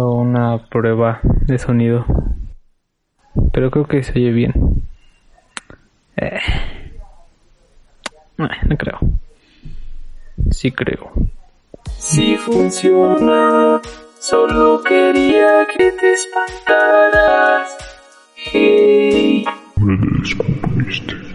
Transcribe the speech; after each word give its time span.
Una 0.00 0.58
prueba 0.68 1.20
de 1.22 1.58
sonido. 1.58 2.04
Pero 3.52 3.70
creo 3.70 3.86
que 3.86 4.02
se 4.02 4.12
oye 4.12 4.32
bien. 4.32 4.52
Eh. 6.16 6.40
Eh, 8.38 8.48
no 8.68 8.76
creo. 8.76 8.98
Sí 10.50 10.72
creo. 10.72 11.12
Si 11.96 12.36
funciona, 12.36 13.80
solo 14.18 14.82
quería 14.82 15.66
que 15.76 15.92
te 15.92 16.12
espantaras. 16.12 17.76
Hey. 18.34 19.44
Me 19.76 19.96
descubriste. 20.18 21.33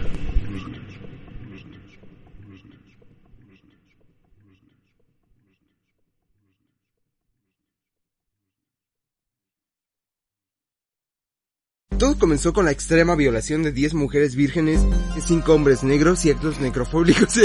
Todo 12.00 12.18
comenzó 12.18 12.52
con 12.54 12.64
la 12.64 12.70
extrema 12.70 13.14
violación 13.14 13.62
de 13.62 13.72
10 13.72 13.92
mujeres 13.92 14.34
vírgenes, 14.34 14.80
5 15.22 15.52
hombres 15.52 15.82
negros 15.82 16.24
y 16.24 16.30
actos 16.30 16.58
necrofóbicos. 16.58 17.36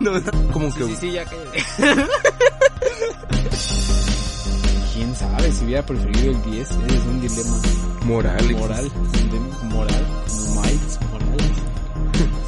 no, 0.00 0.18
no, 0.18 0.52
como 0.52 0.74
que... 0.74 0.84
Sí, 0.84 0.96
sí, 0.98 1.12
ya. 1.12 1.26
¿Quién 4.94 5.14
sabe 5.14 5.52
si 5.52 5.66
hubiera 5.66 5.84
preferido 5.84 6.30
el 6.30 6.42
10? 6.50 6.70
Es 6.70 6.76
un 6.76 7.20
dilema 7.20 7.60
Moral. 8.04 8.52
moral. 8.52 8.90
Un 8.96 9.12
dilema 9.12 9.58
moral. 9.64 10.06
Como 10.26 10.62
Miles 10.62 10.98
Morales. 11.10 11.52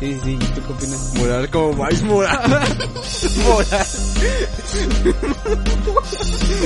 Sí, 0.00 0.18
sí, 0.24 0.30
¿y 0.30 0.38
tú 0.38 0.62
qué 0.66 0.72
opinas? 0.72 1.14
Moral 1.16 1.50
como 1.50 1.84
Miles 1.84 2.02
Moral. 2.02 2.48
moral. 3.44 3.86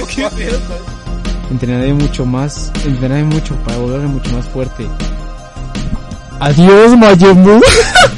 ¿Qué 0.15 0.29
pedo? 0.37 1.06
Entrenaré 1.51 1.95
mucho 1.95 2.27
más, 2.27 2.73
entrenaré 2.85 3.25
mucho 3.25 3.55
para 3.65 3.79
volverme 3.79 4.09
mucho 4.09 4.31
más 4.33 4.45
fuerte. 4.47 4.87
Adiós, 6.41 6.97
Mayemu. 6.97 7.61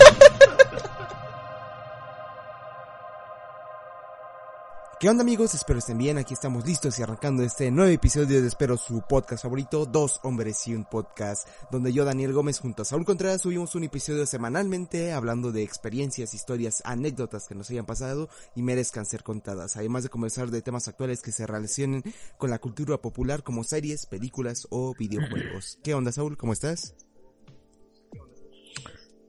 ¿Qué 5.01 5.09
onda 5.09 5.23
amigos? 5.23 5.55
Espero 5.55 5.79
estén 5.79 5.97
bien, 5.97 6.19
aquí 6.19 6.35
estamos 6.35 6.67
listos 6.67 6.99
y 6.99 7.03
arrancando 7.05 7.45
este 7.45 7.71
nuevo 7.71 7.89
episodio 7.89 8.43
de 8.43 8.49
Espero 8.49 8.77
su 8.77 9.01
podcast 9.09 9.45
favorito, 9.45 9.87
Dos 9.87 10.19
Hombres 10.25 10.67
y 10.67 10.75
un 10.75 10.85
Podcast, 10.85 11.47
donde 11.71 11.93
yo, 11.93 12.05
Daniel 12.05 12.33
Gómez, 12.33 12.59
junto 12.59 12.83
a 12.83 12.85
Saúl 12.85 13.05
Contreras, 13.05 13.43
subimos 13.43 13.77
un 13.77 13.85
episodio 13.85 14.27
semanalmente 14.27 15.13
hablando 15.13 15.53
de 15.53 15.63
experiencias, 15.63 16.35
historias, 16.35 16.83
anécdotas 16.85 17.47
que 17.47 17.55
nos 17.55 17.71
hayan 17.71 17.87
pasado 17.87 18.29
y 18.57 18.63
merezcan 18.63 19.07
ser 19.07 19.23
contadas, 19.23 19.77
además 19.77 20.03
de 20.03 20.09
conversar 20.09 20.51
de 20.51 20.63
temas 20.63 20.89
actuales 20.89 21.23
que 21.23 21.31
se 21.31 21.47
relacionen 21.47 22.03
con 22.37 22.51
la 22.51 22.59
cultura 22.59 22.99
popular 22.99 23.45
como 23.45 23.63
series, 23.63 24.05
películas 24.07 24.67
o 24.71 24.95
videojuegos. 24.99 25.79
¿Qué 25.85 25.95
onda 25.95 26.11
Saúl? 26.11 26.37
¿Cómo 26.37 26.53
estás? 26.53 26.97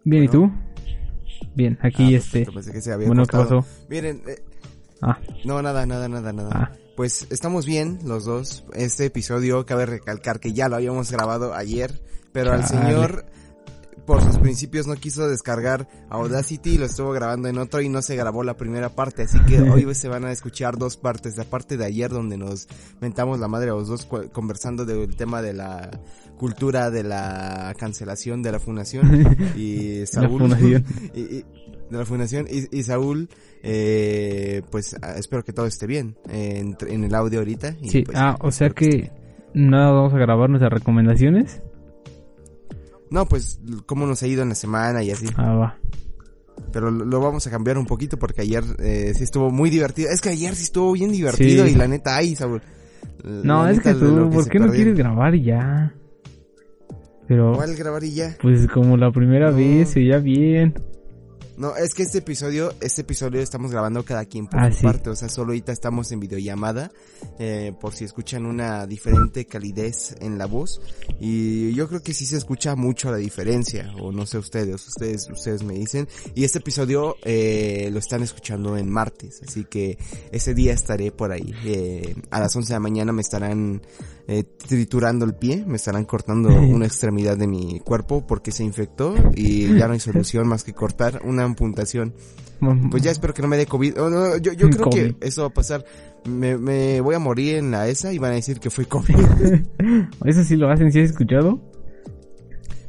Bien, 0.04 0.24
¿y 0.24 0.28
tú? 0.30 0.52
Bien, 1.56 1.78
aquí 1.82 2.16
Ah, 2.16 2.18
este. 2.18 2.40
perfecto, 2.40 2.54
pensé 2.54 2.72
que 2.72 2.82
se 2.82 2.92
había 2.92 3.08
Bueno, 3.08 3.26
¿qué 3.26 3.38
pasó? 3.38 3.66
Miren, 3.90 4.24
eh, 4.28 4.44
Ah, 5.02 5.20
No, 5.46 5.62
nada, 5.62 5.86
nada, 5.86 6.08
nada, 6.10 6.34
nada. 6.34 6.50
Ah. 6.54 6.72
Pues 6.96 7.28
estamos 7.30 7.66
bien 7.66 8.00
los 8.04 8.26
dos. 8.26 8.66
Este 8.74 9.06
episodio 9.06 9.66
cabe 9.66 9.86
recalcar 9.86 10.40
que 10.40 10.52
ya 10.54 10.68
lo 10.68 10.76
habíamos 10.76 11.12
grabado 11.12 11.54
ayer, 11.54 12.02
pero 12.34 12.52
al 12.52 12.66
señor 12.68 13.26
por 14.06 14.24
sus 14.24 14.40
principios 14.40 14.88
no 14.88 14.96
quiso 14.96 15.30
descargar 15.30 15.88
Audacity, 16.10 16.80
lo 16.80 16.86
estuvo 16.86 17.12
grabando 17.12 17.48
en 17.48 17.60
otro 17.60 17.80
y 17.80 17.90
no 17.90 18.02
se 18.02 18.16
grabó 18.16 18.44
la 18.44 18.58
primera 18.58 18.90
parte, 18.90 19.22
así 19.22 19.40
que 19.42 19.62
hoy 19.62 19.94
se 19.94 20.08
van 20.08 20.26
a 20.26 20.32
escuchar 20.32 20.80
dos 20.80 20.98
partes, 20.98 21.38
la 21.38 21.44
parte 21.44 21.78
de 21.78 21.86
ayer 21.86 22.10
donde 22.10 22.36
nos 22.36 22.68
mentamos 23.02 23.40
la 23.40 23.48
madre 23.48 23.70
a 23.70 23.74
los 23.74 23.88
dos 23.88 24.08
conversando 24.34 24.84
del 24.84 25.16
tema 25.16 25.44
de 25.44 25.54
la 25.54 25.92
cultura 26.40 26.90
de 26.90 27.04
la 27.04 27.72
cancelación 27.78 28.42
de 28.42 28.52
la 28.52 28.60
fundación 28.60 29.38
y 29.56 30.08
Saúl 30.08 30.40
fundación. 30.40 30.86
y, 31.14 31.20
y- 31.20 31.46
de 31.90 31.98
la 31.98 32.06
fundación 32.06 32.46
y, 32.50 32.78
y 32.78 32.84
Saúl 32.84 33.30
eh, 33.64 34.62
pues 34.72 34.96
ah, 35.02 35.16
espero 35.18 35.44
que 35.44 35.54
todo 35.54 35.66
esté 35.66 35.88
bien 35.88 36.16
eh, 36.30 36.58
en, 36.60 36.78
en 36.88 37.04
el 37.04 37.16
audio 37.16 37.40
ahorita 37.40 37.76
y, 37.82 37.90
sí. 37.90 38.04
pues, 38.04 38.18
Ah, 38.20 38.38
o 38.42 38.52
sea 38.52 38.68
esté 38.68 38.90
que 38.90 39.12
nada, 39.54 39.92
vamos 39.92 40.14
a 40.14 40.18
grabar 40.18 40.50
nuestras 40.50 40.72
recomendaciones. 40.72 41.62
No, 43.12 43.26
pues 43.26 43.60
cómo 43.88 44.06
nos 44.06 44.22
ha 44.22 44.28
ido 44.28 44.44
en 44.44 44.50
la 44.50 44.56
semana 44.56 45.02
y 45.04 45.10
así. 45.12 45.26
Ah, 45.36 45.56
va. 45.56 45.78
Pero 46.72 46.92
lo, 46.92 47.06
lo 47.06 47.20
vamos 47.20 47.48
a 47.48 47.50
cambiar 47.50 47.80
un 47.80 47.88
poquito 47.88 48.18
porque 48.18 48.42
ayer 48.42 48.64
eh, 48.78 49.14
sí 49.16 49.24
estuvo 49.24 49.50
muy 49.50 49.72
divertido. 49.72 50.10
Es 50.12 50.22
que 50.22 50.30
ayer 50.30 50.54
sí 50.56 50.64
estuvo 50.66 50.92
bien 50.92 51.12
divertido 51.12 51.66
Sí. 51.66 51.72
y 51.72 51.76
la 51.76 51.88
neta, 51.88 52.16
ay, 52.18 52.36
Saúl. 52.36 52.62
No, 53.24 53.68
es 53.68 53.80
que 53.80 53.94
tú, 53.96 54.30
que 54.30 54.36
¿por 54.36 54.48
qué 54.50 54.60
no 54.60 54.72
quieres 54.72 54.96
grabar 54.96 55.34
ya? 55.36 55.94
Pero, 57.28 57.54
¿Cuál 57.54 57.76
grabar 57.76 58.04
y 58.04 58.14
ya? 58.14 58.36
pues 58.42 58.68
como 58.68 58.96
la 58.98 59.12
primera 59.12 59.50
No. 59.52 59.58
vez, 59.58 59.96
ya 59.96 60.20
bien. 60.20 60.74
No, 61.60 61.76
es 61.76 61.94
que 61.94 62.04
este 62.04 62.20
episodio, 62.20 62.74
este 62.80 63.02
episodio 63.02 63.42
estamos 63.42 63.70
grabando 63.70 64.06
cada 64.06 64.24
quien 64.24 64.48
por 64.48 64.62
Ah, 64.62 64.72
su 64.72 64.78
sí. 64.78 64.84
parte, 64.86 65.10
o 65.10 65.16
sea, 65.18 65.28
solo 65.28 65.48
ahorita 65.50 65.74
estamos 65.74 66.10
en 66.14 66.22
videollamada, 66.22 66.90
eh, 67.38 67.74
por 67.82 67.94
si 67.94 68.06
escuchan 68.06 68.46
una 68.46 68.88
diferente 68.88 69.44
calidez 69.44 70.16
en 70.22 70.38
la 70.38 70.46
voz, 70.46 70.80
y 71.20 71.74
yo 71.74 71.90
creo 71.90 72.02
que 72.02 72.14
sí 72.14 72.26
se 72.26 72.38
escucha 72.38 72.78
mucho 72.78 73.12
la 73.12 73.18
diferencia, 73.18 73.94
o 74.02 74.14
no 74.14 74.26
sé 74.26 74.38
ustedes, 74.38 74.88
ustedes, 74.88 75.30
ustedes 75.30 75.64
me 75.64 75.74
dicen, 75.74 76.08
y 76.34 76.46
este 76.46 76.60
episodio, 76.60 77.18
eh, 77.26 77.90
lo 77.92 78.00
están 78.00 78.24
escuchando 78.24 78.78
en 78.78 78.90
martes, 78.90 79.42
así 79.46 79.66
que 79.66 79.98
ese 80.32 80.54
día 80.54 80.72
estaré 80.72 81.12
por 81.12 81.34
ahí, 81.34 81.54
eh, 81.66 82.16
a 82.32 82.40
las 82.40 82.56
11 82.56 82.70
de 82.70 82.76
la 82.76 82.80
mañana 82.80 83.12
me 83.12 83.22
estarán, 83.22 83.82
eh, 84.32 84.44
triturando 84.44 85.26
el 85.26 85.34
pie, 85.34 85.66
me 85.68 85.76
estarán 85.76 86.06
cortando 86.06 86.48
una 86.56 86.86
extremidad 86.86 87.36
de 87.36 87.48
mi 87.48 87.80
cuerpo 87.82 88.26
porque 88.26 88.52
se 88.52 88.64
infectó 88.64 89.16
y 89.36 89.76
ya 89.76 89.88
no 89.88 89.94
hay 89.94 90.00
solución 90.00 90.48
más 90.48 90.64
que 90.64 90.74
cortar 90.74 91.22
una 91.26 91.49
amputación. 91.50 92.14
Pues 92.92 93.04
ya 93.04 93.12
espero 93.12 93.34
que 93.34 93.42
no 93.42 93.48
me 93.48 93.56
dé 93.58 93.66
COVID. 93.66 94.00
Oh, 94.02 94.10
no, 94.10 94.36
yo, 94.38 94.52
yo 94.54 94.70
creo 94.70 94.86
COVID. 94.90 95.16
que 95.16 95.28
eso 95.28 95.44
va 95.44 95.48
a 95.48 95.54
pasar. 95.54 95.86
Me, 96.26 96.58
me 96.58 97.00
voy 97.00 97.16
a 97.16 97.20
morir 97.20 97.56
en 97.56 97.72
la 97.72 97.88
ESA 97.88 98.12
y 98.12 98.18
van 98.18 98.32
a 98.32 98.36
decir 98.36 98.60
que 98.60 98.70
fue 98.70 98.86
COVID. 98.86 99.16
Eso 100.26 100.44
sí 100.44 100.58
lo 100.58 100.70
hacen, 100.70 100.92
¿sí 100.92 101.00
has 101.00 101.12
escuchado? 101.12 101.62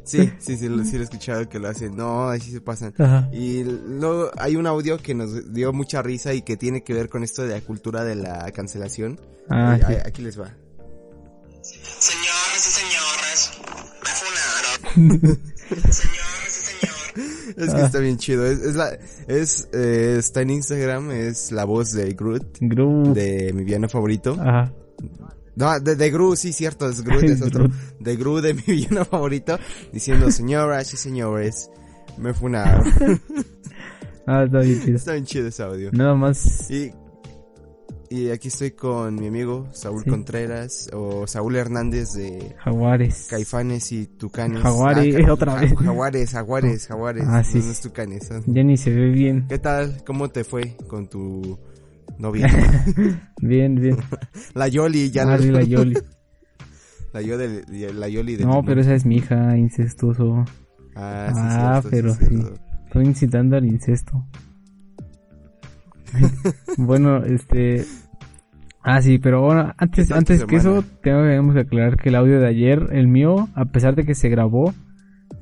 sí, 0.03 0.29
sí, 0.39 0.57
sí, 0.57 0.67
lo- 0.67 0.83
sí 0.83 0.93
lo 0.95 0.99
he 0.99 1.03
escuchado 1.05 1.47
que 1.47 1.57
lo 1.57 1.69
hacen. 1.69 1.95
No, 1.95 2.27
así 2.27 2.51
se 2.51 2.59
pasan. 2.59 2.93
Ajá. 2.97 3.29
Y 3.31 3.63
luego 3.63 4.29
hay 4.37 4.57
un 4.57 4.67
audio 4.67 4.97
que 4.97 5.13
nos 5.15 5.53
dio 5.53 5.71
mucha 5.71 6.01
risa 6.01 6.33
y 6.33 6.41
que 6.41 6.57
tiene 6.57 6.83
que 6.83 6.93
ver 6.93 7.07
con 7.07 7.23
esto 7.23 7.43
de 7.43 7.53
la 7.53 7.61
cultura 7.61 8.03
de 8.03 8.15
la 8.15 8.51
cancelación. 8.51 9.21
Ah, 9.49 9.77
sí. 9.77 9.93
a- 9.93 10.03
Aquí 10.07 10.21
les 10.21 10.37
va. 10.37 10.53
Señoras 11.61 12.67
y 12.67 12.71
señores, 12.71 13.51
me 14.03 14.99
funaron. 15.07 15.39
Es 17.57 17.73
que 17.73 17.81
está 17.81 17.99
bien 17.99 18.17
chido. 18.17 18.45
Es, 18.45 18.59
es 18.59 18.75
la, 18.75 18.97
es, 19.27 19.69
eh, 19.73 20.15
está 20.19 20.41
en 20.41 20.51
Instagram, 20.51 21.11
es 21.11 21.51
la 21.51 21.65
voz 21.65 21.91
de 21.93 22.13
Groot, 22.13 22.57
Gru. 22.61 23.13
de 23.13 23.51
mi 23.53 23.63
villano 23.63 23.89
favorito. 23.89 24.37
Ajá. 24.39 24.73
No, 25.55 25.79
de, 25.79 25.95
de 25.95 26.11
Gru, 26.11 26.35
sí, 26.35 26.53
cierto, 26.53 26.89
es 26.89 27.01
Groot, 27.01 27.23
es 27.23 27.41
otro. 27.41 27.65
Groot. 27.65 27.73
De 27.99 28.15
Gru, 28.15 28.41
de 28.41 28.53
mi 28.53 28.61
villano 28.67 29.05
favorito, 29.05 29.57
diciendo, 29.91 30.31
señoras 30.31 30.93
y 30.93 30.97
señores, 30.97 31.69
me 32.17 32.33
funaron. 32.33 32.85
Ah, 34.27 34.43
está 34.43 34.59
bien 34.59 34.79
chido. 34.79 34.95
está 34.97 35.13
bien 35.13 35.25
chido 35.25 35.47
ese 35.47 35.63
audio. 35.63 35.89
Nada 35.93 36.13
más. 36.13 36.69
Y, 36.69 36.91
y 38.11 38.29
aquí 38.29 38.49
estoy 38.49 38.71
con 38.71 39.15
mi 39.15 39.27
amigo 39.27 39.69
Saúl 39.71 40.03
Sí. 40.03 40.09
Contreras, 40.09 40.89
o 40.93 41.25
Saúl 41.27 41.55
Hernández 41.55 42.13
de 42.13 42.55
Jaguares. 42.59 43.27
Caifanes 43.29 43.91
y 43.91 44.05
Tucanes. 44.07 44.61
Jaguares, 44.61 45.15
Ah, 45.27 45.33
otra 45.33 45.55
vez. 45.55 45.73
Jaguares, 45.75 46.31
Jaguares, 46.31 46.87
Jaguares. 46.87 47.23
Ah, 47.27 47.43
sí, 47.43 47.57
no, 47.59 47.59
no 47.59 47.65
sí. 47.65 47.71
es 47.71 47.81
Tucanes. 47.81 48.27
son- 48.27 48.43
Ya 48.47 48.63
ni 48.63 48.77
se 48.77 48.91
ve 48.93 49.09
bien. 49.11 49.45
¿Qué 49.47 49.57
tal? 49.59 50.03
¿Cómo 50.05 50.29
te 50.29 50.43
fue 50.43 50.75
con 50.87 51.07
tu 51.09 51.57
novia? 52.19 52.47
Bien, 53.41 53.75
bien. 53.75 53.97
la 54.53 54.67
Yoli, 54.67 55.09
ya 55.09 55.23
Ah, 55.23 55.37
no- 55.37 55.41
sí, 55.41 55.49
la 55.49 55.63
Yoli. 55.63 55.97
La, 57.13 57.21
Yoli 57.21 57.61
de, 57.67 57.93
la 57.93 58.07
Yoli 58.07 58.37
de 58.37 58.45
No, 58.45 58.63
pero 58.63 58.79
esa 58.79 58.93
es 58.95 59.05
mi 59.05 59.17
hija, 59.17 59.57
incestuoso. 59.57 60.45
Ah, 60.95 61.29
sí, 61.33 61.39
Ah, 61.43 61.79
cierto, 61.81 61.89
pero 61.89 62.13
sí. 62.15 62.25
cierto. 62.25 62.53
Estoy 62.85 63.05
incitando 63.05 63.57
al 63.57 63.65
incesto. 63.65 64.25
bueno, 66.77 67.17
este. 67.25 67.85
Ah, 68.83 69.01
sí, 69.01 69.19
pero 69.19 69.41
bueno, 69.41 69.73
antes, 69.77 70.07
¿Qué 70.07 70.13
tal 70.13 70.25
tu 70.25 70.33
antes 70.33 70.45
que 70.45 70.55
eso, 70.55 70.83
tengo 71.03 71.53
que 71.53 71.59
aclarar 71.59 71.97
que 71.97 72.09
el 72.09 72.15
audio 72.15 72.39
de 72.39 72.47
ayer, 72.47 72.87
el 72.91 73.07
mío, 73.07 73.47
a 73.53 73.65
pesar 73.65 73.95
de 73.95 74.05
que 74.05 74.15
se 74.15 74.29
grabó, 74.29 74.73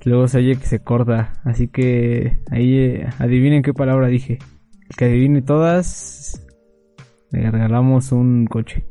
luego 0.04 0.28
se 0.28 0.40
oye 0.40 0.58
que 0.58 0.66
se 0.66 0.80
corta. 0.80 1.34
Así 1.44 1.68
que 1.68 2.40
ahí 2.52 2.78
eh, 2.78 3.10
adivinen 3.18 3.64
qué 3.64 3.74
palabra 3.74 4.08
dije. 4.08 4.40
El 4.90 4.96
que 4.96 5.06
adivine 5.06 5.42
todas, 5.42 6.46
le 7.32 7.50
regalamos 7.50 8.12
un 8.12 8.46
coche. 8.46 8.86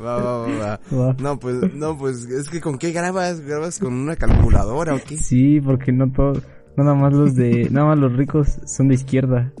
Va, 0.00 0.16
va, 0.16 0.38
va, 0.38 0.46
va. 0.58 0.80
Va. 0.96 1.16
No, 1.20 1.38
pues, 1.38 1.74
no, 1.74 1.96
pues, 1.96 2.24
es 2.24 2.48
que 2.48 2.60
¿con 2.60 2.78
qué 2.78 2.92
grabas? 2.92 3.40
¿Grabas 3.40 3.78
con 3.78 3.92
una 3.92 4.16
calculadora 4.16 4.94
o 4.94 5.00
qué? 5.06 5.16
Sí, 5.16 5.60
porque 5.60 5.92
no 5.92 6.10
todos, 6.10 6.42
no 6.76 6.84
nada 6.84 6.96
más 6.96 7.12
los 7.12 7.34
de, 7.34 7.68
nada 7.70 7.88
más 7.88 7.98
los 7.98 8.16
ricos 8.16 8.60
son 8.66 8.88
de 8.88 8.94
izquierda. 8.94 9.52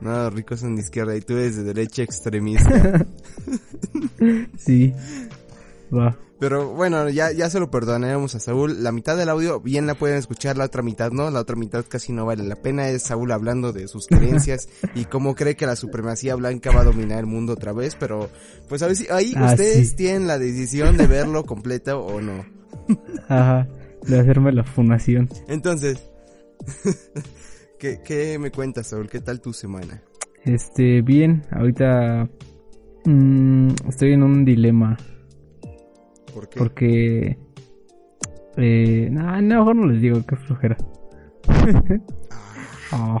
No, 0.00 0.30
ricos 0.30 0.60
son 0.60 0.76
de 0.76 0.82
izquierda 0.82 1.16
y 1.16 1.20
tú 1.20 1.34
eres 1.34 1.56
de 1.56 1.64
derecha 1.64 2.02
extremista. 2.02 3.06
Sí. 4.58 4.92
Va. 5.94 6.16
Pero 6.40 6.72
bueno, 6.72 7.08
ya, 7.08 7.32
ya 7.32 7.50
se 7.50 7.58
lo 7.58 7.70
perdonaremos 7.70 8.34
a 8.34 8.40
Saúl. 8.40 8.82
La 8.84 8.92
mitad 8.92 9.16
del 9.16 9.28
audio 9.28 9.60
bien 9.60 9.86
la 9.86 9.94
pueden 9.96 10.16
escuchar, 10.18 10.56
la 10.56 10.64
otra 10.66 10.82
mitad 10.82 11.10
no. 11.10 11.30
La 11.30 11.40
otra 11.40 11.56
mitad 11.56 11.84
casi 11.88 12.12
no 12.12 12.26
vale 12.26 12.44
la 12.44 12.56
pena. 12.56 12.88
Es 12.88 13.02
Saúl 13.04 13.32
hablando 13.32 13.72
de 13.72 13.88
sus 13.88 14.06
creencias 14.06 14.68
y 14.94 15.04
cómo 15.06 15.34
cree 15.34 15.56
que 15.56 15.66
la 15.66 15.74
supremacía 15.76 16.34
blanca 16.36 16.70
va 16.70 16.82
a 16.82 16.84
dominar 16.84 17.18
el 17.20 17.26
mundo 17.26 17.54
otra 17.54 17.72
vez. 17.72 17.96
Pero 17.98 18.28
pues 18.68 18.82
a 18.82 18.86
ver 18.86 18.96
si 18.96 19.06
ahí 19.10 19.32
Ah, 19.36 19.46
ustedes 19.50 19.90
sí. 19.90 19.96
tienen 19.96 20.26
la 20.28 20.38
decisión 20.38 20.96
de 20.96 21.06
verlo 21.08 21.44
completo 21.44 22.00
o 22.04 22.20
no. 22.20 22.44
Ajá. 23.28 23.66
De 24.06 24.20
hacerme 24.20 24.52
la 24.52 24.62
funación. 24.64 25.28
Entonces, 25.48 25.98
¿qué, 27.78 28.00
¿qué 28.04 28.38
me 28.38 28.50
cuentas, 28.50 28.88
Saúl? 28.88 29.08
¿Qué 29.08 29.20
tal 29.20 29.40
tu 29.40 29.52
semana? 29.52 30.02
Este, 30.44 31.02
bien, 31.02 31.42
ahorita 31.50 32.28
mm, 33.04 33.68
estoy 33.88 34.12
en 34.12 34.22
un 34.22 34.44
dilema 34.44 34.96
¿Por 36.32 36.48
qué? 36.48 36.58
porque 36.58 37.38
eh, 38.56 39.08
no, 39.10 39.40
no, 39.42 39.58
mejor 39.58 39.76
no 39.76 39.86
les 39.86 40.00
digo, 40.02 40.22
qué 40.26 40.36
flojera. 40.36 40.76
Ah. 42.90 43.18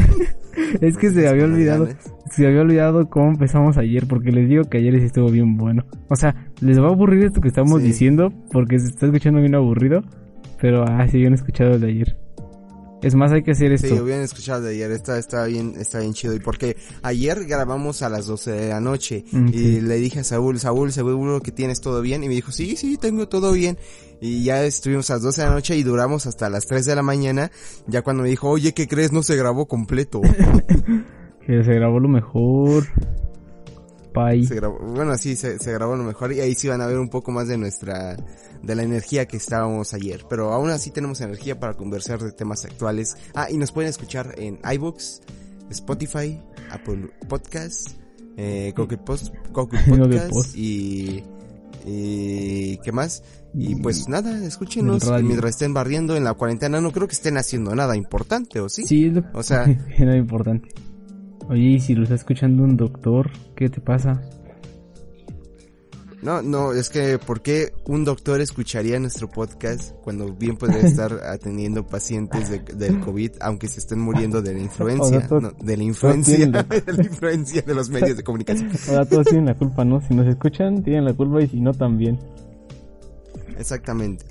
es 0.80 0.96
que 0.96 1.10
se 1.10 1.28
había 1.28 1.44
olvidado, 1.44 1.86
se 2.32 2.48
había 2.48 2.62
olvidado 2.62 3.08
cómo 3.08 3.28
empezamos 3.30 3.78
ayer, 3.78 4.08
porque 4.08 4.32
les 4.32 4.48
digo 4.48 4.64
que 4.64 4.78
ayer 4.78 4.98
sí 4.98 5.04
estuvo 5.06 5.30
bien 5.30 5.56
bueno. 5.56 5.84
O 6.08 6.16
sea, 6.16 6.50
les 6.60 6.80
va 6.80 6.86
a 6.86 6.90
aburrir 6.90 7.26
esto 7.26 7.40
que 7.40 7.46
estamos 7.46 7.80
Sí. 7.80 7.86
diciendo, 7.86 8.32
porque 8.50 8.80
se 8.80 8.88
está 8.88 9.06
escuchando 9.06 9.38
bien 9.38 9.54
aburrido, 9.54 10.02
pero 10.60 10.82
ah, 10.82 11.06
sí 11.06 11.18
habían 11.18 11.34
escuchado 11.34 11.74
el 11.74 11.80
de 11.80 11.86
ayer. 11.86 12.16
Es 13.02 13.14
más, 13.14 13.30
hay 13.32 13.42
que 13.44 13.52
hacer 13.52 13.78
Sí, 13.78 13.86
esto. 13.86 14.02
hubieran 14.02 14.24
escuchado 14.24 14.62
de 14.62 14.70
ayer, 14.74 14.90
está, 14.90 15.18
está 15.18 15.44
bien, 15.46 15.74
está 15.78 16.00
bien 16.00 16.14
chido. 16.14 16.34
Y 16.34 16.40
porque 16.40 16.76
ayer 17.02 17.44
grabamos 17.46 18.02
a 18.02 18.08
las 18.08 18.26
12 18.26 18.50
de 18.50 18.68
la 18.70 18.80
noche 18.80 19.24
Mm, 19.30 19.48
y 19.48 19.52
sí. 19.52 19.80
le 19.80 19.94
dije 19.96 20.20
a 20.20 20.24
Saúl, 20.24 20.58
Saúl, 20.58 20.90
seguro 20.92 21.40
que 21.40 21.52
tienes 21.52 21.80
todo 21.80 22.00
bien. 22.02 22.24
Y 22.24 22.28
me 22.28 22.34
dijo, 22.34 22.50
sí, 22.50 22.76
sí, 22.76 22.96
tengo 22.96 23.28
todo 23.28 23.52
bien. 23.52 23.78
Y 24.20 24.42
ya 24.42 24.64
estuvimos 24.64 25.08
a 25.10 25.14
las 25.14 25.22
12 25.22 25.40
de 25.42 25.46
la 25.46 25.54
noche 25.54 25.76
y 25.76 25.84
duramos 25.84 26.26
hasta 26.26 26.50
las 26.50 26.66
3 26.66 26.84
de 26.86 26.96
la 26.96 27.02
mañana. 27.02 27.52
Ya 27.86 28.02
cuando 28.02 28.24
me 28.24 28.30
dijo, 28.30 28.48
oye, 28.50 28.74
¿qué 28.74 28.88
crees? 28.88 29.12
No 29.12 29.22
se 29.22 29.36
grabó 29.36 29.66
completo. 29.66 30.20
Que 31.46 31.64
se 31.64 31.72
grabó 31.72 31.98
lo 31.98 32.08
mejor. 32.10 32.84
Pai. 34.12 34.44
se 34.44 34.54
grabó, 34.54 34.78
bueno, 34.78 35.16
sí, 35.16 35.36
se, 35.36 35.58
se 35.58 35.72
grabó 35.72 35.96
lo 35.96 36.04
mejor 36.04 36.32
y 36.32 36.40
ahí 36.40 36.54
sí 36.54 36.68
van 36.68 36.80
a 36.80 36.86
ver 36.86 36.98
un 36.98 37.08
poco 37.08 37.30
más 37.30 37.48
de 37.48 37.58
nuestra, 37.58 38.16
de 38.62 38.74
la 38.74 38.82
energía 38.82 39.26
que 39.26 39.36
estábamos 39.36 39.94
ayer. 39.94 40.24
Pero 40.28 40.52
aún 40.52 40.70
así 40.70 40.90
tenemos 40.90 41.20
energía 41.20 41.58
para 41.58 41.74
conversar 41.74 42.20
de 42.20 42.32
temas 42.32 42.64
actuales. 42.64 43.16
Ah, 43.34 43.48
y 43.50 43.56
nos 43.56 43.72
pueden 43.72 43.90
escuchar 43.90 44.34
en 44.38 44.58
iBooks, 44.72 45.22
Spotify, 45.70 46.40
Apple 46.70 47.10
Podcasts, 47.28 47.96
eh, 48.36 48.72
Google, 48.76 48.98
Post, 48.98 49.34
Google 49.52 49.80
Podcasts 49.88 50.56
y, 50.56 51.22
y, 51.84 52.78
¿qué 52.78 52.92
más? 52.92 53.22
Y 53.54 53.76
pues 53.76 54.08
nada, 54.08 54.44
escúchenos 54.44 55.10
mientras 55.22 55.50
estén 55.50 55.74
barriendo 55.74 56.16
en 56.16 56.24
la 56.24 56.34
cuarentena. 56.34 56.80
No 56.80 56.92
creo 56.92 57.08
que 57.08 57.14
estén 57.14 57.38
haciendo 57.38 57.74
nada 57.74 57.96
importante, 57.96 58.60
¿o 58.60 58.68
sí? 58.68 58.86
Sí, 58.86 59.06
es 59.06 59.14
lo 59.14 59.24
O 59.32 59.42
sea, 59.42 59.64
era 59.98 60.16
importante. 60.16 60.68
Oye, 61.48 61.62
y 61.62 61.80
si 61.80 61.94
lo 61.94 62.02
está 62.02 62.14
escuchando 62.14 62.62
un 62.62 62.76
doctor, 62.76 63.30
¿qué 63.56 63.68
te 63.68 63.80
pasa? 63.80 64.20
No, 66.20 66.42
no, 66.42 66.72
es 66.72 66.90
que 66.90 67.16
¿por 67.18 67.42
qué 67.42 67.72
un 67.86 68.04
doctor 68.04 68.40
escucharía 68.40 68.98
nuestro 68.98 69.28
podcast 69.30 69.92
cuando 70.02 70.34
bien 70.34 70.56
podría 70.56 70.80
estar 70.80 71.12
atendiendo 71.24 71.86
pacientes 71.86 72.50
de, 72.50 72.58
del 72.58 72.98
COVID, 73.00 73.30
aunque 73.40 73.68
se 73.68 73.78
estén 73.78 74.00
muriendo 74.00 74.42
de 74.42 74.52
la 74.54 74.60
influencia, 74.62 75.26
todos- 75.28 75.42
no, 75.44 75.52
de 75.52 75.76
la 75.76 75.84
influencia, 75.84 76.36
de 76.46 76.92
la 76.92 77.02
influencia 77.04 77.62
de 77.62 77.74
los 77.74 77.88
medios 77.88 78.16
de 78.16 78.24
comunicación. 78.24 78.70
Ahora 78.88 79.04
todos 79.06 79.26
tienen 79.28 79.46
la 79.46 79.54
culpa, 79.54 79.84
¿no? 79.84 80.00
Si 80.00 80.12
nos 80.14 80.26
escuchan, 80.26 80.82
tienen 80.82 81.04
la 81.04 81.14
culpa 81.14 81.40
y 81.40 81.46
si 81.48 81.60
no, 81.60 81.72
también. 81.72 82.18
Exactamente. 83.56 84.24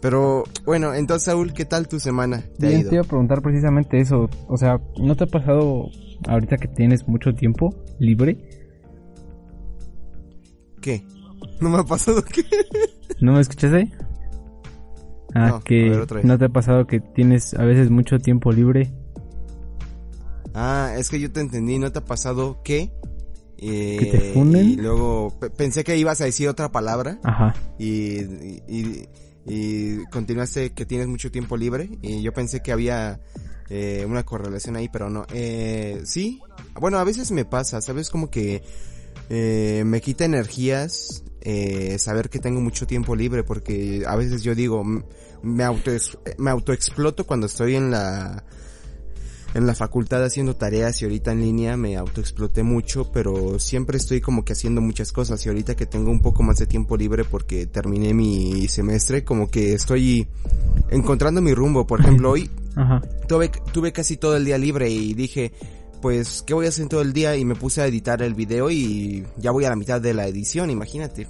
Pero 0.00 0.44
bueno, 0.64 0.94
entonces 0.94 1.24
Saúl, 1.24 1.52
¿qué 1.52 1.64
tal 1.64 1.88
tu 1.88 1.98
semana? 1.98 2.42
¿Te 2.58 2.66
ha 2.66 2.68
Bien, 2.68 2.80
ido? 2.82 2.90
te 2.90 2.96
iba 2.96 3.04
a 3.04 3.08
preguntar 3.08 3.42
precisamente 3.42 4.00
eso. 4.00 4.28
O 4.48 4.56
sea, 4.56 4.80
¿no 4.98 5.16
te 5.16 5.24
ha 5.24 5.26
pasado 5.26 5.88
ahorita 6.28 6.56
que 6.58 6.68
tienes 6.68 7.08
mucho 7.08 7.32
tiempo 7.34 7.74
libre? 7.98 8.36
¿Qué? 10.80 11.02
¿No 11.60 11.70
me 11.70 11.78
ha 11.78 11.82
pasado 11.84 12.22
qué? 12.22 12.44
¿No 13.20 13.32
me 13.32 13.40
escuchas 13.40 13.72
ahí? 13.72 13.92
Ah, 15.34 15.48
No, 15.48 15.54
a 15.56 15.60
que 15.62 15.90
ver. 15.90 16.24
¿no 16.24 16.38
te 16.38 16.44
ha 16.44 16.48
pasado 16.48 16.86
que 16.86 17.00
tienes 17.00 17.54
a 17.54 17.64
veces 17.64 17.90
mucho 17.90 18.18
tiempo 18.18 18.52
libre? 18.52 18.92
Ah, 20.54 20.94
es 20.96 21.10
que 21.10 21.20
yo 21.20 21.30
te 21.32 21.40
entendí, 21.40 21.78
¿no 21.78 21.90
te 21.92 21.98
ha 21.98 22.04
pasado 22.04 22.60
qué? 22.62 22.90
Eh, 23.58 23.96
¿Que 23.98 24.06
te 24.06 24.20
funen? 24.34 24.66
Y 24.70 24.76
luego 24.76 25.32
pe- 25.40 25.50
pensé 25.50 25.82
que 25.84 25.96
ibas 25.96 26.20
a 26.20 26.24
decir 26.24 26.48
otra 26.48 26.70
palabra. 26.70 27.18
Ajá. 27.24 27.54
y, 27.78 28.20
y, 28.20 28.62
y 28.68 29.08
continuaste 30.10 30.72
que 30.72 30.86
tienes 30.86 31.06
mucho 31.06 31.30
tiempo 31.30 31.56
libre 31.56 31.88
y 32.02 32.22
yo 32.22 32.32
pensé 32.32 32.62
que 32.62 32.72
había 32.72 33.20
eh, 33.68 34.04
una 34.08 34.24
correlación 34.24 34.76
ahí, 34.76 34.88
pero 34.88 35.10
no. 35.10 35.26
Eh, 35.32 36.02
sí, 36.04 36.40
bueno, 36.74 36.98
a 36.98 37.04
veces 37.04 37.30
me 37.30 37.44
pasa, 37.44 37.80
¿sabes? 37.80 38.10
Como 38.10 38.30
que 38.30 38.62
eh, 39.28 39.82
me 39.86 40.00
quita 40.00 40.24
energías 40.24 41.24
eh, 41.40 41.98
saber 41.98 42.28
que 42.28 42.38
tengo 42.38 42.60
mucho 42.60 42.86
tiempo 42.86 43.14
libre 43.14 43.44
porque 43.44 44.04
a 44.06 44.16
veces 44.16 44.42
yo 44.42 44.54
digo, 44.54 44.84
me 45.42 45.64
auto 45.64 45.90
me 46.38 46.50
autoexploto 46.50 47.24
cuando 47.24 47.46
estoy 47.46 47.76
en 47.76 47.90
la 47.90 48.44
en 49.54 49.66
la 49.66 49.74
facultad 49.74 50.24
haciendo 50.24 50.56
tareas 50.56 51.00
y 51.00 51.04
ahorita 51.04 51.32
en 51.32 51.40
línea 51.40 51.76
me 51.76 51.96
autoexploté 51.96 52.62
mucho, 52.62 53.10
pero 53.12 53.58
siempre 53.58 53.96
estoy 53.96 54.20
como 54.20 54.44
que 54.44 54.52
haciendo 54.52 54.80
muchas 54.80 55.12
cosas 55.12 55.44
y 55.44 55.48
ahorita 55.48 55.76
que 55.76 55.86
tengo 55.86 56.10
un 56.10 56.20
poco 56.20 56.42
más 56.42 56.58
de 56.58 56.66
tiempo 56.66 56.96
libre 56.96 57.24
porque 57.24 57.66
terminé 57.66 58.12
mi 58.14 58.68
semestre, 58.68 59.24
como 59.24 59.48
que 59.50 59.74
estoy 59.74 60.28
encontrando 60.90 61.40
mi 61.40 61.54
rumbo. 61.54 61.86
Por 61.86 62.00
ejemplo, 62.00 62.30
hoy 62.30 62.50
Ajá. 62.76 63.02
tuve, 63.28 63.50
tuve 63.72 63.92
casi 63.92 64.16
todo 64.16 64.36
el 64.36 64.44
día 64.44 64.58
libre 64.58 64.90
y 64.90 65.14
dije, 65.14 65.52
pues, 66.02 66.42
¿qué 66.46 66.54
voy 66.54 66.66
a 66.66 66.68
hacer 66.68 66.88
todo 66.88 67.02
el 67.02 67.12
día? 67.12 67.36
Y 67.36 67.44
me 67.44 67.54
puse 67.54 67.80
a 67.80 67.86
editar 67.86 68.22
el 68.22 68.34
video 68.34 68.70
y 68.70 69.24
ya 69.38 69.50
voy 69.50 69.64
a 69.64 69.70
la 69.70 69.76
mitad 69.76 70.00
de 70.00 70.14
la 70.14 70.26
edición, 70.26 70.70
imagínate. 70.70 71.26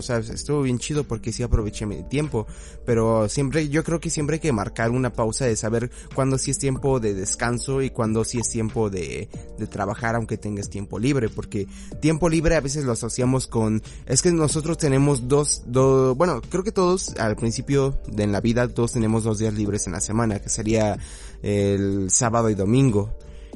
O 0.00 0.02
sea, 0.02 0.18
estuvo 0.18 0.62
bien 0.62 0.78
chido 0.78 1.04
porque 1.04 1.32
sí 1.32 1.42
aproveché 1.42 1.86
mi 1.86 2.02
tiempo. 2.02 2.46
Pero 2.86 3.28
siempre, 3.28 3.68
yo 3.68 3.84
creo 3.84 4.00
que 4.00 4.10
siempre 4.10 4.34
hay 4.34 4.40
que 4.40 4.52
marcar 4.52 4.90
una 4.90 5.12
pausa 5.12 5.44
de 5.44 5.56
saber 5.56 5.90
cuándo 6.14 6.38
sí 6.38 6.50
es 6.50 6.58
tiempo 6.58 7.00
de 7.00 7.14
descanso 7.14 7.82
y 7.82 7.90
cuándo 7.90 8.24
sí 8.24 8.38
es 8.38 8.48
tiempo 8.48 8.90
de, 8.90 9.28
de 9.58 9.66
trabajar 9.66 10.14
aunque 10.14 10.38
tengas 10.38 10.70
tiempo 10.70 10.98
libre. 10.98 11.28
Porque 11.28 11.66
tiempo 12.00 12.28
libre 12.28 12.56
a 12.56 12.60
veces 12.60 12.84
lo 12.84 12.92
asociamos 12.92 13.46
con, 13.46 13.82
es 14.06 14.22
que 14.22 14.32
nosotros 14.32 14.78
tenemos 14.78 15.28
dos, 15.28 15.62
dos, 15.66 16.16
bueno, 16.16 16.40
creo 16.48 16.64
que 16.64 16.72
todos 16.72 17.14
al 17.18 17.36
principio 17.36 17.98
de 18.08 18.30
en 18.30 18.32
la 18.32 18.40
vida 18.40 18.68
todos 18.68 18.92
tenemos 18.92 19.24
dos 19.24 19.38
días 19.38 19.54
libres 19.54 19.86
en 19.86 19.92
la 19.92 20.00
semana, 20.00 20.38
que 20.38 20.48
sería 20.48 20.98
el 21.42 22.10
sábado 22.10 22.50
y 22.50 22.54
domingo. 22.54 23.10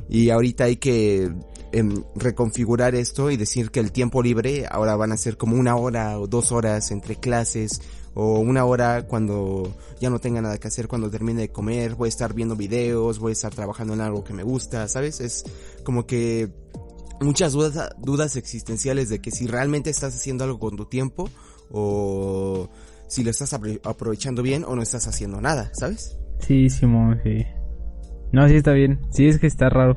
Y 0.09 0.31
ahorita 0.31 0.65
hay 0.65 0.77
que 0.77 1.31
reconfigurar 2.15 2.95
esto 2.95 3.31
y 3.31 3.37
decir 3.37 3.71
que 3.71 3.81
el 3.81 3.91
tiempo 3.93 4.23
libre 4.23 4.67
ahora 4.71 4.97
van 4.97 5.13
a 5.13 5.17
ser 5.17 5.37
como 5.37 5.57
una 5.57 5.77
hora 5.77 6.19
o 6.19 6.27
dos 6.27 6.53
horas 6.53 6.91
entre 6.91 7.17
clases 7.17 7.81
o 8.15 8.39
una 8.39 8.65
hora 8.65 9.07
cuando 9.09 9.75
ya 10.01 10.09
no 10.09 10.21
tenga 10.21 10.41
nada 10.41 10.59
que 10.59 10.69
hacer, 10.69 10.87
cuando 10.87 11.11
termine 11.11 11.41
de 11.43 11.49
comer, 11.51 11.97
voy 11.97 12.07
a 12.07 12.09
estar 12.11 12.33
viendo 12.33 12.55
videos, 12.55 13.19
voy 13.19 13.31
a 13.31 13.33
estar 13.33 13.53
trabajando 13.55 13.95
en 13.95 14.01
algo 14.01 14.23
que 14.23 14.33
me 14.33 14.45
gusta, 14.45 14.87
¿sabes? 14.87 15.21
Es 15.21 15.45
como 15.83 16.07
que 16.07 16.49
muchas 17.21 17.53
dudas, 17.53 17.91
dudas 17.99 18.37
existenciales 18.37 19.09
de 19.09 19.19
que 19.19 19.31
si 19.33 19.47
realmente 19.49 19.91
estás 19.91 20.15
haciendo 20.15 20.45
algo 20.45 20.59
con 20.61 20.77
tu 20.77 20.85
tiempo 20.87 21.29
o 21.71 22.69
si 23.09 23.25
lo 23.25 23.31
estás 23.31 23.53
apro- 23.53 23.81
aprovechando 23.85 24.43
bien 24.43 24.65
o 24.65 24.77
no 24.77 24.83
estás 24.83 25.07
haciendo 25.09 25.41
nada, 25.41 25.71
¿sabes? 25.75 26.17
Sí, 26.39 26.71
Simón, 26.71 27.21
sí. 27.25 27.45
No, 28.33 28.49
sí 28.49 28.57
está 28.57 28.73
bien. 28.73 29.01
Sí, 29.11 29.27
es 29.27 29.39
que 29.39 29.47
está 29.47 29.69
raro. 29.69 29.97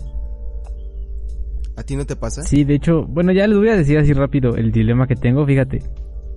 ¿A 1.77 1.83
ti 1.83 1.95
no 1.95 2.05
te 2.05 2.15
pasa? 2.15 2.41
Sí, 2.41 2.63
de 2.63 2.75
hecho, 2.75 3.03
bueno, 3.05 3.31
ya 3.31 3.47
les 3.47 3.57
voy 3.57 3.69
a 3.69 3.77
decir 3.77 3.97
así 3.97 4.11
rápido 4.11 4.55
el 4.55 4.71
dilema 4.71 5.07
que 5.07 5.15
tengo, 5.15 5.45
fíjate. 5.45 5.79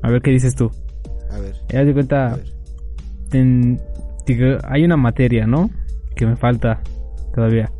A 0.02 0.10
ver 0.10 0.20
qué 0.22 0.30
dices 0.30 0.54
tú. 0.54 0.70
A 1.30 1.38
ver, 1.38 1.54
Ya 1.72 1.84
de 1.84 1.92
cuenta, 1.92 2.36
ver. 2.36 2.44
en- 3.32 3.80
digo, 4.26 4.58
hay 4.64 4.84
una 4.84 4.96
materia, 4.96 5.46
¿no? 5.46 5.70
Que 6.14 6.26
me 6.26 6.36
falta 6.36 6.80
todavía. 7.34 7.72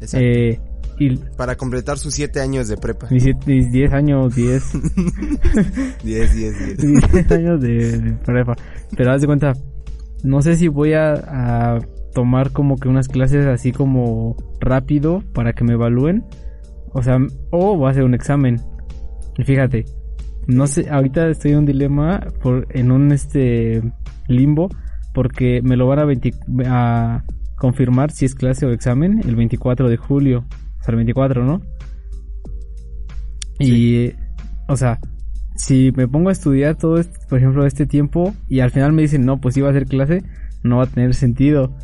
Exacto. 0.00 0.18
Eh, 0.26 0.60
y 0.98 1.16
Para 1.36 1.56
completar 1.56 1.96
sus 1.98 2.14
siete 2.14 2.40
años 2.40 2.68
de 2.68 2.76
prepa. 2.76 3.08
mis 3.10 3.22
siete- 3.22 3.40
mis 3.46 3.70
10 3.72 3.92
años, 3.92 4.34
10, 4.34 4.62
10, 6.04 6.34
10, 6.34 6.58
10. 6.78 7.12
10 7.12 7.30
años 7.32 7.60
de, 7.60 7.98
de 7.98 8.12
prepa. 8.24 8.56
Pero 8.96 9.12
haz 9.12 9.20
de 9.20 9.26
cuenta, 9.26 9.52
no 10.24 10.42
sé 10.42 10.56
si 10.56 10.68
voy 10.68 10.92
a, 10.94 11.12
a 11.14 11.78
tomar 12.14 12.52
como 12.52 12.76
que 12.76 12.88
unas 12.88 13.08
clases 13.08 13.46
así 13.46 13.72
como 13.72 14.36
rápido 14.60 15.22
para 15.32 15.52
que 15.52 15.64
me 15.64 15.74
evalúen. 15.74 16.24
O 16.92 17.02
sea, 17.02 17.18
o 17.50 17.76
voy 17.76 17.88
a 17.88 17.90
hacer 17.90 18.04
un 18.04 18.14
examen. 18.14 18.60
Y 19.38 19.44
fíjate, 19.44 19.84
no 20.46 20.66
sé, 20.66 20.88
ahorita 20.90 21.28
estoy 21.28 21.52
en 21.52 21.58
un 21.58 21.66
dilema 21.66 22.20
por, 22.42 22.66
en 22.70 22.90
un 22.90 23.12
este 23.12 23.82
limbo 24.28 24.68
porque 25.12 25.60
me 25.62 25.76
lo 25.76 25.86
van 25.86 25.98
a, 26.00 26.04
20 26.04 26.32
a 26.66 27.24
confirmar 27.56 28.10
si 28.10 28.24
es 28.24 28.34
clase 28.34 28.66
o 28.66 28.70
examen 28.70 29.20
el 29.24 29.36
24 29.36 29.88
de 29.88 29.96
julio. 29.96 30.44
O 30.80 30.82
sea, 30.82 30.92
el 30.92 30.96
24, 30.96 31.44
¿no? 31.44 31.60
Y, 33.58 34.12
o 34.68 34.76
sea, 34.76 34.98
si 35.54 35.92
me 35.94 36.08
pongo 36.08 36.30
a 36.30 36.32
estudiar 36.32 36.76
todo, 36.76 36.98
este, 36.98 37.18
por 37.28 37.38
ejemplo, 37.38 37.66
este 37.66 37.86
tiempo 37.86 38.34
y 38.48 38.60
al 38.60 38.70
final 38.70 38.92
me 38.92 39.02
dicen, 39.02 39.26
no, 39.26 39.40
pues 39.40 39.56
iba 39.56 39.68
a 39.68 39.70
hacer 39.70 39.86
clase, 39.86 40.22
no 40.62 40.78
va 40.78 40.84
a 40.84 40.86
tener 40.86 41.14
sentido. 41.14 41.76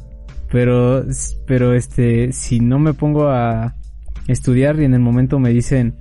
Pero, 0.51 1.05
pero 1.47 1.75
este, 1.75 2.33
si 2.33 2.61
no 2.61 2.79
me 2.79 2.95
pongo 2.95 3.29
a 3.29 3.75
estudiar 4.29 4.81
y 4.81 4.85
en 4.85 4.95
el 4.95 5.01
momento 5.01 5.39
me 5.39 5.51
dicen, 5.51 5.95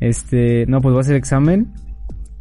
este, 0.00 0.64
no, 0.66 0.80
pues 0.80 0.92
voy 0.92 0.98
a 0.98 1.02
hacer 1.02 1.16
examen, 1.16 1.72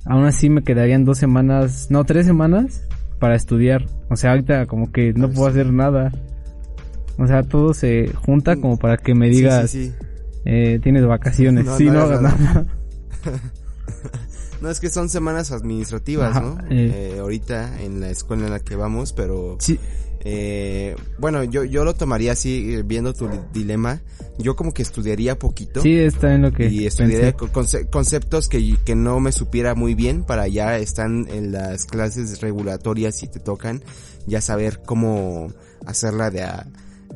aún 0.05 0.25
así 0.25 0.49
me 0.49 0.63
quedarían 0.63 1.05
dos 1.05 1.17
semanas, 1.17 1.87
no, 1.89 2.03
tres 2.05 2.25
semanas 2.25 2.83
para 3.19 3.35
estudiar. 3.35 3.85
O 4.09 4.15
sea, 4.15 4.31
ahorita 4.31 4.65
como 4.67 4.91
que 4.91 5.13
no 5.13 5.29
puedo 5.29 5.47
hacer 5.49 5.71
nada. 5.73 6.11
O 7.17 7.25
sea, 7.27 7.41
todo 7.43 7.73
se 7.73 8.13
junta 8.13 8.55
como 8.57 8.77
para 8.77 8.97
que 8.97 9.15
me 9.15 9.27
digas, 9.29 9.71
Sí, 9.71 9.85
sí, 9.85 9.89
sí. 9.89 10.05
eh, 10.45 10.79
tienes 10.83 11.05
vacaciones. 11.05 11.65
No, 11.65 11.77
sí, 11.77 11.85
no 11.85 11.93
no 11.93 11.99
hagas 12.01 12.21
nada. 12.21 12.37
nada. 12.39 12.65
No, 14.61 14.71
es 14.71 14.79
que 14.79 14.89
son 14.89 15.07
semanas 15.07 15.51
administrativas, 15.51 16.31
Ajá, 16.35 16.41
¿no? 16.41 16.59
eh. 16.71 17.13
Eh, 17.15 17.19
ahorita 17.19 17.79
en 17.83 17.99
la 17.99 18.09
escuela 18.09 18.45
en 18.45 18.51
la 18.51 18.59
que 18.59 18.75
vamos, 18.75 19.13
pero... 19.13 19.55
Sí, 19.59 19.79
Eh, 20.21 20.95
bueno, 21.19 21.43
yo, 21.43 21.63
yo 21.63 21.85
lo 21.85 21.93
tomaría 21.95 22.33
así, 22.33 22.73
eh, 22.75 22.83
viendo 22.85 23.13
tu 23.13 23.27
di- 23.27 23.39
dilema. 23.53 24.01
Yo 24.39 24.55
como 24.55 24.71
que 24.73 24.83
estudiaría 24.83 25.39
poquito. 25.39 25.81
sí, 25.81 25.95
está 25.97 26.35
en 26.35 26.43
lo 26.43 26.51
que 26.53 26.67
y 26.67 26.85
estudiaría 26.85 27.35
pensé. 27.35 27.87
conceptos 27.89 28.47
que, 28.47 28.75
que 28.85 28.95
no 28.95 29.19
me 29.19 29.31
supiera 29.31 29.73
muy 29.73 29.95
bien 29.95 30.23
para 30.23 30.47
ya 30.47 30.77
están 30.77 31.27
en 31.29 31.51
las 31.51 31.85
clases 31.85 32.39
regulatorias 32.41 33.23
y 33.23 33.27
te 33.27 33.39
tocan 33.39 33.83
ya 34.27 34.39
saber 34.41 34.81
cómo 34.85 35.47
hacerla 35.87 36.29
de 36.29 36.43
a, 36.43 36.67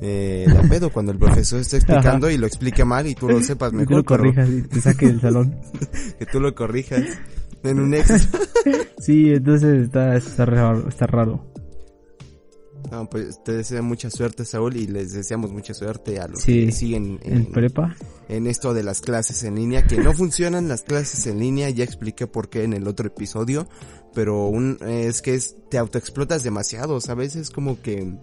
eh, 0.01 0.47
pedo 0.67 0.91
cuando 0.91 1.11
el 1.11 1.19
profesor 1.19 1.59
esté 1.59 1.77
explicando 1.77 2.27
y 2.31 2.37
lo 2.37 2.47
explique 2.47 2.85
mal 2.85 3.05
y 3.05 3.13
tú 3.13 3.29
lo 3.29 3.39
sepas 3.43 3.71
mejor, 3.73 3.97
lo 3.97 4.03
pero 4.03 4.17
corrijas 4.17 4.49
y 4.49 4.61
te 4.63 4.81
saque 4.81 5.05
del 5.07 5.21
salón. 5.21 5.55
que 6.17 6.25
tú 6.25 6.39
lo 6.39 6.55
corrijas 6.55 7.03
en 7.63 7.79
un 7.79 7.93
extra. 7.93 8.17
Sí, 8.99 9.31
entonces 9.33 9.85
está, 9.85 10.15
está 10.15 10.45
raro. 10.45 10.87
Está 10.87 11.07
raro. 11.07 11.50
No, 12.91 13.09
pues 13.09 13.41
te 13.43 13.53
deseo 13.53 13.81
mucha 13.81 14.09
suerte, 14.09 14.43
Saúl, 14.43 14.75
y 14.75 14.85
les 14.85 15.13
deseamos 15.13 15.51
mucha 15.53 15.73
suerte 15.73 16.19
a 16.19 16.27
los 16.27 16.41
Sí, 16.41 16.65
que 16.65 16.71
siguen 16.73 17.19
En 17.23 17.33
en, 17.37 17.45
prepa. 17.45 17.95
en 18.27 18.47
esto 18.47 18.73
de 18.73 18.83
las 18.83 18.99
clases 18.99 19.43
en 19.43 19.55
línea, 19.55 19.85
que 19.87 19.97
no 19.97 20.13
funcionan 20.13 20.67
las 20.67 20.83
clases 20.83 21.25
en 21.27 21.39
línea, 21.39 21.69
ya 21.69 21.85
expliqué 21.85 22.27
por 22.27 22.49
qué 22.49 22.63
en 22.65 22.73
el 22.73 22.87
otro 22.87 23.07
episodio, 23.07 23.67
pero 24.13 24.47
un, 24.47 24.77
es 24.85 25.21
que 25.21 25.35
es, 25.35 25.55
te 25.69 25.77
autoexplotas 25.77 26.43
demasiado, 26.43 26.99
¿sabes? 26.99 27.37
Es 27.37 27.49
como 27.49 27.81
que, 27.81 28.13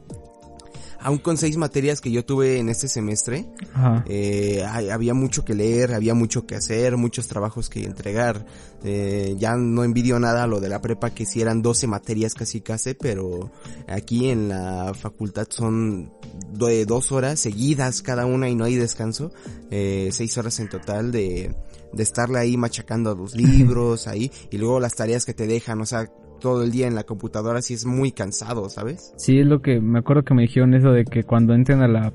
aún 1.01 1.19
con 1.19 1.37
seis 1.37 1.57
materias 1.57 2.01
que 2.01 2.11
yo 2.11 2.25
tuve 2.25 2.59
en 2.59 2.69
este 2.69 2.89
semestre, 2.89 3.47
Ajá. 3.75 4.05
eh, 4.09 4.65
hay- 4.69 4.91
había 4.91 5.15
mucho 5.15 5.45
que 5.45 5.55
leer, 5.55 5.95
había 5.95 6.15
mucho 6.15 6.47
que 6.47 6.55
hacer, 6.57 6.97
muchos 6.97 7.29
trabajos 7.29 7.69
que 7.69 7.85
entregar. 7.85 8.45
Eh, 8.85 9.35
ya 9.39 9.57
no 9.57 9.85
envidio 9.85 10.19
nada 10.21 10.45
a 10.45 10.47
lo 10.47 10.61
de 10.61 10.69
la 10.69 10.81
prepa, 10.81 11.11
que 11.11 11.27
si 11.27 11.41
eran 11.41 11.63
12 11.63 11.87
materias 11.87 12.35
casi 12.35 12.61
casi, 12.61 12.95
pero 12.95 13.51
aquí 13.89 14.31
en 14.31 14.49
la 14.49 14.93
facultad 14.95 15.47
son 15.51 16.13
de 16.53 16.85
dos 16.87 17.11
horas 17.13 17.41
seguidas 17.41 18.03
cada 18.03 18.27
una 18.27 18.49
y 18.49 18.55
no 18.55 18.65
hay 18.65 18.77
descanso. 18.77 19.33
Eh, 19.71 20.11
seis 20.13 20.37
horas 20.39 20.59
en 20.61 20.69
total 20.69 21.11
de, 21.13 21.55
de 21.93 22.03
estarle 22.03 22.39
ahí 22.39 22.57
machacando 22.57 23.15
los 23.15 23.35
libros 23.37 24.07
ahí 24.07 24.31
y 24.51 24.59
luego 24.59 24.79
las 24.81 24.95
tareas 24.95 25.25
que 25.25 25.35
te 25.35 25.47
dejan, 25.47 25.81
o 25.81 25.87
sea, 25.87 26.11
todo 26.39 26.63
el 26.63 26.71
día 26.71 26.87
en 26.87 26.95
la 26.95 27.05
computadora 27.05 27.61
sí 27.63 27.75
es 27.75 27.85
muy 27.85 28.13
cansado, 28.13 28.69
¿sabes? 28.69 29.13
Sí, 29.17 29.39
es 29.39 29.47
lo 29.47 29.61
que 29.63 29.81
me 29.81 29.99
acuerdo 29.99 30.25
que 30.25 30.35
me 30.35 30.43
dijeron 30.43 30.75
eso 30.75 30.91
de 30.93 31.05
que 31.05 31.25
cuando 31.25 31.55
entren 31.55 31.83
a 31.83 31.89
la 31.89 32.13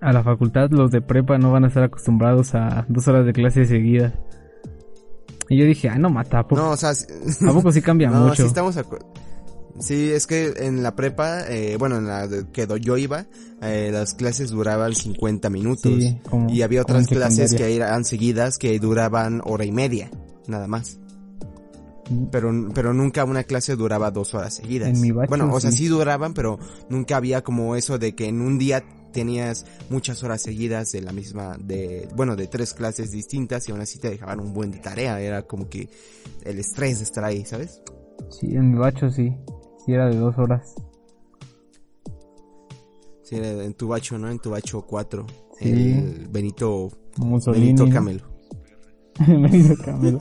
a 0.00 0.12
la 0.12 0.22
facultad 0.22 0.70
los 0.70 0.90
de 0.90 1.02
prepa 1.02 1.36
no 1.36 1.52
van 1.52 1.64
a 1.64 1.68
estar 1.68 1.82
acostumbrados 1.82 2.54
a 2.54 2.86
dos 2.88 3.06
horas 3.08 3.26
de 3.26 3.32
clase 3.34 3.66
seguidas. 3.66 4.14
Y 5.48 5.58
yo 5.58 5.64
dije, 5.66 5.88
ah, 5.88 5.98
no 5.98 6.08
mata, 6.10 6.38
¿a 6.38 6.46
poco, 6.46 6.62
No, 6.62 6.70
o 6.70 6.76
sea, 6.76 6.90
¿a 7.48 7.52
poco 7.52 7.72
sí 7.72 7.82
cambia 7.82 8.08
No, 8.10 8.28
mucho? 8.28 8.42
sí 8.42 8.48
estamos 8.48 8.76
Sí, 9.78 10.10
es 10.10 10.26
que 10.26 10.52
en 10.58 10.82
la 10.82 10.94
prepa, 10.94 11.48
eh, 11.48 11.76
bueno, 11.78 11.96
en 11.98 12.06
la 12.06 12.28
que 12.52 12.66
yo 12.80 12.96
iba, 12.98 13.26
eh, 13.62 13.90
las 13.92 14.14
clases 14.14 14.50
duraban 14.50 14.94
50 14.94 15.48
minutos. 15.48 15.92
Sí, 15.98 16.18
como- 16.28 16.50
y 16.50 16.62
había 16.62 16.82
otras 16.82 17.06
clases 17.06 17.54
que 17.54 17.74
eran 17.76 18.04
seguidas 18.04 18.58
que 18.58 18.78
duraban 18.78 19.40
hora 19.44 19.64
y 19.64 19.72
media, 19.72 20.10
nada 20.46 20.66
más. 20.66 20.98
Pero, 22.32 22.50
pero 22.74 22.92
nunca 22.92 23.24
una 23.24 23.44
clase 23.44 23.76
duraba 23.76 24.10
dos 24.10 24.34
horas 24.34 24.54
seguidas. 24.54 24.88
En 24.88 25.00
mi 25.00 25.12
bacho, 25.12 25.28
bueno, 25.28 25.52
o 25.52 25.60
sea, 25.60 25.70
sí. 25.70 25.78
sí 25.78 25.88
duraban, 25.88 26.34
pero 26.34 26.58
nunca 26.88 27.16
había 27.16 27.42
como 27.42 27.76
eso 27.76 27.98
de 27.98 28.14
que 28.14 28.26
en 28.26 28.40
un 28.40 28.58
día 28.58 28.82
tenías 29.12 29.66
muchas 29.90 30.22
horas 30.22 30.42
seguidas 30.42 30.92
de 30.92 31.02
la 31.02 31.12
misma, 31.12 31.56
de, 31.58 32.08
bueno, 32.16 32.36
de 32.36 32.46
tres 32.46 32.74
clases 32.74 33.10
distintas 33.10 33.68
y 33.68 33.72
aún 33.72 33.80
así 33.80 33.98
te 33.98 34.10
dejaban 34.10 34.40
un 34.40 34.52
buen 34.52 34.70
de 34.70 34.78
tarea. 34.78 35.20
Era 35.20 35.42
como 35.42 35.68
que 35.68 35.88
el 36.44 36.58
estrés 36.58 36.98
de 36.98 37.04
estar 37.04 37.24
ahí, 37.24 37.44
¿sabes? 37.44 37.82
Sí, 38.30 38.54
en 38.54 38.72
mi 38.72 38.78
bacho 38.78 39.08
sí. 39.08 39.32
Sí 39.84 39.92
era 39.92 40.08
de 40.08 40.16
dos 40.16 40.36
horas. 40.38 40.74
Sí, 43.22 43.36
en 43.36 43.74
tu 43.74 43.88
bacho, 43.88 44.18
¿no? 44.18 44.28
En 44.28 44.40
tu 44.40 44.50
bacho 44.50 44.82
4. 44.82 45.26
Sí. 45.58 45.68
El 45.68 46.28
Benito, 46.28 46.90
Mussolini. 47.18 47.66
Benito. 47.74 47.88
Camelo. 47.88 48.24
me 49.28 49.56
hizo 49.56 49.76
Camelo. 49.76 50.20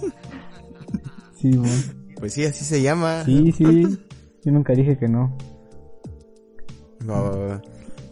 Sí. 1.42 1.52
Pues 2.20 2.34
sí, 2.34 2.46
así 2.46 2.66
se 2.66 2.82
llama. 2.82 3.24
Sí, 3.26 3.52
sí. 3.52 3.98
Yo 4.44 4.52
nunca 4.52 4.74
dije 4.74 4.98
que 4.98 5.08
no. 5.08 5.38
Va. 7.10 7.62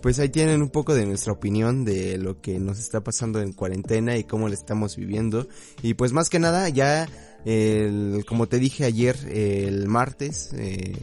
Pues 0.02 0.20
ahí 0.20 0.30
tienen 0.30 0.62
un 0.62 0.70
poco 0.70 0.94
de 0.94 1.06
nuestra 1.06 1.34
opinión 1.34 1.84
de 1.84 2.18
lo 2.18 2.40
que 2.40 2.60
nos 2.60 2.80
está 2.80 3.04
pasando 3.04 3.42
en 3.42 3.52
cuarentena 3.52 4.18
y 4.18 4.24
cómo 4.24 4.48
le 4.48 4.56
estamos 4.56 4.96
viviendo. 4.96 5.48
Y 5.82 5.96
pues 5.96 6.14
más 6.14 6.30
que 6.30 6.40
nada, 6.40 6.70
ya, 6.70 7.10
el, 7.46 8.24
como 8.28 8.48
te 8.48 8.60
dije 8.60 8.86
ayer, 8.86 9.18
el 9.30 9.88
martes, 9.88 10.54
eh, 10.54 10.96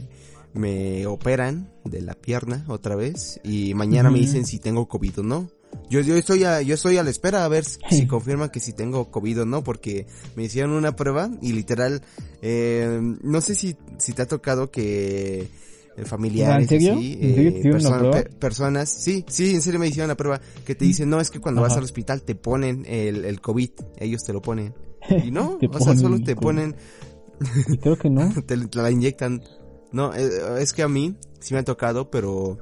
me 0.53 1.05
operan 1.05 1.69
de 1.83 2.01
la 2.01 2.15
pierna 2.15 2.65
otra 2.67 2.95
vez 2.95 3.39
y 3.43 3.73
mañana 3.73 4.09
me 4.09 4.19
dicen 4.19 4.45
si 4.45 4.59
tengo 4.59 4.87
COVID 4.87 5.19
o 5.19 5.23
no. 5.23 5.49
Yo, 5.89 6.01
yo 6.01 6.15
estoy 6.15 6.43
a, 6.43 6.61
yo 6.61 6.75
estoy 6.75 6.97
a 6.97 7.03
la 7.03 7.09
espera 7.09 7.45
a 7.45 7.47
ver 7.47 7.65
si, 7.65 7.79
si 7.89 8.07
confirman 8.07 8.49
que 8.49 8.59
si 8.59 8.73
tengo 8.73 9.11
COVID 9.11 9.41
o 9.41 9.45
no, 9.45 9.63
porque 9.63 10.07
me 10.35 10.43
hicieron 10.43 10.71
una 10.71 10.95
prueba 10.95 11.29
y 11.41 11.53
literal, 11.53 12.01
eh, 12.41 12.99
no 13.21 13.41
sé 13.41 13.55
si, 13.55 13.75
si 13.97 14.13
te 14.13 14.21
ha 14.21 14.27
tocado 14.27 14.71
que 14.71 15.47
eh, 15.97 16.05
familiares, 16.05 16.67
así, 16.67 17.17
¿En 17.21 17.61
serio 17.61 18.13
eh, 18.13 18.29
personas, 18.39 18.89
sí, 18.89 19.23
sí, 19.27 19.55
en 19.55 19.61
serio 19.61 19.79
me 19.79 19.87
hicieron 19.87 20.09
la 20.09 20.17
prueba, 20.17 20.41
que 20.65 20.75
te 20.75 20.85
dicen, 20.85 21.09
no, 21.09 21.21
es 21.21 21.29
que 21.29 21.39
cuando 21.39 21.61
vas 21.61 21.77
al 21.77 21.83
hospital 21.83 22.23
te 22.23 22.35
ponen 22.35 22.85
el, 22.87 23.25
el 23.25 23.39
COVID, 23.41 23.69
ellos 23.99 24.23
te 24.23 24.33
lo 24.33 24.41
ponen. 24.41 24.73
Y 25.23 25.31
no, 25.31 25.57
o 25.71 25.79
sea, 25.79 25.95
solo 25.95 26.19
te 26.21 26.35
ponen, 26.35 26.75
Y 27.67 27.77
creo 27.77 27.97
que 27.97 28.09
no. 28.09 28.33
te, 28.45 28.57
te 28.57 28.77
la 28.77 28.91
inyectan. 28.91 29.41
No, 29.91 30.13
eh, 30.13 30.29
es 30.59 30.73
que 30.73 30.83
a 30.83 30.89
mí 30.89 31.15
sí 31.39 31.53
me 31.53 31.61
ha 31.61 31.63
tocado, 31.63 32.09
pero 32.09 32.57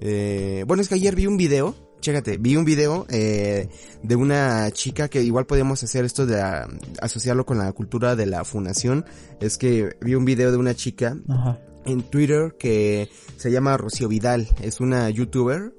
eh, 0.00 0.64
bueno, 0.66 0.82
es 0.82 0.88
que 0.88 0.94
ayer 0.94 1.14
vi 1.14 1.26
un 1.26 1.36
video, 1.36 1.74
chécate, 2.00 2.36
vi 2.38 2.56
un 2.56 2.64
video 2.64 3.06
eh, 3.08 3.68
de 4.02 4.16
una 4.16 4.70
chica 4.70 5.08
que 5.08 5.22
igual 5.22 5.46
podemos 5.46 5.82
hacer 5.82 6.04
esto 6.04 6.26
de 6.26 6.40
ah, 6.40 6.68
asociarlo 7.00 7.44
con 7.46 7.58
la 7.58 7.72
cultura 7.72 8.14
de 8.16 8.26
la 8.26 8.44
funación. 8.44 9.04
Es 9.40 9.58
que 9.58 9.96
vi 10.00 10.14
un 10.14 10.24
video 10.24 10.50
de 10.50 10.56
una 10.56 10.74
chica 10.74 11.16
Ajá. 11.28 11.58
en 11.84 12.02
Twitter 12.02 12.54
que 12.58 13.08
se 13.36 13.50
llama 13.50 13.76
Rocío 13.76 14.08
Vidal, 14.08 14.48
es 14.62 14.80
una 14.80 15.10
youtuber, 15.10 15.72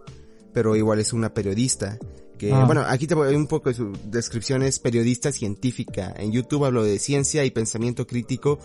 pero 0.54 0.76
igual 0.76 1.00
es 1.00 1.14
una 1.14 1.34
periodista. 1.34 1.98
Que, 2.38 2.52
Ah. 2.54 2.66
bueno, 2.66 2.84
aquí 2.88 3.08
te 3.08 3.16
voy 3.16 3.34
un 3.34 3.48
poco 3.48 3.70
de 3.70 3.76
su 3.76 3.94
descripción, 4.06 4.62
es 4.62 4.78
periodista 4.80 5.32
científica. 5.32 6.14
En 6.18 6.32
YouTube 6.32 6.66
hablo 6.66 6.84
de 6.84 7.00
ciencia 7.00 7.44
y 7.46 7.50
pensamiento 7.52 8.06
crítico 8.06 8.60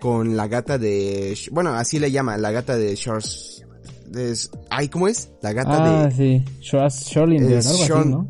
con 0.00 0.36
la 0.36 0.46
gata 0.48 0.78
de, 0.78 1.36
bueno, 1.50 1.74
así 1.74 1.98
le 1.98 2.10
llama, 2.10 2.38
la 2.38 2.52
gata 2.52 2.76
de 2.78 2.94
Shores, 2.94 3.64
de, 4.10 4.36
ay, 4.70 4.88
¿cómo 4.88 5.08
es? 5.08 5.30
La 5.42 5.52
gata 5.52 6.04
Ah, 6.04 6.06
de, 6.08 6.14
sí. 6.14 6.44
Schrödinger, 6.62 7.58
Es 7.58 7.66
Sean- 7.66 8.10
¿no? 8.10 8.28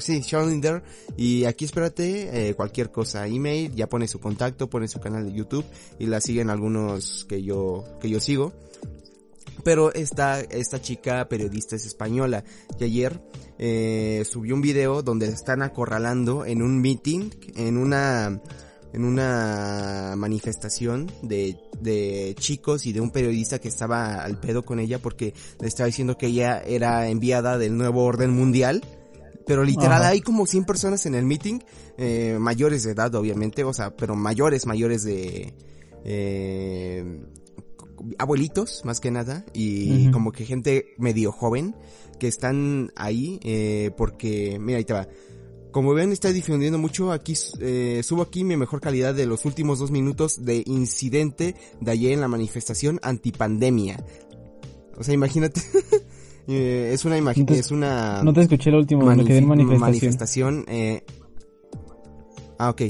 Sí, 0.00 0.22
Scharinder. 0.22 0.82
Y 1.16 1.44
aquí 1.44 1.64
espérate, 1.64 2.48
eh, 2.50 2.54
cualquier 2.54 2.90
cosa, 2.92 3.26
email, 3.26 3.74
ya 3.74 3.88
pone 3.88 4.06
su 4.06 4.20
contacto, 4.20 4.70
pone 4.70 4.86
su 4.86 5.00
canal 5.00 5.24
de 5.26 5.32
YouTube 5.32 5.64
y 5.98 6.06
la 6.06 6.20
siguen 6.20 6.50
algunos 6.50 7.24
que 7.28 7.42
yo, 7.42 7.84
que 8.00 8.08
yo 8.08 8.20
sigo. 8.20 8.52
Pero 9.64 9.92
esta, 9.92 10.40
esta 10.40 10.80
chica 10.80 11.28
periodista 11.28 11.74
es 11.74 11.84
española 11.84 12.44
y 12.78 12.84
ayer 12.84 13.20
eh, 13.58 14.22
subió 14.30 14.54
un 14.54 14.60
video 14.60 15.02
donde 15.02 15.26
están 15.26 15.62
acorralando 15.62 16.44
en 16.46 16.62
un 16.62 16.80
meeting, 16.80 17.30
en 17.56 17.76
una 17.76 18.40
en 18.92 19.04
una 19.04 20.14
manifestación 20.16 21.10
de, 21.22 21.58
de 21.80 22.34
chicos 22.38 22.86
y 22.86 22.92
de 22.92 23.00
un 23.00 23.10
periodista 23.10 23.58
que 23.58 23.68
estaba 23.68 24.22
al 24.22 24.38
pedo 24.40 24.64
con 24.64 24.80
ella 24.80 24.98
porque 24.98 25.34
le 25.60 25.68
estaba 25.68 25.86
diciendo 25.86 26.16
que 26.16 26.26
ella 26.26 26.60
era 26.60 27.08
enviada 27.08 27.58
del 27.58 27.76
nuevo 27.76 28.04
orden 28.04 28.30
mundial. 28.30 28.82
Pero 29.46 29.64
literal 29.64 30.02
Ajá. 30.02 30.08
hay 30.10 30.20
como 30.20 30.46
100 30.46 30.64
personas 30.64 31.06
en 31.06 31.14
el 31.14 31.24
meeting, 31.24 31.60
eh, 31.96 32.36
mayores 32.38 32.82
de 32.82 32.92
edad 32.92 33.14
obviamente, 33.14 33.64
o 33.64 33.72
sea, 33.72 33.96
pero 33.96 34.14
mayores, 34.14 34.66
mayores 34.66 35.04
de... 35.04 35.54
Eh, 36.04 37.22
abuelitos 38.18 38.82
más 38.84 39.00
que 39.00 39.10
nada 39.10 39.44
y 39.52 40.10
como 40.12 40.30
que 40.30 40.44
gente 40.44 40.94
medio 40.98 41.32
joven 41.32 41.74
que 42.18 42.28
están 42.28 42.92
ahí 42.96 43.40
eh, 43.42 43.90
porque 43.96 44.58
mira 44.60 44.78
ahí 44.78 44.84
te 44.84 44.92
va 44.92 45.08
como 45.70 45.92
ven 45.94 46.12
está 46.12 46.32
difundiendo 46.32 46.78
mucho 46.78 47.12
aquí 47.12 47.34
eh, 47.60 48.00
subo 48.04 48.22
aquí 48.22 48.44
mi 48.44 48.56
mejor 48.56 48.80
calidad 48.80 49.14
de 49.14 49.26
los 49.26 49.44
últimos 49.44 49.78
dos 49.78 49.90
minutos 49.90 50.44
de 50.44 50.62
incidente 50.66 51.54
de 51.80 51.90
ayer 51.90 52.12
en 52.12 52.20
la 52.20 52.28
manifestación 52.28 52.98
antipandemia 53.02 54.02
o 54.96 55.04
sea 55.04 55.14
imagínate 55.14 55.60
eh, 56.48 56.90
es 56.94 57.04
una 57.04 57.18
imagen 57.18 57.42
Entonces, 57.42 57.66
es 57.66 57.72
una 57.72 58.22
No 58.22 58.32
te 58.32 58.40
escuché 58.42 58.70
el 58.70 58.76
último, 58.76 59.02
Manifi- 59.02 59.44
manifestación. 59.44 59.80
manifestación, 59.80 60.64
eh, 60.68 61.02
Ah, 62.60 62.70
ok. 62.70 62.82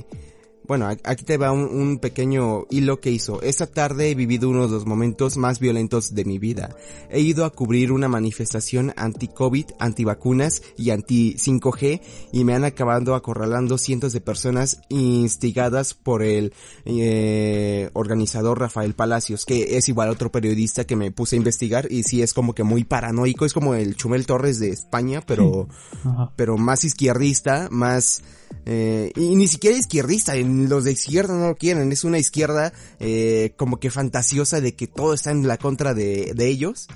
Bueno, 0.68 0.86
aquí 0.86 1.24
te 1.24 1.38
va 1.38 1.50
un, 1.50 1.64
un 1.64 1.98
pequeño 1.98 2.66
hilo 2.68 3.00
que 3.00 3.10
hizo. 3.10 3.40
Esta 3.40 3.66
tarde 3.66 4.10
he 4.10 4.14
vivido 4.14 4.50
uno 4.50 4.66
de 4.66 4.74
los 4.74 4.84
momentos 4.84 5.38
más 5.38 5.60
violentos 5.60 6.14
de 6.14 6.26
mi 6.26 6.38
vida. 6.38 6.76
He 7.10 7.20
ido 7.20 7.46
a 7.46 7.50
cubrir 7.50 7.90
una 7.90 8.06
manifestación 8.06 8.92
anti-COVID, 8.94 9.64
anti-vacunas 9.78 10.62
y 10.76 10.90
anti-5G 10.90 12.02
y 12.32 12.44
me 12.44 12.54
han 12.54 12.64
acabado 12.64 13.14
acorralando 13.14 13.78
cientos 13.78 14.12
de 14.12 14.20
personas 14.20 14.82
instigadas 14.90 15.94
por 15.94 16.22
el 16.22 16.52
eh, 16.84 17.88
organizador 17.94 18.60
Rafael 18.60 18.94
Palacios, 18.94 19.46
que 19.46 19.78
es 19.78 19.88
igual 19.88 20.10
otro 20.10 20.30
periodista 20.30 20.84
que 20.84 20.96
me 20.96 21.10
puse 21.10 21.36
a 21.36 21.38
investigar 21.38 21.90
y 21.90 22.02
sí 22.02 22.20
es 22.20 22.34
como 22.34 22.54
que 22.54 22.62
muy 22.62 22.84
paranoico, 22.84 23.46
es 23.46 23.54
como 23.54 23.74
el 23.74 23.96
Chumel 23.96 24.26
Torres 24.26 24.58
de 24.58 24.68
España, 24.68 25.22
pero 25.26 25.68
Ajá. 26.04 26.32
pero 26.36 26.58
más 26.58 26.84
izquierdista, 26.84 27.68
más 27.70 28.22
eh, 28.66 29.12
y 29.16 29.34
ni 29.36 29.48
siquiera 29.48 29.76
izquierdista, 29.76 30.34
los 30.36 30.84
de 30.84 30.92
izquierda 30.92 31.34
no 31.34 31.48
lo 31.48 31.56
quieren, 31.56 31.90
es 31.92 32.04
una 32.04 32.18
izquierda 32.18 32.72
eh, 33.00 33.54
como 33.56 33.78
que 33.78 33.90
fantasiosa 33.90 34.60
de 34.60 34.74
que 34.74 34.86
todo 34.86 35.14
está 35.14 35.30
en 35.30 35.46
la 35.48 35.56
contra 35.56 35.94
de, 35.94 36.32
de 36.34 36.48
ellos 36.48 36.88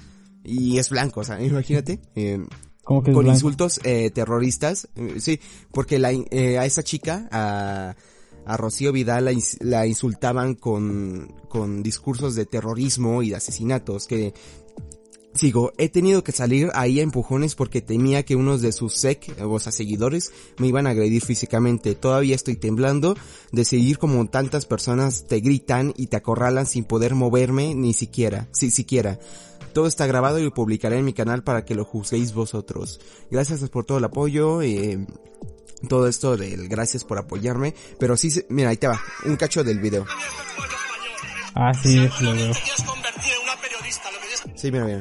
y 0.44 0.78
es 0.78 0.90
blanco, 0.90 1.20
o 1.20 1.24
sea, 1.24 1.42
imagínate. 1.42 2.00
eh, 2.14 2.44
que 2.84 2.84
con 2.84 3.04
blanco. 3.04 3.30
insultos 3.30 3.80
eh, 3.84 4.10
terroristas, 4.10 4.88
eh, 4.96 5.14
sí, 5.18 5.40
porque 5.70 5.98
la, 5.98 6.08
a 6.08 6.66
esa 6.66 6.82
chica, 6.82 7.28
a, 7.30 7.94
a 8.44 8.56
Rocío 8.56 8.92
Vidal 8.92 9.24
la, 9.26 9.32
la 9.60 9.86
insultaban 9.86 10.54
con, 10.54 11.32
con 11.48 11.82
discursos 11.82 12.34
de 12.34 12.44
terrorismo 12.44 13.22
y 13.22 13.30
de 13.30 13.36
asesinatos, 13.36 14.06
que 14.06 14.34
Sigo, 15.34 15.72
he 15.78 15.88
tenido 15.88 16.22
que 16.22 16.32
salir 16.32 16.70
ahí 16.74 17.00
a 17.00 17.02
empujones 17.02 17.54
porque 17.54 17.80
temía 17.80 18.22
que 18.22 18.36
unos 18.36 18.60
de 18.60 18.70
sus 18.72 18.94
sec, 18.94 19.34
o 19.42 19.58
sea, 19.58 19.72
seguidores, 19.72 20.30
me 20.58 20.66
iban 20.66 20.86
a 20.86 20.90
agredir 20.90 21.24
físicamente. 21.24 21.94
Todavía 21.94 22.34
estoy 22.34 22.56
temblando 22.56 23.16
de 23.50 23.64
seguir 23.64 23.98
como 23.98 24.26
tantas 24.28 24.66
personas 24.66 25.26
te 25.26 25.40
gritan 25.40 25.94
y 25.96 26.08
te 26.08 26.16
acorralan 26.16 26.66
sin 26.66 26.84
poder 26.84 27.14
moverme 27.14 27.74
ni 27.74 27.94
siquiera, 27.94 28.48
si 28.52 28.70
siquiera. 28.70 29.18
Todo 29.72 29.86
está 29.86 30.06
grabado 30.06 30.38
y 30.38 30.44
lo 30.44 30.52
publicaré 30.52 30.98
en 30.98 31.04
mi 31.06 31.14
canal 31.14 31.42
para 31.42 31.64
que 31.64 31.74
lo 31.74 31.86
juzguéis 31.86 32.34
vosotros. 32.34 33.00
Gracias 33.30 33.66
por 33.70 33.86
todo 33.86 33.98
el 33.98 34.04
apoyo, 34.04 34.60
eh, 34.60 35.06
todo 35.88 36.08
esto 36.08 36.36
del 36.36 36.68
gracias 36.68 37.04
por 37.04 37.18
apoyarme, 37.18 37.74
pero 37.98 38.18
sí, 38.18 38.30
mira, 38.50 38.68
ahí 38.68 38.76
te 38.76 38.86
va, 38.86 39.00
un 39.24 39.36
cacho 39.36 39.64
del 39.64 39.78
video. 39.78 40.04
Ah, 41.54 41.72
sí, 41.72 42.08
lo 42.20 42.34
veo. 42.34 42.52
Sí, 44.56 44.70
mira, 44.72 44.84
mira. 44.84 44.98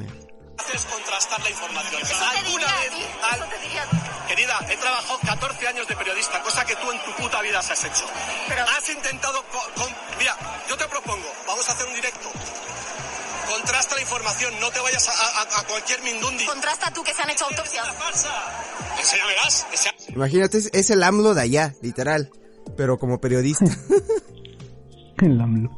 hacer 0.60 0.76
es 0.76 0.86
contrastar 0.86 1.42
la 1.42 1.50
información. 1.50 2.02
Eso 2.02 2.14
te 2.16 2.38
¿Alguna 2.40 2.66
vez 2.66 2.92
al- 3.24 3.40
eso 3.40 3.46
te 3.50 3.60
diría 3.62 3.84
a 3.84 3.90
ti. 3.90 3.98
Querida, 4.28 4.60
he 4.70 4.78
trabajado 4.78 5.20
14 5.26 5.68
años 5.68 5.88
de 5.88 5.96
periodista, 5.96 6.42
cosa 6.42 6.64
que 6.66 6.76
tú 6.76 6.92
en 6.92 7.00
tu 7.04 7.22
puta 7.22 7.42
vida 7.42 7.60
has 7.60 7.84
hecho. 7.84 8.06
Pero- 8.48 8.64
Has 8.64 8.90
intentado... 8.90 9.44
co- 9.52 9.82
con- 9.82 9.94
Mira, 10.20 10.38
yo 10.70 10.78
te 10.78 10.88
propongo, 10.88 11.26
vamos 11.48 11.68
a 11.68 11.72
hacer 11.74 11.88
un 11.88 11.94
directo. 11.96 12.30
Contrasta 13.50 13.96
la 13.96 14.02
información, 14.02 14.54
no 14.62 14.70
te 14.72 14.80
vayas 14.80 15.10
a, 15.10 15.12
a- 15.12 15.60
a 15.60 15.64
cualquier 15.68 16.02
mindundi. 16.04 16.46
Contrasta 16.46 16.92
tú 16.94 17.04
que 17.04 17.14
se 17.14 17.22
han 17.22 17.30
hecho 17.32 17.46
autopsias. 17.46 17.86
Ense- 18.98 20.16
Imagínate, 20.16 20.58
es, 20.60 20.70
es 20.74 20.90
el 20.92 21.04
AMLO 21.04 21.34
de 21.34 21.42
allá, 21.42 21.74
literal, 21.82 22.30
pero 22.78 22.98
como 22.98 23.20
periodista. 23.20 23.66
El 25.22 25.40
AMLO. 25.40 25.70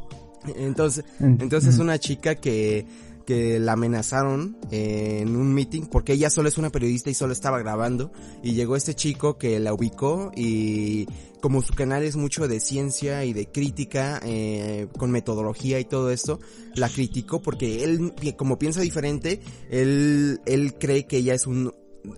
Entonces, 0.56 1.04
entonces 1.19 1.78
una 1.80 1.99
chica 1.99 2.36
que, 2.36 2.86
que 3.25 3.59
la 3.59 3.73
amenazaron 3.73 4.57
en 4.71 5.36
un 5.36 5.53
meeting 5.53 5.83
porque 5.83 6.13
ella 6.13 6.29
solo 6.29 6.49
es 6.49 6.57
una 6.57 6.69
periodista 6.69 7.09
y 7.09 7.13
solo 7.13 7.33
estaba 7.33 7.59
grabando 7.59 8.12
y 8.41 8.53
llegó 8.53 8.75
este 8.75 8.93
chico 8.93 9.38
que 9.38 9.59
la 9.59 9.73
ubicó 9.73 10.31
y 10.36 11.07
como 11.41 11.62
su 11.62 11.73
canal 11.73 12.03
es 12.03 12.15
mucho 12.15 12.47
de 12.47 12.59
ciencia 12.59 13.25
y 13.25 13.33
de 13.33 13.47
crítica 13.47 14.21
eh, 14.23 14.88
con 14.97 15.12
metodología 15.12 15.79
y 15.79 15.86
todo 15.86 16.09
esto, 16.09 16.39
la 16.75 16.88
criticó 16.88 17.41
porque 17.41 17.83
él 17.83 18.13
como 18.38 18.57
piensa 18.57 18.79
diferente, 18.79 19.41
él, 19.69 20.39
él 20.45 20.75
cree 20.79 21.05
que 21.05 21.17
ella 21.17 21.33
es 21.33 21.45
un 21.45 21.73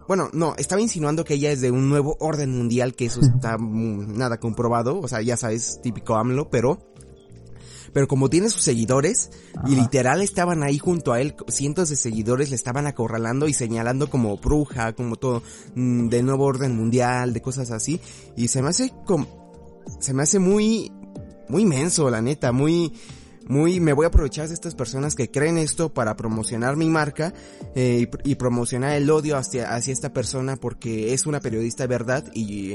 bueno, 0.08 0.30
no, 0.34 0.56
estaba 0.58 0.82
insinuando 0.82 1.24
que 1.24 1.36
ella 1.36 1.52
es 1.52 1.62
de 1.62 1.72
un 1.72 1.90
nuevo 1.90 2.18
orden 2.20 2.52
mundial, 2.52 2.96
que 2.96 3.06
eso 3.06 3.22
está 3.36 3.58
nada 3.58 4.40
comprobado, 4.40 5.00
o 5.00 5.08
sea, 5.08 5.22
ya 5.22 5.38
sabes, 5.38 5.80
típico 5.82 6.16
AMLO, 6.16 6.50
pero 6.50 6.80
pero 7.96 8.10
como 8.10 8.30
tiene 8.30 8.50
sus 8.50 8.62
seguidores, 8.62 9.30
y 9.66 9.76
literal 9.76 10.22
estaban 10.22 10.64
ahí 10.64 10.78
junto 10.78 11.14
a 11.14 11.22
él, 11.22 11.34
cientos 11.48 11.88
de 11.88 11.96
seguidores 11.96 12.50
le 12.50 12.58
estaban 12.58 12.88
acorralando 12.88 13.48
y 13.48 13.54
señalando 13.54 14.10
como 14.10 14.36
bruja, 14.36 14.92
como 14.92 15.16
todo, 15.16 15.44
mm, 15.76 16.10
de 16.10 16.22
nuevo 16.22 16.44
orden 16.44 16.76
mundial, 16.76 17.32
de 17.32 17.42
cosas 17.42 17.72
así, 17.72 18.02
y 18.36 18.50
se 18.50 18.62
me 18.62 18.68
hace 18.68 18.92
como, 19.06 19.28
se 20.02 20.14
me 20.14 20.24
hace 20.24 20.40
muy, 20.40 20.92
muy 21.48 21.64
menso, 21.64 22.10
la 22.10 22.22
neta, 22.22 22.52
muy, 22.52 22.92
muy, 23.48 23.80
me 23.80 23.94
voy 23.94 24.06
a 24.06 24.08
aprovechar 24.08 24.48
de 24.48 24.54
estas 24.54 24.76
personas 24.76 25.16
que 25.16 25.30
creen 25.32 25.58
esto 25.58 25.94
para 25.94 26.16
promocionar 26.16 26.76
mi 26.76 26.90
marca 26.90 27.34
eh, 27.76 28.00
y, 28.02 28.06
pr- 28.08 28.22
y 28.24 28.36
promocionar 28.36 28.94
el 28.94 29.10
odio 29.10 29.38
hacia, 29.38 29.74
hacia 29.76 29.94
esta 29.94 30.14
persona 30.14 30.56
porque 30.56 31.14
es 31.14 31.26
una 31.26 31.40
periodista 31.40 31.84
de 31.84 31.88
verdad 31.88 32.26
y, 32.34 32.74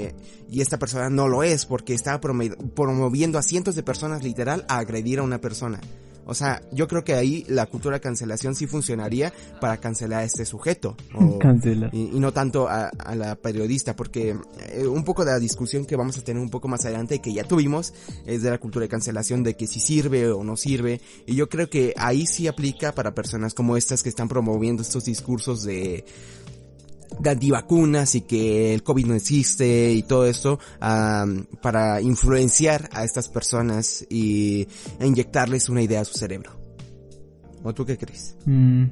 y 0.50 0.60
esta 0.60 0.78
persona 0.78 1.10
no 1.10 1.28
lo 1.28 1.42
es 1.42 1.66
porque 1.66 1.94
prome- 2.20 2.56
promoviendo 2.74 3.38
a 3.38 3.42
cientos 3.42 3.74
de 3.74 3.82
personas 3.82 4.22
literal 4.22 4.64
a 4.68 4.78
agredir 4.78 5.18
a 5.18 5.22
una 5.22 5.40
persona. 5.40 5.80
O 6.26 6.34
sea, 6.34 6.62
yo 6.72 6.86
creo 6.86 7.02
que 7.02 7.14
ahí 7.14 7.44
la 7.48 7.66
cultura 7.66 7.96
de 7.96 8.00
cancelación 8.00 8.54
sí 8.54 8.66
funcionaría 8.66 9.32
para 9.60 9.78
cancelar 9.78 10.20
a 10.20 10.24
este 10.24 10.44
sujeto. 10.44 10.96
O- 11.14 11.38
Cancela. 11.40 11.90
y, 11.92 12.16
y 12.16 12.20
no 12.20 12.32
tanto 12.32 12.68
a, 12.68 12.88
a 12.88 13.14
la 13.16 13.34
periodista, 13.36 13.96
porque 13.96 14.36
eh, 14.72 14.86
un 14.86 15.04
poco 15.04 15.24
de 15.24 15.32
la 15.32 15.38
discusión 15.38 15.84
que 15.86 15.96
vamos 15.96 16.16
a 16.18 16.22
tener 16.22 16.40
un 16.42 16.50
poco 16.50 16.68
más 16.68 16.84
adelante 16.84 17.16
y 17.16 17.18
que 17.18 17.32
ya 17.32 17.44
tuvimos 17.44 17.92
es 18.26 18.42
de 18.42 18.50
la 18.50 18.58
cultura 18.58 18.84
de 18.84 18.88
cancelación 18.88 19.42
de 19.42 19.56
que 19.56 19.66
si 19.66 19.80
sirve 19.80 20.30
o 20.30 20.44
no 20.44 20.56
sirve. 20.56 21.00
Y 21.26 21.34
yo 21.34 21.48
creo 21.48 21.68
que 21.68 21.94
ahí 21.96 22.26
sí 22.26 22.46
aplica 22.46 22.92
para 22.92 23.14
personas 23.14 23.54
como 23.54 23.76
estas 23.76 24.02
que 24.02 24.08
están 24.08 24.28
promoviendo 24.28 24.82
estos 24.82 25.04
discursos 25.04 25.62
de 25.62 26.04
de 27.18 27.30
antivacunas 27.30 28.14
y 28.14 28.20
que 28.22 28.72
el 28.74 28.82
COVID 28.82 29.06
no 29.06 29.14
existe 29.14 29.92
y 29.92 30.02
todo 30.02 30.26
esto 30.26 30.58
para 31.60 32.00
influenciar 32.00 32.88
a 32.92 33.04
estas 33.04 33.28
personas 33.28 34.06
y 34.08 34.66
e 34.98 35.06
inyectarles 35.06 35.68
una 35.68 35.82
idea 35.82 36.00
a 36.00 36.04
su 36.04 36.16
cerebro. 36.18 36.52
¿O 37.62 37.74
tú 37.74 37.84
qué 37.84 37.98
crees? 37.98 38.36
Mm, 38.46 38.84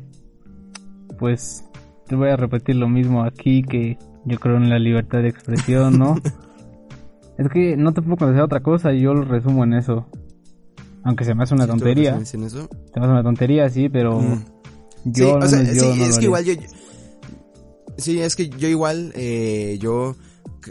pues 1.19 1.65
te 2.07 2.17
voy 2.17 2.29
a 2.31 2.37
repetir 2.37 2.77
lo 2.77 2.89
mismo 2.89 3.25
aquí 3.25 3.63
que 3.63 3.99
yo 4.25 4.39
creo 4.39 4.57
en 4.57 4.69
la 4.69 4.79
libertad 4.79 5.19
de 5.23 5.29
expresión, 5.29 5.99
¿no? 5.99 6.17
es 7.39 7.49
que 7.49 7.77
no 7.77 7.93
te 7.93 8.03
puedo 8.03 8.17
conocer 8.17 8.43
otra 8.43 8.61
cosa 8.61 8.93
y 8.93 9.01
yo 9.03 9.15
lo 9.15 9.25
resumo 9.25 9.65
en 9.65 9.75
eso. 9.75 10.07
Aunque 11.05 11.25
se 11.25 11.35
me 11.35 11.45
hace 11.45 11.55
una 11.55 11.65
¿Sí 11.65 11.71
tontería. 11.71 12.15
en 12.17 12.23
eso? 12.23 12.29
Se 12.33 12.37
me 13.01 13.07
hace 13.07 13.13
una 13.13 13.23
tontería, 13.23 13.71
sí, 13.71 13.89
pero 13.89 14.21
Mm. 14.21 14.45
yo, 15.05 15.27
sí, 15.41 15.47
o 15.47 15.47
sea, 15.49 15.63
yo 15.63 15.93
sí, 15.95 15.99
no 15.99 16.05
es 16.05 16.19
que 16.19 16.25
igual 16.25 16.45
yo- 16.45 16.55
sí, 17.99 18.21
es 18.21 18.37
que 18.37 18.49
yo 18.49 18.69
igual, 18.69 19.13
eh, 19.15 19.79
yo, 19.81 20.17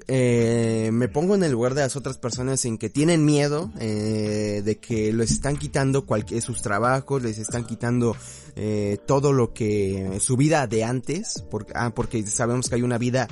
eh, 0.08 0.90
me 0.94 1.08
pongo 1.08 1.36
en 1.36 1.44
el 1.44 1.52
lugar 1.52 1.74
de 1.74 1.82
las 1.82 1.96
otras 1.96 2.18
personas 2.18 2.64
en 2.66 2.78
que 2.78 2.90
tienen 2.90 3.26
miedo, 3.26 3.72
eh, 3.80 4.62
de 4.64 4.78
que 4.78 5.14
les 5.14 5.32
están 5.32 5.58
quitando 5.58 6.06
cualquier, 6.06 6.42
sus 6.42 6.62
trabajos, 6.62 7.22
les 7.22 7.38
están 7.38 7.66
quitando, 7.66 8.16
eh, 8.56 8.98
todo 9.06 9.34
lo 9.34 9.54
que, 9.54 10.20
su 10.20 10.38
vida 10.38 10.68
de 10.68 10.84
antes, 10.84 11.44
porque, 11.50 11.74
ah, 11.76 11.92
porque 11.94 12.26
sabemos 12.26 12.70
que 12.70 12.76
hay 12.76 12.82
una 12.82 12.98
vida 12.98 13.28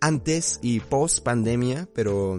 antes 0.00 0.58
y 0.62 0.80
post 0.80 1.24
pandemia, 1.24 1.88
pero 1.94 2.38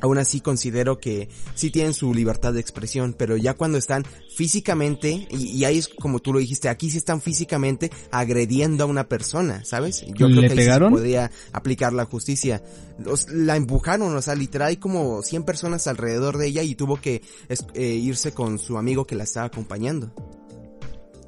aún 0.00 0.18
así 0.18 0.40
considero 0.40 0.98
que 0.98 1.28
sí 1.54 1.70
tienen 1.70 1.94
su 1.94 2.12
libertad 2.14 2.52
de 2.52 2.60
expresión, 2.60 3.14
pero 3.18 3.36
ya 3.36 3.54
cuando 3.54 3.78
están 3.78 4.04
físicamente, 4.34 5.26
y, 5.30 5.36
y 5.58 5.64
ahí 5.64 5.78
es 5.78 5.88
como 5.88 6.20
tú 6.20 6.32
lo 6.32 6.38
dijiste, 6.38 6.68
aquí 6.68 6.90
sí 6.90 6.98
están 6.98 7.20
físicamente 7.20 7.90
agrediendo 8.10 8.84
a 8.84 8.86
una 8.86 9.08
persona, 9.08 9.64
¿sabes? 9.64 10.04
Yo 10.06 10.26
creo 10.26 10.28
¿Le 10.28 10.34
que 10.40 10.44
ahí 10.46 10.50
sí 10.50 10.56
pegaron? 10.56 10.90
se 10.92 10.96
podría 10.96 11.30
aplicar 11.52 11.92
la 11.92 12.04
justicia. 12.04 12.62
Los- 12.98 13.28
la 13.30 13.56
empujaron, 13.56 14.14
o 14.16 14.22
sea, 14.22 14.34
literal 14.34 14.68
hay 14.68 14.76
como 14.76 15.22
100 15.22 15.42
personas 15.44 15.86
alrededor 15.86 16.38
de 16.38 16.46
ella 16.46 16.62
y 16.62 16.74
tuvo 16.74 16.96
que 17.00 17.22
es- 17.48 17.66
eh, 17.74 17.94
irse 17.94 18.32
con 18.32 18.58
su 18.58 18.78
amigo 18.78 19.04
que 19.06 19.16
la 19.16 19.24
estaba 19.24 19.46
acompañando. 19.46 20.12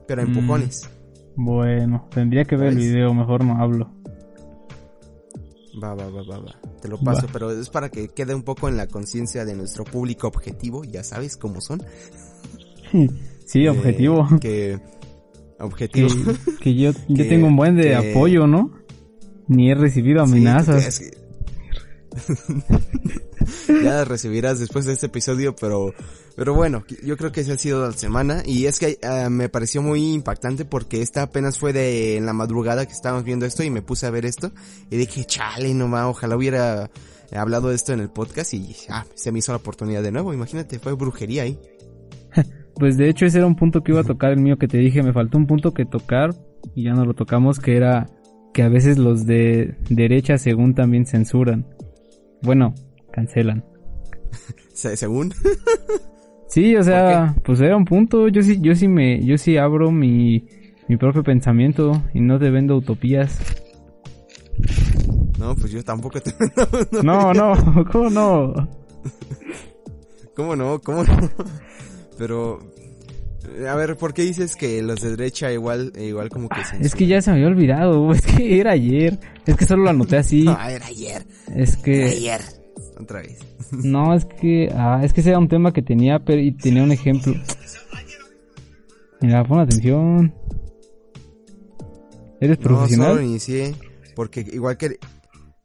Pero 0.06 0.22
a 0.22 0.24
Mm. 0.24 0.28
empujones. 0.28 0.88
Bueno, 1.36 2.08
tendría 2.12 2.44
que 2.44 2.56
ver 2.56 2.68
el 2.68 2.74
¿Sabes? 2.74 2.88
video, 2.90 3.14
mejor 3.14 3.44
no 3.44 3.62
hablo. 3.62 3.92
Va, 5.82 5.94
va, 5.94 6.08
va, 6.10 6.22
va, 6.22 6.38
va. 6.38 6.60
Te 6.82 6.88
lo 6.88 6.98
paso, 7.00 7.26
Va. 7.26 7.32
pero 7.32 7.50
es 7.50 7.70
para 7.70 7.88
que 7.90 8.08
quede 8.08 8.34
un 8.34 8.42
poco 8.42 8.68
en 8.68 8.76
la 8.76 8.86
conciencia 8.86 9.44
de 9.44 9.54
nuestro 9.54 9.84
público 9.84 10.26
objetivo, 10.28 10.84
ya 10.84 11.02
sabes 11.04 11.36
cómo 11.36 11.60
son. 11.60 11.82
Sí, 13.46 13.64
Eh, 13.64 13.68
objetivo. 13.70 14.28
Que 14.40 14.78
Que, 15.58 15.62
objetivo. 15.64 16.08
que 16.60 16.74
yo, 16.76 16.92
yo 17.08 17.16
que- 17.16 17.24
tengo 17.24 17.46
un 17.48 17.56
buen 17.56 17.74
de 17.76 17.82
que- 17.82 17.94
apoyo, 18.12 18.46
¿no? 18.46 18.72
Ni 19.48 19.70
he 19.70 19.74
recibido 19.74 20.24
Sí, 20.26 20.32
amenazas. 20.32 21.00
que- 21.00 21.10
ya 23.68 23.94
las 23.94 24.08
recibirás 24.08 24.58
después 24.58 24.84
de 24.84 24.92
este 24.92 25.06
episodio, 25.06 25.54
pero 25.56 25.92
pero 26.36 26.54
bueno, 26.54 26.84
yo 27.04 27.16
creo 27.16 27.32
que 27.32 27.40
esa 27.40 27.54
ha 27.54 27.58
sido 27.58 27.86
la 27.86 27.92
semana 27.92 28.42
y 28.46 28.66
es 28.66 28.78
que 28.78 28.98
eh, 29.02 29.28
me 29.28 29.48
pareció 29.48 29.82
muy 29.82 30.14
impactante 30.14 30.64
porque 30.64 31.02
esta 31.02 31.22
apenas 31.22 31.58
fue 31.58 31.72
de 31.72 32.16
en 32.16 32.26
la 32.26 32.32
madrugada 32.32 32.86
que 32.86 32.92
estábamos 32.92 33.24
viendo 33.24 33.46
esto 33.46 33.62
y 33.62 33.70
me 33.70 33.82
puse 33.82 34.06
a 34.06 34.10
ver 34.10 34.24
esto 34.24 34.50
y 34.90 34.96
dije, 34.96 35.24
chale, 35.24 35.74
no 35.74 35.88
ma, 35.88 36.08
ojalá 36.08 36.36
hubiera 36.36 36.90
hablado 37.32 37.68
de 37.68 37.74
esto 37.74 37.92
en 37.92 38.00
el 38.00 38.10
podcast 38.10 38.54
y 38.54 38.74
ah, 38.88 39.04
se 39.14 39.32
me 39.32 39.40
hizo 39.40 39.52
la 39.52 39.56
oportunidad 39.56 40.02
de 40.02 40.12
nuevo, 40.12 40.32
imagínate, 40.32 40.78
fue 40.78 40.94
brujería 40.94 41.42
ahí. 41.42 41.58
Pues 42.76 42.96
de 42.96 43.10
hecho 43.10 43.26
ese 43.26 43.36
era 43.36 43.46
un 43.46 43.56
punto 43.56 43.82
que 43.82 43.92
iba 43.92 44.00
a 44.00 44.04
tocar 44.04 44.30
el 44.30 44.40
mío 44.40 44.56
que 44.56 44.66
te 44.66 44.78
dije, 44.78 45.02
me 45.02 45.12
faltó 45.12 45.36
un 45.36 45.46
punto 45.46 45.74
que 45.74 45.84
tocar 45.84 46.30
y 46.74 46.84
ya 46.84 46.94
no 46.94 47.04
lo 47.04 47.12
tocamos, 47.12 47.58
que 47.58 47.76
era 47.76 48.08
que 48.54 48.62
a 48.62 48.70
veces 48.70 48.96
los 48.96 49.26
de 49.26 49.76
derecha 49.90 50.38
según 50.38 50.74
también 50.74 51.04
censuran. 51.04 51.66
Bueno, 52.40 52.74
cancelan. 53.10 53.64
Se- 54.72 54.96
según 54.96 55.32
Sí, 56.48 56.74
o 56.74 56.82
sea, 56.82 57.36
pues 57.44 57.60
era 57.60 57.76
un 57.76 57.84
punto, 57.84 58.26
yo 58.28 58.42
sí, 58.42 58.58
yo 58.60 58.74
sí 58.74 58.88
me, 58.88 59.24
yo 59.24 59.38
sí 59.38 59.56
abro 59.56 59.92
mi, 59.92 60.48
mi 60.88 60.96
propio 60.96 61.22
pensamiento 61.22 62.02
y 62.12 62.20
no 62.20 62.40
te 62.40 62.50
vendo 62.50 62.76
utopías. 62.76 63.38
No, 65.38 65.54
pues 65.54 65.70
yo 65.72 65.82
tampoco 65.84 66.20
te... 66.20 66.32
No, 67.04 67.32
no, 67.32 67.54
¿cómo 67.92 68.10
no? 68.10 68.52
¿Cómo 70.34 70.56
no? 70.56 70.80
¿Cómo 70.80 71.04
no? 71.04 71.30
Pero... 72.18 72.58
eh, 73.56 73.68
A 73.68 73.74
ver, 73.76 73.96
¿por 73.96 74.12
qué 74.12 74.22
dices 74.22 74.56
que 74.56 74.82
los 74.82 75.00
de 75.00 75.10
derecha 75.10 75.52
igual, 75.52 75.92
igual 75.98 76.30
como 76.30 76.48
que 76.48 76.60
Es 76.80 76.94
que 76.94 77.06
ya 77.06 77.22
se 77.22 77.30
me 77.30 77.36
había 77.36 77.48
olvidado, 77.48 78.10
es 78.12 78.22
que 78.22 78.58
era 78.60 78.72
ayer, 78.72 79.18
es 79.46 79.56
que 79.56 79.66
solo 79.66 79.84
lo 79.84 79.90
anoté 79.90 80.16
así, 80.16 80.42
No, 80.42 80.58
era 80.68 80.86
ayer, 80.86 81.22
es 81.54 81.74
era 81.74 81.82
que, 81.82 82.04
ayer. 82.04 82.40
Otra 83.00 83.22
vez. 83.22 83.38
no, 83.72 84.14
es 84.14 84.24
que, 84.24 84.68
ah, 84.74 85.00
es 85.02 85.12
que 85.12 85.20
ese 85.20 85.30
era 85.30 85.38
un 85.38 85.48
tema 85.48 85.72
que 85.72 85.82
tenía, 85.82 86.18
pero, 86.20 86.40
y 86.40 86.52
tenía 86.52 86.82
un 86.82 86.92
ejemplo. 86.92 87.34
Mira, 89.20 89.44
pon 89.44 89.60
atención. 89.60 90.34
¿Eres 92.40 92.58
No, 92.58 92.64
solo 92.64 92.78
profesional? 92.78 93.22
inicié, 93.24 93.74
porque 94.16 94.40
igual 94.52 94.76
que... 94.78 94.98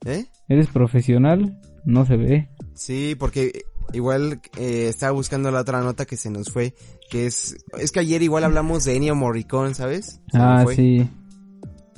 ¿Eh? 0.06 0.26
¿Eres 0.50 0.68
profesional? 0.68 1.60
No 1.86 2.06
se 2.06 2.18
ve. 2.18 2.50
Sí, 2.74 3.16
porque 3.18 3.64
igual 3.94 4.42
eh, 4.58 4.88
estaba 4.90 5.14
buscando 5.14 5.52
la 5.52 5.62
otra 5.62 5.82
nota 5.82 6.06
que 6.06 6.18
se 6.18 6.30
nos 6.30 6.50
fue, 6.50 6.74
que 7.10 7.26
es... 7.28 7.56
Es 7.80 7.92
que 7.92 8.02
ayer 8.02 8.22
igual 8.22 8.44
hablamos 8.44 8.84
de 8.84 8.96
Ennio 8.98 9.16
Morricone, 9.16 9.74
¿sabes? 9.74 10.20
Ah, 10.34 10.66
sí. 10.76 11.08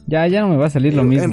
Ya, 0.06 0.28
ya 0.28 0.41
no 0.41 0.50
me 0.50 0.58
va 0.58 0.67
a 0.67 0.69
salir 0.69 0.93
lo 0.93 1.02
En- 1.02 1.10
mismo. 1.10 1.23
En 1.26 1.32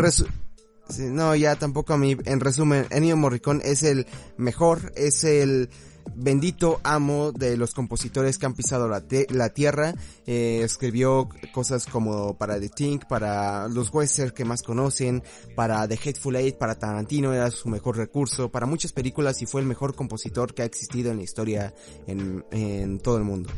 sí, 0.88 1.04
no, 1.10 1.34
ya 1.34 1.56
tampoco 1.56 1.94
a 1.94 1.98
mí. 1.98 2.16
En 2.24 2.40
resumen, 2.40 2.86
Ennio 2.90 3.16
Morricone 3.16 3.60
es 3.64 3.82
el 3.82 4.06
mejor, 4.36 4.92
es 4.96 5.24
el 5.24 5.70
bendito 6.16 6.80
amo 6.84 7.32
de 7.32 7.56
los 7.56 7.74
compositores 7.74 8.38
que 8.38 8.46
han 8.46 8.54
pisado 8.54 8.88
la, 8.88 9.02
la 9.30 9.48
tierra. 9.50 9.94
Eh, 10.26 10.60
escribió 10.62 11.28
cosas 11.52 11.86
como 11.86 12.36
para 12.36 12.60
The 12.60 12.68
Think, 12.68 13.06
para 13.06 13.68
los 13.68 13.92
westerns 13.92 14.32
que 14.32 14.44
más 14.44 14.62
conocen, 14.62 15.22
para 15.54 15.86
The 15.88 15.94
Hateful 15.94 16.36
Eight, 16.36 16.56
para 16.56 16.78
Tarantino 16.78 17.32
era 17.32 17.50
su 17.50 17.68
mejor 17.68 17.96
recurso, 17.96 18.50
para 18.50 18.66
muchas 18.66 18.92
películas 18.92 19.40
y 19.42 19.46
fue 19.46 19.60
el 19.60 19.66
mejor 19.66 19.94
compositor 19.94 20.54
que 20.54 20.62
ha 20.62 20.66
existido 20.66 21.10
en 21.10 21.18
la 21.18 21.22
historia 21.22 21.74
en, 22.06 22.44
en 22.50 22.98
todo 22.98 23.18
el 23.18 23.24
mundo. 23.24 23.50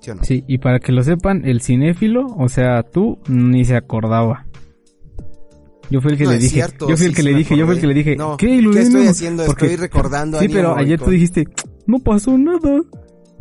¿Sí 0.00 0.10
o 0.10 0.14
no? 0.16 0.24
Sí, 0.24 0.44
y 0.46 0.58
para 0.58 0.80
que 0.80 0.92
lo 0.92 1.02
sepan, 1.02 1.44
el 1.44 1.62
cinéfilo, 1.62 2.26
o 2.36 2.48
sea, 2.48 2.82
tú 2.82 3.18
ni 3.28 3.64
se 3.64 3.76
acordaba. 3.76 4.46
Yo 5.90 6.00
fui 6.00 6.12
el 6.12 6.18
que 6.18 6.24
No, 6.24 6.30
le 6.30 6.38
dije, 6.38 6.54
cierto, 6.54 6.88
yo 6.88 6.96
fui 6.96 7.06
el 7.06 7.14
que 7.14 7.22
sí 7.22 7.28
le 7.28 7.34
dije, 7.36 7.56
yo 7.56 7.66
fui 7.66 7.74
el 7.74 7.80
que 7.80 7.86
le 7.86 7.94
dije, 7.94 8.16
No, 8.16 8.36
¿qué? 8.36 8.46
¿qué 8.72 8.80
estoy 8.80 9.06
haciendo? 9.06 9.44
Porque- 9.46 9.66
Estoy 9.66 9.76
recordando 9.80 10.40
Sí, 10.40 10.48
pero 10.48 10.74
ayer 10.76 11.00
tú 11.00 11.10
dijiste, 11.10 11.46
no 11.86 11.98
pasó 11.98 12.36
nada. 12.38 12.80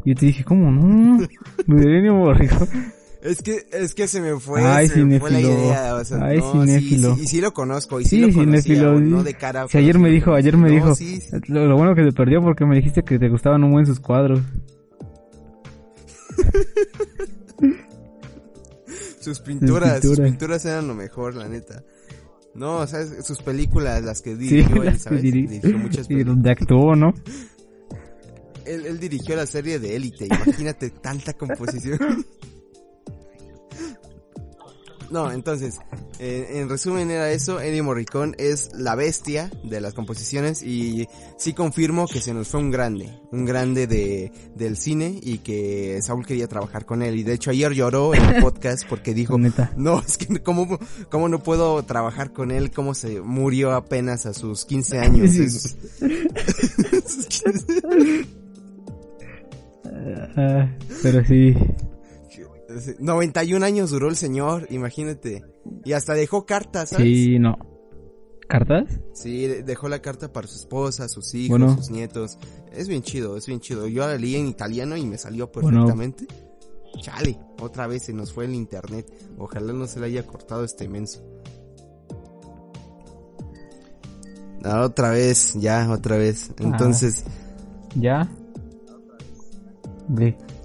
Y 0.06 0.10
yo 0.10 0.15
te 0.19 0.25
dije, 0.25 0.43
¿cómo 0.43 0.69
no? 0.69 1.25
Morricone. 1.67 2.67
Es 3.21 3.41
que, 3.41 3.65
es 3.71 3.93
que 3.93 4.06
se 4.10 4.19
me 4.19 4.38
fue, 4.38 4.62
Ay, 4.62 4.89
se 4.89 5.06
me 5.06 5.17
fue 5.17 5.32
la 5.32 5.39
idea, 5.39 5.95
o 5.95 6.03
sea, 6.03 6.17
Ay, 6.25 6.39
no, 6.39 6.51
cinéfilo. 6.65 7.12
Sí, 7.12 7.19
sí, 7.19 7.23
y 7.23 7.27
sí 7.27 7.39
lo 7.41 7.53
conozco, 7.53 8.01
y 8.01 8.03
sí, 8.03 8.10
Sí, 8.10 8.19
lo 8.19 8.34
conocía, 8.34 8.89
o 8.89 8.99
no 8.99 9.23
de 9.23 9.34
cara. 9.36 9.65
Pero 9.71 9.82
ayer 9.82 9.97
me 9.97 10.10
dijo, 10.10 10.34
ayer 10.34 10.58
me. 10.58 10.67
No, 10.67 10.75
dijo, 10.75 10.93
sí, 10.95 11.21
lo, 11.47 11.65
lo 11.65 11.77
bueno 11.77 11.95
que 11.95 12.03
se 12.03 12.12
perdió 12.12 12.41
porque 12.41 12.65
me 12.65 12.75
dijiste 12.75 13.01
que 13.03 13.17
te 13.17 13.29
gustaban 13.29 13.63
un 13.63 13.71
buen 13.71 13.86
sus 13.86 14.01
cuadros. 14.01 14.41
Sus 19.21 19.39
pinturas, 19.39 20.01
sus 20.01 20.10
pinturas. 20.17 20.29
pinturas 20.32 20.65
eran 20.65 20.88
lo 20.89 20.95
mejor, 20.95 21.36
la 21.36 21.47
neta. 21.47 21.82
No, 22.56 22.78
o 22.80 22.88
sea, 22.88 23.04
sus 23.24 23.39
películas, 23.42 24.04
las 24.04 24.22
que 24.22 24.32
Sí, 24.36 24.42
dirigió 24.44 24.76
él, 24.78 24.86
las 24.86 24.94
que 24.96 25.00
¿sabes? 25.00 25.24
diri- 25.24 25.48
Dirigió 25.48 25.78
muchas 25.78 26.06
y 26.06 26.10
películas. 26.10 26.36
donde 26.36 26.52
actuó, 26.52 26.96
¿no? 26.96 27.13
Él, 28.66 28.86
él 28.86 29.00
dirigió 29.00 29.36
la 29.36 29.46
serie 29.46 29.80
de 29.80 29.96
Élite, 29.96 30.26
imagínate 30.28 30.89
tanta 30.92 31.34
composición. 31.34 32.00
No, 35.13 35.32
entonces, 35.32 35.78
eh, 36.19 36.47
en 36.56 36.67
resumen 36.69 37.12
era 37.12 37.32
eso, 37.32 37.62
Ennio 37.62 37.84
Morricone 37.84 38.34
es 38.39 38.71
la 38.73 38.95
bestia 38.95 39.52
de 39.63 39.80
las 39.80 39.93
composiciones 39.93 40.63
y 40.63 41.08
sí 41.38 41.54
confirmo 41.54 42.08
que 42.08 42.19
se 42.19 42.34
nos 42.34 42.47
fue 42.47 42.60
un 42.62 42.71
grande, 42.71 43.10
un 43.32 43.45
grande 43.45 43.86
de, 43.86 44.32
del 44.56 44.76
cine 44.76 45.19
y 45.21 45.38
que 45.38 45.99
Saúl 46.02 46.26
quería 46.26 46.47
trabajar 46.47 46.86
con 46.88 47.04
él 47.04 47.15
y 47.19 47.23
de 47.23 47.34
hecho 47.34 47.52
ayer 47.52 47.71
lloró 47.73 48.15
en 48.15 48.23
el 48.26 48.41
podcast 48.41 48.88
porque 48.89 49.13
dijo, 49.13 49.38
no, 49.78 50.02
es 50.02 50.17
que 50.17 50.41
cómo, 50.41 50.80
cómo 51.12 51.30
no 51.30 51.43
puedo 51.43 51.84
trabajar 51.84 52.34
con 52.34 52.49
él, 52.49 52.71
cómo 52.71 52.95
se 52.95 53.21
murió 53.21 53.73
apenas 53.73 54.26
a 54.26 54.34
sus 54.34 54.65
15 54.65 54.97
años. 54.99 55.30
Sí. 55.30 55.43
Es- 55.43 55.76
sus 57.06 57.26
15 57.28 58.26
Ah, 60.36 60.67
pero 61.04 61.23
sí. 61.26 61.56
91 63.00 63.66
años 63.66 63.92
duró 63.92 64.10
el 64.10 64.16
señor, 64.16 64.68
imagínate. 64.70 65.44
Y 65.86 65.94
hasta 65.94 66.14
dejó 66.14 66.46
cartas, 66.46 66.90
¿sabes? 66.90 67.06
Sí, 67.06 67.40
no. 67.40 67.56
¿Cartas? 68.48 69.00
Sí, 69.14 69.48
de- 69.48 69.64
dejó 69.64 69.88
la 69.90 70.02
carta 70.02 70.32
para 70.32 70.48
su 70.48 70.58
esposa, 70.58 71.08
sus 71.08 71.34
hijos, 71.34 71.58
Bueno. 71.60 71.76
sus 71.76 71.90
nietos. 71.90 72.38
Es 72.72 72.88
bien 72.88 73.02
chido, 73.02 73.36
es 73.38 73.48
bien 73.48 73.60
chido. 73.60 73.88
Yo 73.88 74.06
la 74.06 74.18
leí 74.18 74.36
en 74.36 74.48
italiano 74.48 74.96
y 74.98 75.06
me 75.06 75.18
salió 75.18 75.50
Bueno. 75.54 75.70
perfectamente. 75.70 76.28
Chale, 77.02 77.40
otra 77.60 77.88
vez 77.88 78.04
se 78.04 78.14
nos 78.14 78.32
fue 78.34 78.46
el 78.46 78.54
internet. 78.54 79.12
Ojalá 79.40 79.74
no 79.74 79.88
se 79.88 80.00
le 80.00 80.06
haya 80.08 80.28
cortado 80.28 80.64
este 80.64 80.88
menso. 80.88 81.24
Ah, 84.64 84.82
otra 84.86 85.10
vez, 85.12 85.54
ya, 85.56 85.90
otra 85.92 86.18
vez. 86.18 86.52
Ah. 86.52 86.54
Entonces, 86.64 87.24
¿Ya? 87.96 88.30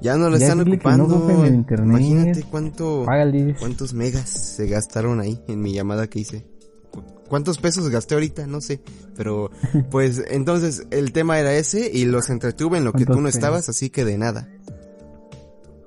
Ya 0.01 0.17
no 0.17 0.31
lo 0.31 0.37
Ya 0.39 0.47
están 0.49 0.59
no 0.67 0.73
ocupando. 0.75 1.05
ocupen 1.05 1.45
el 1.47 1.55
internet. 1.55 1.89
Imagínate 1.89 2.43
cuánto... 2.51 3.05
págales. 3.05 3.57
¿Cuántos 3.59 3.95
megas 3.95 4.29
se 4.29 4.67
gastaron 4.67 5.21
ahí 5.21 5.41
en 5.49 5.61
mi 5.61 5.73
llamada 5.73 6.09
que 6.09 6.21
hice? 6.21 6.47
¿Cu- 6.91 7.03
¿Cuántos 7.29 7.59
pesos 7.59 7.89
gasté 7.89 8.15
ahorita? 8.15 8.47
No 8.47 8.61
sé. 8.61 8.81
Pero, 9.17 9.51
pues, 9.91 10.23
entonces, 10.31 10.87
el 10.91 11.13
tema 11.13 11.39
era 11.39 11.55
ese 11.55 11.91
y 11.93 12.05
los 12.07 12.31
entretuve 12.31 12.79
en 12.79 12.85
lo 12.85 12.93
que 12.93 13.01
tú 13.01 13.07
¿Cuántos 13.07 13.23
no 13.23 13.27
pesos? 13.29 13.39
estabas, 13.39 13.69
así 13.69 13.91
que 13.91 14.05
de 14.05 14.19
nada. 14.19 14.49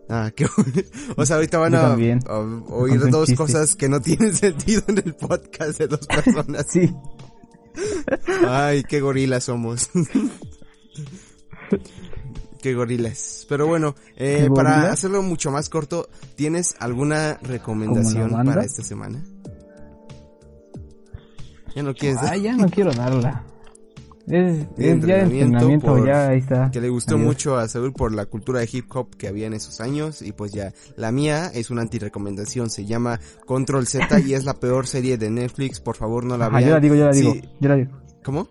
Ah, 0.09 0.31
qué. 0.35 0.45
O 1.17 1.25
sea, 1.25 1.37
ahorita 1.37 1.57
van 1.57 1.73
a, 1.75 1.93
oír 1.93 3.09
dos 3.09 3.31
cosas 3.33 3.75
que 3.75 3.87
no 3.89 4.01
tienen 4.01 4.33
sentido 4.35 4.83
en 4.87 4.97
el 4.97 5.15
podcast 5.15 5.77
de 5.79 5.87
dos 5.87 6.05
personas. 6.07 6.65
Sí. 6.69 6.93
Ay, 8.45 8.83
qué 8.83 8.99
gorilas 8.99 9.45
somos. 9.45 9.89
Qué 12.61 12.73
gorilas. 12.73 13.45
Pero 13.49 13.67
bueno, 13.67 13.95
eh, 14.17 14.43
¿Qué 14.43 14.51
para 14.51 14.91
hacerlo 14.91 15.21
mucho 15.21 15.51
más 15.51 15.69
corto, 15.69 16.07
¿tienes 16.35 16.75
alguna 16.79 17.37
recomendación 17.41 18.31
para 18.45 18.63
esta 18.63 18.83
semana? 18.83 19.23
¿Ya 21.75 21.83
no 21.83 21.93
quieres? 21.93 22.19
Ah, 22.21 22.35
ya 22.35 22.53
no 22.55 22.67
quiero 22.69 22.91
darla. 22.91 23.45
Es, 24.27 24.33
de 24.33 24.91
es 24.93 25.05
ya 25.05 25.21
entrenamiento, 25.21 25.87
por- 25.87 26.05
ya 26.05 26.27
ahí 26.29 26.37
está. 26.39 26.69
que 26.69 26.79
le 26.79 26.89
gustó 26.89 27.15
Adiós. 27.15 27.25
mucho 27.27 27.57
a 27.57 27.67
Saúl 27.67 27.91
por 27.91 28.13
la 28.13 28.25
cultura 28.27 28.59
de 28.59 28.69
hip 28.71 28.85
hop 28.95 29.15
que 29.17 29.27
había 29.27 29.47
en 29.47 29.53
esos 29.53 29.81
años 29.81 30.21
y 30.21 30.31
pues 30.31 30.51
ya 30.51 30.73
la 30.95 31.11
mía 31.11 31.47
es 31.53 31.69
una 31.71 31.81
antirecomendación 31.81 32.69
se 32.69 32.85
llama 32.85 33.19
Control 33.47 33.87
Z 33.87 34.19
y 34.19 34.35
es 34.35 34.45
la 34.45 34.53
peor 34.53 34.85
serie 34.85 35.17
de 35.17 35.31
Netflix 35.31 35.79
por 35.79 35.95
favor 35.97 36.23
no 36.23 36.37
la 36.37 36.49
vean 36.49 36.63
yo 36.63 36.69
la 36.69 36.79
digo, 36.79 36.95
yo 36.95 37.05
la 37.07 37.13
Sí, 37.13 37.21
digo, 37.21 37.35
yo 37.59 37.69
la 37.69 37.75
digo. 37.75 37.91
¿cómo? 38.23 38.47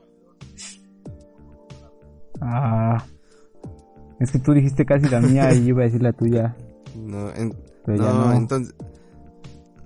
Ah, 2.40 3.04
es 4.20 4.30
que 4.30 4.38
tú 4.38 4.52
dijiste 4.52 4.84
casi 4.86 5.08
la 5.08 5.20
mía 5.20 5.52
y 5.52 5.62
yo 5.62 5.68
iba 5.70 5.82
a 5.82 5.84
decir 5.86 6.02
la 6.02 6.12
tuya. 6.12 6.54
no, 6.96 7.34
en- 7.34 7.54
no, 7.86 8.26
no. 8.26 8.32
entonces 8.34 8.74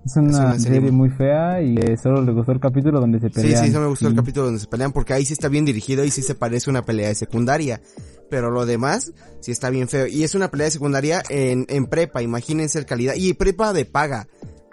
Es 0.04 0.16
una, 0.16 0.28
es 0.30 0.34
una 0.36 0.58
serie 0.58 0.74
serie 0.80 0.90
muy- 0.90 1.08
fea 1.08 1.62
y 1.62 1.76
eh, 1.78 1.96
solo 1.96 2.20
le 2.22 2.32
gustó 2.32 2.52
el 2.52 2.60
capítulo 2.60 3.00
donde 3.00 3.18
se 3.20 3.28
sí 3.28 3.34
pelean. 3.36 3.64
sí 3.64 3.70
eso 3.70 3.80
me 3.80 3.86
gustó 3.86 4.06
el 4.08 4.12
Sí. 4.12 4.16
capítulo 4.18 4.44
donde 4.46 4.60
se 4.60 4.66
pelean 4.66 4.92
porque 4.92 5.14
ahí 5.14 5.24
sí 5.24 5.32
está 5.32 5.48
bien 5.48 5.64
dirigido 5.64 6.04
y 6.04 6.10
sí 6.10 6.20
se 6.20 6.34
parece 6.34 6.68
a 6.68 6.72
una 6.72 6.82
pelea 6.84 7.08
de 7.08 7.14
secundaria 7.14 7.80
pero 8.28 8.50
lo 8.50 8.66
demás 8.66 9.12
sí 9.40 9.52
está 9.52 9.70
bien 9.70 9.88
feo 9.88 10.06
y 10.06 10.22
es 10.24 10.34
una 10.34 10.48
pelea 10.50 10.66
de 10.66 10.70
secundaria 10.72 11.22
en, 11.30 11.64
en 11.70 11.86
prepa 11.86 12.20
imagínense 12.20 12.78
el 12.78 12.84
calidad 12.84 13.14
y 13.16 13.32
prepa 13.32 13.72
de 13.72 13.86
paga 13.86 14.26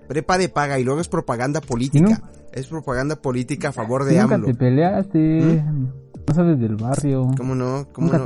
prepa 0.10 0.38
de 0.38 0.50
paga 0.50 0.80
y 0.80 0.84
luego 0.84 1.00
es 1.00 1.08
propaganda 1.08 1.62
política 1.62 2.24
es 2.52 2.68
propaganda 2.68 3.16
política 3.22 3.70
a 3.70 3.72
favor 3.72 4.04
de 4.04 4.16
¿Y 4.16 4.18
nunca 4.18 4.36
AMLO 4.36 4.48
te 4.48 4.56
peleaste. 4.56 5.64
No 6.32 6.36
sabes 6.36 6.60
del 6.60 6.76
barrio. 6.78 7.30
¿Cómo 7.38 7.56
no? 7.56 7.88
¿Cómo 7.92 8.08
Nunca 8.14 8.18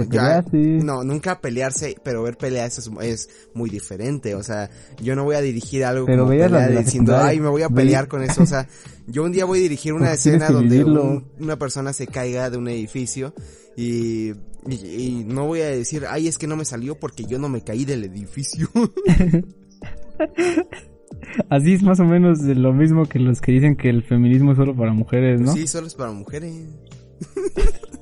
no? 0.44 0.50
te 0.50 0.78
Ya- 0.80 0.84
no, 0.84 1.04
nunca 1.04 1.42
pelearse, 1.42 1.96
pero 2.04 2.22
ver 2.24 2.38
peleas 2.38 2.78
es, 2.78 2.90
es 3.02 3.30
muy 3.54 3.70
diferente. 3.70 4.36
O 4.36 4.44
sea, 4.44 4.70
yo 5.02 5.16
no 5.16 5.24
voy 5.24 5.36
a 5.36 5.42
dirigir 5.42 5.84
algo 5.86 6.06
Pero 6.06 6.24
como 6.28 6.32
de 6.32 6.78
diciendo, 6.84 7.18
ay, 7.18 7.40
me 7.40 7.50
voy 7.50 7.64
a 7.64 7.70
pelear 7.70 8.08
con 8.08 8.22
eso. 8.24 8.44
O 8.44 8.46
sea, 8.46 8.68
yo 9.08 9.24
un 9.24 9.32
día 9.32 9.46
voy 9.46 9.60
a 9.60 9.62
dirigir 9.64 9.94
una 9.94 10.08
Pues 10.10 10.20
escena 10.26 10.50
donde 10.50 10.84
un- 10.84 11.26
una 11.40 11.58
persona 11.58 11.94
se 11.94 12.06
caiga 12.08 12.50
de 12.50 12.58
un 12.58 12.68
edificio 12.68 13.34
y, 13.76 14.30
y, 14.68 14.76
y 14.86 15.24
no 15.28 15.48
voy 15.48 15.62
a 15.62 15.68
decir, 15.68 16.06
ay, 16.08 16.28
es 16.28 16.38
que 16.38 16.46
no 16.48 16.56
me 16.56 16.66
salió 16.66 17.00
porque 17.00 17.26
yo 17.26 17.40
no 17.40 17.50
me 17.50 17.64
caí 17.64 17.86
del 17.86 18.04
edificio. 18.04 18.70
Así 21.50 21.74
es 21.74 21.82
más 21.84 22.00
o 22.00 22.06
menos 22.06 22.44
de 22.44 22.56
lo 22.56 22.72
mismo 22.72 23.06
que 23.08 23.20
los 23.20 23.42
que 23.42 23.52
dicen 23.52 23.76
que 23.76 23.90
el 23.90 24.04
feminismo 24.04 24.52
es 24.52 24.58
solo 24.58 24.76
para 24.76 24.94
mujeres, 24.94 25.42
¿no? 25.42 25.54
Sí, 25.54 25.66
solo 25.68 25.88
es 25.88 25.96
para 25.96 26.12
mujeres. 26.12 26.54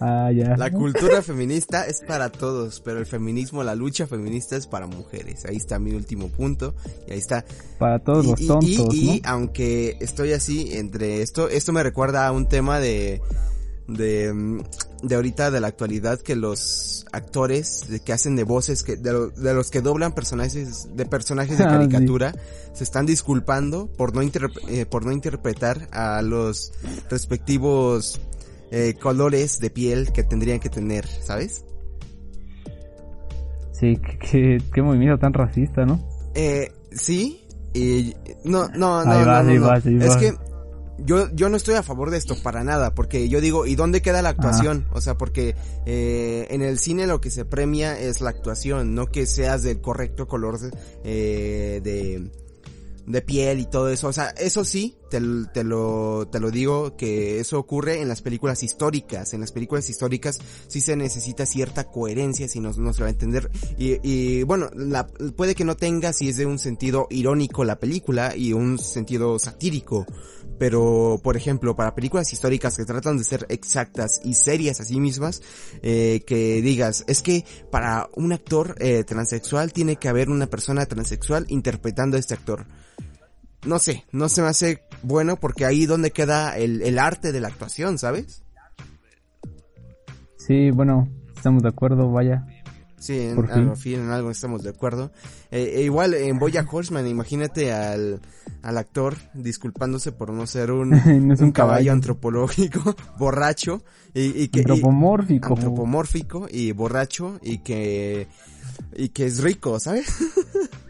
Ah, 0.00 0.30
ya. 0.32 0.56
La 0.56 0.70
cultura 0.70 1.20
feminista 1.22 1.86
es 1.86 2.00
para 2.00 2.30
todos, 2.30 2.80
pero 2.80 2.98
el 2.98 3.06
feminismo, 3.06 3.62
la 3.62 3.74
lucha 3.74 4.06
feminista 4.06 4.56
es 4.56 4.66
para 4.66 4.86
mujeres. 4.86 5.44
Ahí 5.44 5.56
está 5.56 5.78
mi 5.78 5.92
último 5.92 6.28
punto 6.28 6.74
y 7.06 7.12
ahí 7.12 7.18
está 7.18 7.44
Para 7.78 7.98
todos 7.98 8.24
los 8.26 8.40
y, 8.40 8.46
tontos, 8.46 8.94
y- 8.94 9.10
y 9.16 9.20
¿no? 9.20 9.28
aunque 9.28 9.96
estoy 10.00 10.32
así 10.32 10.70
entre 10.76 11.20
esto, 11.22 11.48
esto 11.48 11.72
me 11.72 11.82
recuerda 11.82 12.26
a 12.26 12.32
un 12.32 12.48
tema 12.48 12.80
de 12.80 13.20
de 13.88 14.62
de 15.02 15.14
ahorita 15.16 15.50
de 15.50 15.58
la 15.60 15.66
actualidad 15.66 16.20
que 16.20 16.36
los 16.36 17.06
actores 17.10 17.86
de- 17.88 17.98
que 17.98 18.12
hacen 18.12 18.36
de 18.36 18.44
voces 18.44 18.84
que 18.84 18.96
de, 18.96 19.12
lo- 19.12 19.30
de 19.30 19.52
los 19.52 19.70
que 19.70 19.80
doblan 19.80 20.14
personajes 20.14 20.88
de 20.94 21.06
personajes 21.06 21.58
de 21.58 21.64
Ah, 21.64 21.70
sí. 21.82 21.88
caricatura 21.88 22.34
se 22.72 22.84
están 22.84 23.04
disculpando 23.06 23.88
por 23.88 24.14
no 24.14 24.22
eh, 24.22 24.86
por 24.86 25.04
no 25.04 25.10
interpretar 25.10 25.88
a 25.90 26.22
los 26.22 26.72
respectivos 27.10 28.20
eh, 28.70 28.94
colores 29.00 29.58
de 29.58 29.70
piel 29.70 30.12
que 30.12 30.22
tendrían 30.22 30.60
que 30.60 30.68
tener, 30.68 31.06
¿sabes? 31.06 31.64
Sí, 33.72 33.98
qué, 34.30 34.58
qué, 34.72 34.82
movimiento 34.82 35.18
tan 35.18 35.32
racista, 35.32 35.86
¿no? 35.86 36.00
Eh, 36.34 36.70
sí, 36.92 37.46
y 37.72 38.14
no, 38.44 38.68
no, 38.68 39.04
no, 39.04 39.10
Ahí 39.10 39.20
no, 39.20 39.26
vas, 39.26 39.44
no, 39.44 39.50
ahí 39.50 39.58
no. 39.58 39.66
vas, 39.66 39.86
ahí 39.86 39.96
Es 39.96 40.08
vas. 40.08 40.16
que 40.18 40.34
yo, 41.04 41.30
yo 41.34 41.48
no 41.48 41.56
estoy 41.56 41.74
a 41.76 41.82
favor 41.82 42.10
de 42.10 42.18
esto 42.18 42.34
para 42.42 42.62
nada, 42.64 42.94
porque 42.94 43.28
yo 43.28 43.40
digo, 43.40 43.66
¿y 43.66 43.74
dónde 43.74 44.02
queda 44.02 44.22
la 44.22 44.30
actuación? 44.30 44.86
O 44.92 45.00
sea, 45.00 45.16
porque 45.16 45.56
eh, 45.86 46.46
en 46.50 46.62
el 46.62 46.78
cine 46.78 47.06
lo 47.06 47.20
que 47.20 47.30
se 47.30 47.44
premia 47.44 47.98
es 47.98 48.20
la 48.20 48.30
actuación, 48.30 48.94
no 48.94 49.06
que 49.06 49.26
seas 49.26 49.62
del 49.62 49.80
correcto 49.80 50.28
color 50.28 50.58
eh, 51.04 51.80
de, 51.82 52.30
de 53.06 53.22
piel 53.22 53.60
y 53.60 53.66
todo 53.66 53.88
eso. 53.88 54.08
O 54.08 54.12
sea, 54.12 54.28
eso 54.36 54.64
sí, 54.64 54.98
te, 55.10 55.20
te 55.52 55.64
lo, 55.64 56.28
te 56.30 56.40
lo 56.40 56.50
digo 56.50 56.96
que 56.96 57.40
eso 57.40 57.58
ocurre 57.58 58.00
en 58.00 58.08
las 58.08 58.22
películas 58.22 58.62
históricas. 58.62 59.34
En 59.34 59.40
las 59.40 59.52
películas 59.52 59.90
históricas 59.90 60.38
sí 60.68 60.80
se 60.80 60.96
necesita 60.96 61.44
cierta 61.44 61.84
coherencia, 61.84 62.48
si 62.48 62.60
no, 62.60 62.72
no 62.72 62.92
se 62.92 63.02
va 63.02 63.08
a 63.08 63.10
entender. 63.10 63.50
Y, 63.76 63.98
y 64.02 64.42
bueno, 64.44 64.70
la, 64.74 65.06
puede 65.36 65.54
que 65.54 65.64
no 65.64 65.76
tenga 65.76 66.12
si 66.12 66.28
es 66.28 66.36
de 66.36 66.46
un 66.46 66.58
sentido 66.58 67.06
irónico 67.10 67.64
la 67.64 67.78
película 67.78 68.34
y 68.36 68.52
un 68.52 68.78
sentido 68.78 69.38
satírico. 69.38 70.06
Pero, 70.58 71.18
por 71.24 71.38
ejemplo, 71.38 71.74
para 71.74 71.94
películas 71.94 72.32
históricas 72.34 72.76
que 72.76 72.84
tratan 72.84 73.16
de 73.16 73.24
ser 73.24 73.46
exactas 73.48 74.20
y 74.22 74.34
serias 74.34 74.78
a 74.80 74.84
sí 74.84 75.00
mismas, 75.00 75.40
eh, 75.80 76.22
que 76.26 76.60
digas, 76.60 77.02
es 77.06 77.22
que 77.22 77.46
para 77.70 78.10
un 78.14 78.34
actor 78.34 78.76
eh, 78.78 79.02
transexual 79.04 79.72
tiene 79.72 79.96
que 79.96 80.10
haber 80.10 80.28
una 80.28 80.48
persona 80.48 80.84
transexual 80.84 81.46
interpretando 81.48 82.18
a 82.18 82.20
este 82.20 82.34
actor. 82.34 82.66
No 83.64 83.78
sé, 83.78 84.04
no 84.12 84.28
se 84.28 84.42
me 84.42 84.48
hace 84.48 84.82
bueno 85.02 85.36
porque 85.36 85.64
ahí 85.66 85.86
donde 85.86 86.10
queda 86.12 86.56
el, 86.56 86.82
el 86.82 86.98
arte 86.98 87.32
de 87.32 87.40
la 87.40 87.48
actuación, 87.48 87.98
¿sabes? 87.98 88.42
Sí, 90.36 90.70
bueno, 90.70 91.08
estamos 91.36 91.62
de 91.62 91.68
acuerdo, 91.68 92.10
vaya. 92.10 92.46
Sí, 92.98 93.18
en, 93.18 93.34
Por 93.36 93.48
fin. 93.50 93.76
fin 93.76 94.00
en 94.00 94.10
algo 94.10 94.30
estamos 94.30 94.62
de 94.62 94.70
acuerdo. 94.70 95.10
Eh, 95.50 95.72
e 95.76 95.82
igual 95.82 96.12
en 96.14 96.38
Boya 96.38 96.66
Horseman, 96.70 97.06
imagínate 97.06 97.72
al, 97.72 98.20
al 98.62 98.78
actor 98.78 99.16
disculpándose 99.32 100.12
por 100.12 100.30
no 100.32 100.46
ser 100.46 100.70
un, 100.70 100.90
No 101.26 101.34
es 101.34 101.40
un 101.40 101.52
caballo 101.52 101.92
antropológico, 101.92 102.94
borracho, 103.18 103.82
y, 104.12 104.42
y 104.42 104.48
que... 104.48 104.58
y- 104.58 104.62
Antropomórfico. 104.62 105.54
antropomórfico 105.54 106.46
y 106.50 106.72
borracho 106.72 107.38
y 107.42 107.58
que 107.58 108.28
y 108.96 109.10
que 109.10 109.26
es 109.26 109.42
rico, 109.42 109.78
¿sabes? 109.80 110.06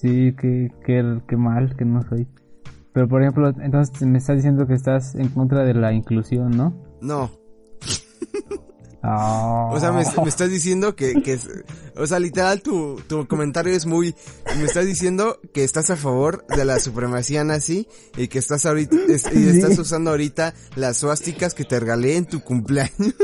Sí, 0.00 0.34
que, 0.38 0.70
que, 0.84 1.20
que 1.28 1.36
mal, 1.36 1.74
que 1.76 1.84
no 1.84 2.02
soy. 2.08 2.26
Pero 2.92 3.08
por 3.08 3.22
ejemplo, 3.22 3.48
entonces 3.60 4.02
me 4.06 4.18
estás 4.18 4.36
diciendo 4.36 4.66
que 4.66 4.74
estás 4.74 5.14
en 5.14 5.28
contra 5.28 5.64
de 5.64 5.74
la 5.74 5.92
inclusión, 5.92 6.50
¿no? 6.56 6.74
No, 7.00 7.30
Ah. 9.08 9.68
o 9.72 9.78
sea, 9.78 9.92
me, 9.92 10.02
me 10.22 10.28
estás 10.28 10.50
diciendo 10.50 10.96
que, 10.96 11.14
que 11.22 11.38
o 11.96 12.06
sea, 12.08 12.18
literal 12.18 12.60
tu, 12.60 12.96
tu 13.06 13.28
comentario 13.28 13.72
es 13.72 13.86
muy, 13.86 14.16
me 14.58 14.64
estás 14.64 14.84
diciendo 14.84 15.38
que 15.54 15.62
estás 15.62 15.90
a 15.90 15.96
favor 15.96 16.44
de 16.48 16.64
la 16.64 16.80
supremacía 16.80 17.44
nazi 17.44 17.86
y 18.16 18.26
que 18.26 18.40
estás 18.40 18.66
ahorita, 18.66 18.96
es- 19.08 19.32
y 19.32 19.48
estás 19.48 19.78
usando 19.78 20.10
ahorita 20.10 20.54
las 20.74 20.96
suásticas 20.96 21.54
que 21.54 21.62
te 21.64 21.78
regalé 21.78 22.16
en 22.16 22.26
tu 22.26 22.40
cumpleaños. 22.42 23.14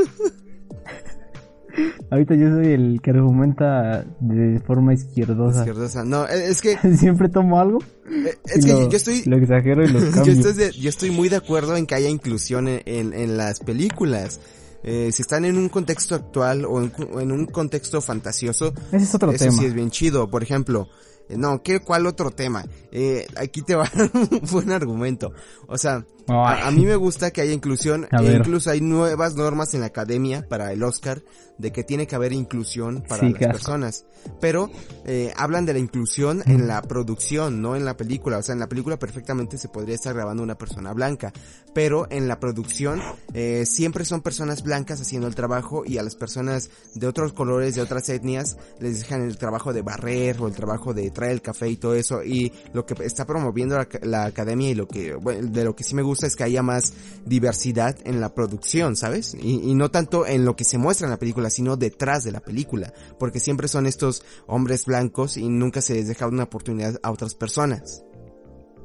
Ahorita 2.13 2.35
yo 2.35 2.51
soy 2.51 2.67
el 2.75 3.01
que 3.03 3.11
argumenta 3.11 4.05
de 4.21 4.61
forma 4.61 4.93
izquierdosa. 4.93 5.61
Izquierdosa. 5.61 6.05
No, 6.05 6.27
es 6.27 6.51
es 6.51 6.61
que, 6.63 6.77
Siempre 6.99 7.29
tomo 7.31 7.59
algo. 7.59 7.79
y 8.07 8.27
es 8.29 8.65
que 8.67 8.73
lo, 8.73 8.81
yo- 8.83 8.91
yo 8.91 8.97
estoy, 8.99 9.23
Lo 9.25 9.37
exagero 9.39 9.83
y 9.83 9.89
lo 9.89 9.99
yo, 10.05 10.11
cambio. 10.13 10.33
estoy 10.35 10.53
de- 10.53 10.73
yo 10.73 10.91
estoy 10.91 11.11
muy 11.11 11.29
de 11.31 11.37
acuerdo 11.37 11.75
en 11.77 11.87
que 11.87 11.95
haya 11.95 12.11
inclusión 12.11 12.69
en, 12.69 12.83
en, 12.85 13.13
en 13.15 13.37
las 13.39 13.61
películas. 13.61 14.41
Eh, 14.85 15.11
si 15.13 15.23
están 15.23 15.45
en 15.47 15.57
un 15.57 15.69
contexto 15.71 16.15
actual 16.15 16.65
o 16.67 16.83
en, 16.83 16.93
en 17.19 17.33
un 17.33 17.47
contexto 17.47 18.01
fantasioso, 18.03 18.75
Ese 18.93 19.05
es 19.05 19.15
otro 19.15 19.31
eso 19.33 19.45
tema. 19.47 19.57
sí 19.57 19.65
es 19.65 19.73
bien 19.75 19.91
chido. 19.91 20.29
Por 20.29 20.43
ejemplo, 20.43 20.89
eh, 21.29 21.37
no, 21.39 21.63
¿qué, 21.63 21.81
¿cuál 21.81 22.07
otro 22.07 22.31
tema? 22.31 22.65
Eh, 22.91 23.27
aquí 23.37 23.63
te 23.63 23.75
va 23.75 23.89
un 24.15 24.41
buen 24.51 24.71
argumento. 24.73 25.33
O 25.67 25.79
sea, 25.79 26.05
a, 26.29 26.67
a 26.67 26.71
mí 26.71 26.85
me 26.87 26.97
gusta 26.97 27.31
que 27.31 27.41
haya 27.41 27.53
inclusión. 27.53 28.07
E 28.11 28.33
incluso 28.33 28.71
hay 28.71 28.81
nuevas 28.81 29.35
normas 29.35 29.75
en 29.75 29.81
la 29.81 29.87
academia 29.87 30.47
para 30.49 30.73
el 30.73 30.83
Oscar 30.83 31.23
de 31.59 31.71
que 31.71 31.85
tiene 31.85 32.07
que 32.07 32.17
haber 32.17 32.33
inclusión 32.33 33.05
para 33.07 33.21
Sí, 33.27 33.33
las 33.33 33.43
asco. 33.43 33.53
personas. 33.53 34.05
Pero 34.41 34.71
eh, 35.05 35.33
hablan 35.37 35.67
de 35.67 35.73
la 35.75 35.79
inclusión 35.79 36.43
en 36.47 36.67
la 36.67 36.83
producción, 36.83 37.61
no 37.63 37.77
en 37.77 37.85
la 37.85 37.97
película. 37.97 38.39
O 38.39 38.43
sea, 38.43 38.53
en 38.55 38.61
la 38.61 38.69
película 38.69 38.99
perfectamente 38.99 39.59
se 39.59 39.69
podría 39.69 39.95
estar 39.95 40.15
grabando 40.15 40.43
una 40.43 40.57
persona 40.57 40.93
blanca. 40.93 41.33
Pero 41.75 42.07
en 42.11 42.29
la 42.29 42.39
producción 42.41 43.01
eh, 43.35 43.65
siempre 43.67 44.05
son 44.05 44.23
personas 44.23 44.63
blancas 44.63 45.01
haciendo 45.01 45.27
el 45.29 45.35
trabajo 45.35 45.85
y 45.87 45.99
a 45.99 46.03
las 46.03 46.17
personas 46.17 46.71
de 46.95 47.07
otros 47.07 47.33
colores, 47.33 47.75
de 47.75 47.83
otras 47.83 48.09
etnias, 48.09 48.57
les 48.81 49.01
dejan 49.01 49.23
el 49.23 49.39
trabajo 49.39 49.73
de 49.73 49.83
barrer 49.83 50.41
o 50.41 50.49
el 50.49 50.55
trabajo 50.55 50.93
de 50.95 51.11
traer 51.11 51.33
el 51.33 51.43
café 51.43 51.69
y 51.69 51.77
todo 51.77 51.95
eso. 51.95 52.23
Y 52.25 52.53
lo 52.73 52.85
que 52.87 52.95
está 53.05 53.25
promoviendo 53.27 53.77
la, 53.77 53.89
la 54.03 54.25
academia 54.25 54.71
y 54.71 54.75
lo 54.75 54.87
que, 54.89 55.15
bueno, 55.15 55.49
de 55.49 55.65
lo 55.65 55.75
que 55.77 55.85
sí 55.85 55.95
me 55.95 56.03
gusta 56.03 56.12
es 56.23 56.37
que 56.37 56.45
haya 56.45 56.63
más 56.63 56.95
diversidad 57.27 57.97
en 58.05 58.21
la 58.21 58.35
producción, 58.35 58.97
¿sabes? 58.97 59.35
Y, 59.35 59.71
y 59.71 59.75
no 59.75 59.91
tanto 59.91 60.27
en 60.27 60.45
lo 60.45 60.57
que 60.57 60.65
se 60.65 60.79
muestra 60.79 61.07
en 61.07 61.11
la 61.13 61.19
película, 61.19 61.51
sino 61.51 61.77
detrás 61.77 62.25
de 62.25 62.33
la 62.33 62.41
película. 62.41 62.93
Porque 63.19 63.41
siempre 63.41 63.69
son 63.69 63.87
estos 63.87 64.25
hombres 64.47 64.87
blancos 64.87 65.37
y 65.37 65.49
nunca 65.49 65.81
se 65.81 65.95
les 65.95 66.09
deja 66.09 66.27
una 66.27 66.45
oportunidad 66.45 66.99
a 67.03 67.11
otras 67.11 67.35
personas. 67.35 68.05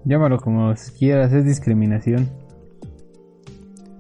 Llámalo 0.06 0.38
como 0.40 0.74
quieras, 0.98 1.34
es 1.34 1.46
discriminación. 1.46 2.47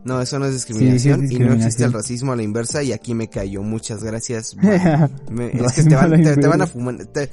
No, 0.07 0.21
eso 0.21 0.39
no 0.39 0.45
es 0.45 0.53
discriminación, 0.53 1.19
Sí, 1.19 1.25
es 1.25 1.31
y 1.31 1.39
no 1.39 1.53
existe 1.53 1.67
discriminación. 1.83 1.87
el 1.89 1.93
racismo 1.93 2.31
a 2.31 2.35
la 2.37 2.43
inversa 2.43 2.81
y 2.81 2.93
aquí 2.93 3.13
me 3.13 3.27
cayó. 3.29 3.61
Muchas 3.61 4.03
gracias. 4.03 4.55
Me- 5.29 5.47
es 5.47 5.51
que 5.51 5.61
Racismo 5.61 5.89
te 5.89 5.95
van, 5.95 6.23
te, 6.23 6.37
te 6.37 6.47
van 6.47 6.61
a 6.61 6.67
fumar, 6.67 7.05
te, 7.07 7.29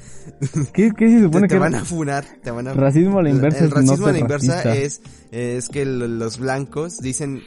¿Qué, 0.73 0.91
qué 0.97 1.09
se 1.09 1.23
supone 1.23 1.47
que 1.47 1.57
van 1.57 1.75
a 1.75 1.85
funar, 1.85 2.25
te 2.43 2.51
van 2.51 2.67
a 2.67 2.73
racismo 2.73 3.19
a 3.19 3.23
la 3.23 3.29
inversa 3.29 3.59
El 3.59 3.65
es 3.65 3.71
no 3.71 3.75
racismo 3.77 4.07
a 4.07 4.11
la 4.11 4.19
inversa 4.19 4.61
racista? 4.61 4.75
es, 4.75 5.01
es 5.31 5.69
que 5.69 5.85
lo- 5.85 6.07
los 6.07 6.37
blancos 6.37 6.97
dicen, 6.99 7.41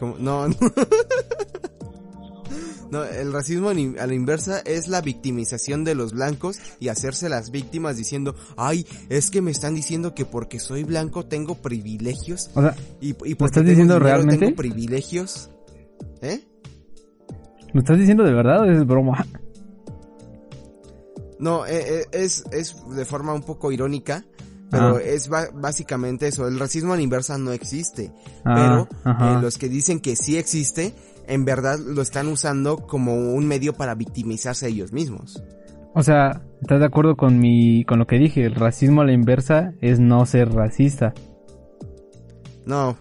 ¿Cómo? 0.00 0.16
No, 0.18 0.46
no. 2.90 3.04
El 3.04 3.32
racismo 3.32 3.68
a 3.70 3.74
la 3.74 4.14
inversa 4.14 4.60
es 4.64 4.88
la 4.88 5.00
victimización 5.00 5.84
de 5.84 5.94
los 5.94 6.12
blancos 6.12 6.58
y 6.78 6.88
hacerse 6.88 7.28
las 7.28 7.50
víctimas 7.50 7.96
diciendo, 7.96 8.34
ay, 8.56 8.86
es 9.08 9.30
que 9.30 9.42
me 9.42 9.50
están 9.50 9.74
diciendo 9.74 10.14
que 10.14 10.24
porque 10.24 10.58
soy 10.60 10.84
blanco 10.84 11.26
tengo 11.26 11.54
privilegios 11.56 12.50
O 12.54 12.62
sea, 12.62 12.74
y, 13.00 13.10
y 13.10 13.12
porque 13.12 13.44
estás 13.44 13.64
diciendo 13.64 13.94
dinero 13.94 13.98
realmente? 14.04 14.46
tengo 14.46 14.56
privilegios. 14.56 15.50
¿Eh? 16.22 16.44
¿lo 17.72 17.80
estás 17.80 17.98
diciendo 17.98 18.24
de 18.24 18.32
verdad 18.32 18.62
o 18.62 18.64
es 18.64 18.84
broma? 18.86 19.24
No, 21.38 21.64
eh, 21.66 22.00
eh, 22.02 22.06
es, 22.12 22.44
es 22.52 22.76
de 22.94 23.04
forma 23.04 23.32
un 23.32 23.42
poco 23.42 23.72
irónica, 23.72 24.24
pero 24.70 24.96
Ah. 24.96 25.02
es 25.02 25.28
básicamente 25.28 26.28
eso. 26.28 26.46
El 26.46 26.58
racismo 26.58 26.92
a 26.92 26.96
la 26.96 27.02
inversa 27.02 27.38
no 27.38 27.52
existe. 27.52 28.12
Ah, 28.44 28.86
pero 29.04 29.14
eh, 29.38 29.40
los 29.40 29.56
que 29.56 29.68
dicen 29.68 30.00
que 30.00 30.16
sí 30.16 30.36
existe, 30.36 30.94
en 31.30 31.44
verdad 31.44 31.78
lo 31.78 32.02
están 32.02 32.26
usando 32.26 32.76
como 32.76 33.14
un 33.14 33.46
medio 33.46 33.72
para 33.72 33.94
victimizarse 33.94 34.66
a 34.66 34.68
ellos 34.68 34.92
mismos. 34.92 35.42
O 35.94 36.02
sea, 36.02 36.42
¿estás 36.60 36.80
de 36.80 36.86
acuerdo 36.86 37.16
con 37.16 37.38
mi 37.38 37.84
con 37.84 38.00
lo 38.00 38.06
que 38.06 38.18
dije? 38.18 38.44
El 38.44 38.56
racismo 38.56 39.02
a 39.02 39.04
la 39.04 39.12
inversa 39.12 39.72
es 39.80 40.00
no 40.00 40.26
ser 40.26 40.52
racista. 40.52 41.14
No, 42.66 42.96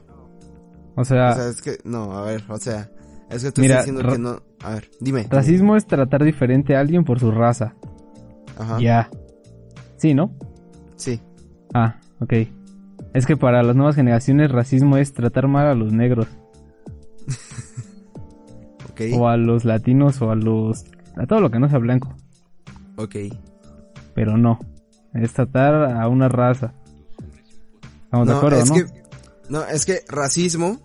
O 0.95 1.03
sea, 1.03 1.31
o 1.31 1.35
sea, 1.35 1.49
es 1.49 1.61
que, 1.61 1.77
no, 1.83 2.17
a 2.17 2.23
ver, 2.23 2.43
o 2.47 2.57
sea, 2.57 2.89
es 3.29 3.43
que 3.43 3.51
tú 3.51 3.61
Mira, 3.61 3.79
estás 3.79 3.87
diciendo 3.87 4.11
que 4.11 4.19
no. 4.19 4.41
A 4.63 4.75
ver, 4.75 4.89
dime. 4.99 5.27
racismo 5.29 5.75
es 5.75 5.87
tratar 5.87 6.23
diferente 6.23 6.75
a 6.75 6.79
alguien 6.79 7.03
por 7.03 7.19
su 7.19 7.31
raza. 7.31 7.75
Ajá. 8.57 8.79
Ya. 8.79 9.09
Sí, 9.97 10.13
¿no? 10.13 10.35
Sí. 10.95 11.19
Ah, 11.73 11.99
ok. 12.19 12.33
Es 13.13 13.25
que 13.25 13.37
para 13.37 13.63
las 13.63 13.75
nuevas 13.75 13.95
generaciones 13.95 14.51
racismo 14.51 14.97
es 14.97 15.13
tratar 15.13 15.47
mal 15.47 15.67
a 15.67 15.75
los 15.75 15.93
negros 15.93 16.27
Ok. 19.11 19.19
o 19.19 19.27
a 19.27 19.37
los 19.37 19.65
latinos 19.65 20.21
o 20.21 20.31
a 20.31 20.35
los 20.35 20.85
a 21.15 21.25
todo 21.27 21.41
lo 21.41 21.51
que 21.51 21.59
no 21.59 21.69
sea 21.69 21.79
blanco, 21.79 22.15
Ok. 22.97 23.15
pero 24.13 24.37
no. 24.37 24.59
Es 25.13 25.33
tratar 25.33 25.73
a 25.99 26.07
una 26.07 26.29
raza. 26.29 26.73
Estamos 28.05 28.27
de 28.27 28.33
No, 28.33 28.37
acuerdo, 28.39 28.59
es 28.59 28.69
¿no? 28.69 28.75
que, 28.75 28.85
no, 29.49 29.63
es 29.65 29.85
que 29.85 29.99
racismo, 30.07 30.79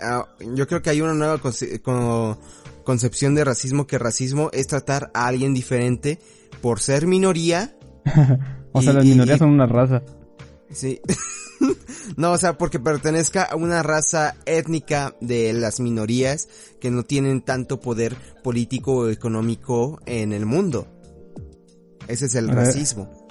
ah, 0.00 0.26
yo 0.54 0.66
creo 0.66 0.82
que 0.82 0.90
hay 0.90 1.00
una 1.00 1.14
nueva 1.14 1.38
conce- 1.38 1.80
co- 1.80 2.38
concepción 2.84 3.34
de 3.34 3.44
racismo 3.44 3.86
que 3.86 3.98
racismo 3.98 4.50
es 4.52 4.66
tratar 4.66 5.10
a 5.14 5.26
alguien 5.26 5.54
diferente 5.54 6.18
por 6.60 6.80
ser 6.80 7.06
minoría. 7.06 7.76
o 8.72 8.82
sea, 8.82 8.92
las 8.92 9.04
y- 9.04 9.08
minorías 9.10 9.36
y- 9.36 9.38
son 9.40 9.50
una 9.50 9.66
raza. 9.66 10.02
Sí. 10.70 11.00
no, 12.16 12.32
o 12.32 12.38
sea, 12.38 12.58
porque 12.58 12.78
pertenezca 12.80 13.42
a 13.44 13.56
una 13.56 13.82
raza 13.82 14.34
étnica 14.46 15.14
de 15.20 15.52
las 15.52 15.80
minorías 15.80 16.48
que 16.80 16.90
no 16.90 17.02
tienen 17.04 17.40
tanto 17.40 17.80
poder 17.80 18.14
político 18.42 18.96
o 18.96 19.08
económico 19.10 20.00
en 20.06 20.32
el 20.32 20.46
mundo. 20.46 20.86
Ese 22.08 22.26
es 22.26 22.34
el 22.34 22.48
racismo. 22.48 23.26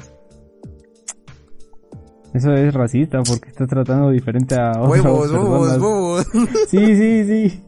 Eso 2.33 2.51
es 2.53 2.73
racista 2.73 3.23
porque 3.23 3.47
está 3.49 3.65
tratando 3.65 4.09
diferente 4.09 4.55
a 4.55 4.71
otras 4.71 5.05
Huevos, 5.05 5.31
huevos, 5.31 5.77
huevos. 5.77 6.27
Sí, 6.69 6.85
sí, 6.95 7.23
sí. 7.25 7.63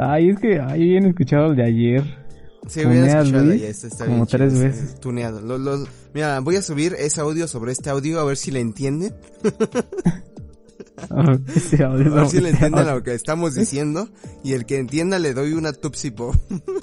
Ay, 0.00 0.30
es 0.30 0.38
que 0.40 0.58
ahí 0.60 0.88
bien 0.88 1.04
escuchado 1.06 1.46
el 1.50 1.56
de 1.56 1.64
ayer. 1.64 2.02
Sí, 2.66 2.82
Tuneas, 2.82 3.26
escuchado 3.26 3.44
Luis, 3.44 3.60
ya, 3.60 3.68
este 3.68 3.86
está 3.88 4.04
como 4.06 4.16
bien 4.16 4.26
chido, 4.26 4.38
tres 4.38 4.52
este, 4.54 4.64
veces. 4.66 5.00
Tuneado. 5.00 5.40
Lo- 5.42 5.58
lo- 5.58 5.86
mira, 6.14 6.40
voy 6.40 6.56
a 6.56 6.62
subir 6.62 6.94
ese 6.98 7.20
audio 7.20 7.46
sobre 7.46 7.72
este 7.72 7.90
audio 7.90 8.20
a 8.20 8.24
ver 8.24 8.36
si 8.36 8.50
le 8.50 8.60
entienden. 8.60 9.14
A 11.10 11.22
ver 11.26 12.28
si 12.28 12.40
le 12.40 12.50
entienden 12.50 12.86
lo 12.86 13.02
que 13.02 13.14
estamos 13.14 13.54
diciendo. 13.54 14.08
Y 14.42 14.52
el 14.52 14.64
que 14.64 14.78
entienda 14.78 15.18
le 15.18 15.34
doy 15.34 15.52
una 15.52 15.72
Tupsi 15.72 16.10
Pop. 16.10 16.34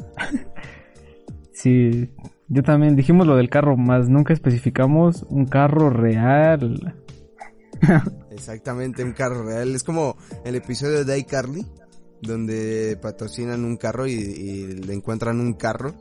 Sí, 1.54 2.10
yo 2.48 2.64
también 2.64 2.96
dijimos 2.96 3.28
lo 3.28 3.36
del 3.36 3.48
carro, 3.48 3.78
más 3.78 4.10
nunca 4.10 4.34
especificamos 4.34 5.24
un 5.30 5.46
carro 5.46 5.92
real. 5.92 6.96
Exactamente, 8.32 9.04
un 9.04 9.14
carro 9.14 9.44
real. 9.44 9.76
Es 9.76 9.84
como 9.84 10.18
el 10.44 10.56
episodio 10.56 11.06
de 11.06 11.20
iCarly, 11.20 11.68
donde 12.20 12.98
patrocinan 13.00 13.64
un 13.64 13.78
carro 13.78 14.08
y, 14.08 14.14
y 14.14 14.68
le 14.68 14.94
encuentran 14.96 15.40
un 15.40 15.54
carro 15.54 15.94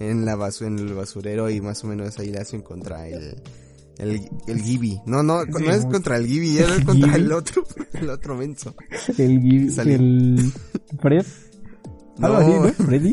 en 0.00 0.24
la 0.24 0.36
basu 0.36 0.64
en 0.64 0.78
el 0.78 0.94
basurero 0.94 1.50
y 1.50 1.60
más 1.60 1.82
o 1.84 1.86
menos 1.88 2.18
ahí 2.18 2.30
le 2.30 2.38
hacen 2.38 2.62
contra 2.62 3.08
el 3.08 3.40
el, 3.98 4.28
el 4.46 4.62
Gibi. 4.62 5.00
No, 5.06 5.24
no, 5.24 5.44
no 5.44 5.70
es 5.72 5.84
contra 5.86 6.16
el 6.18 6.26
Gibi, 6.26 6.58
era 6.58 6.74
contra 6.84 7.08
Gibi. 7.12 7.20
el 7.24 7.32
otro, 7.32 7.64
el 7.94 8.10
otro 8.10 8.36
menso. 8.36 8.74
El, 9.18 9.72
el 9.88 10.52
Fred. 11.00 11.26
Algo 12.20 12.36
así, 12.36 12.50
¿no? 12.50 12.68
Freddy. 12.86 13.12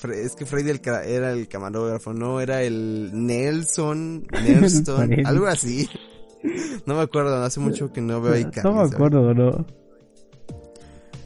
Fre- 0.00 0.14
Es 0.16 0.34
que 0.34 0.44
Freddy 0.44 0.70
el 0.70 0.80
era 1.06 1.32
el 1.32 1.48
camarógrafo, 1.48 2.12
no, 2.12 2.40
era 2.42 2.62
el 2.62 3.10
Nelson, 3.14 4.26
Nelston, 4.44 5.26
algo 5.26 5.46
así. 5.46 5.88
No 6.84 6.96
me 6.96 7.00
acuerdo, 7.02 7.36
hace 7.42 7.60
mucho 7.60 7.92
que 7.92 8.00
no 8.02 8.20
veo 8.20 8.36
iCarly. 8.36 8.62
No 8.70 8.74
me 8.74 8.82
acuerdo, 8.82 9.32
¿no? 9.32 9.66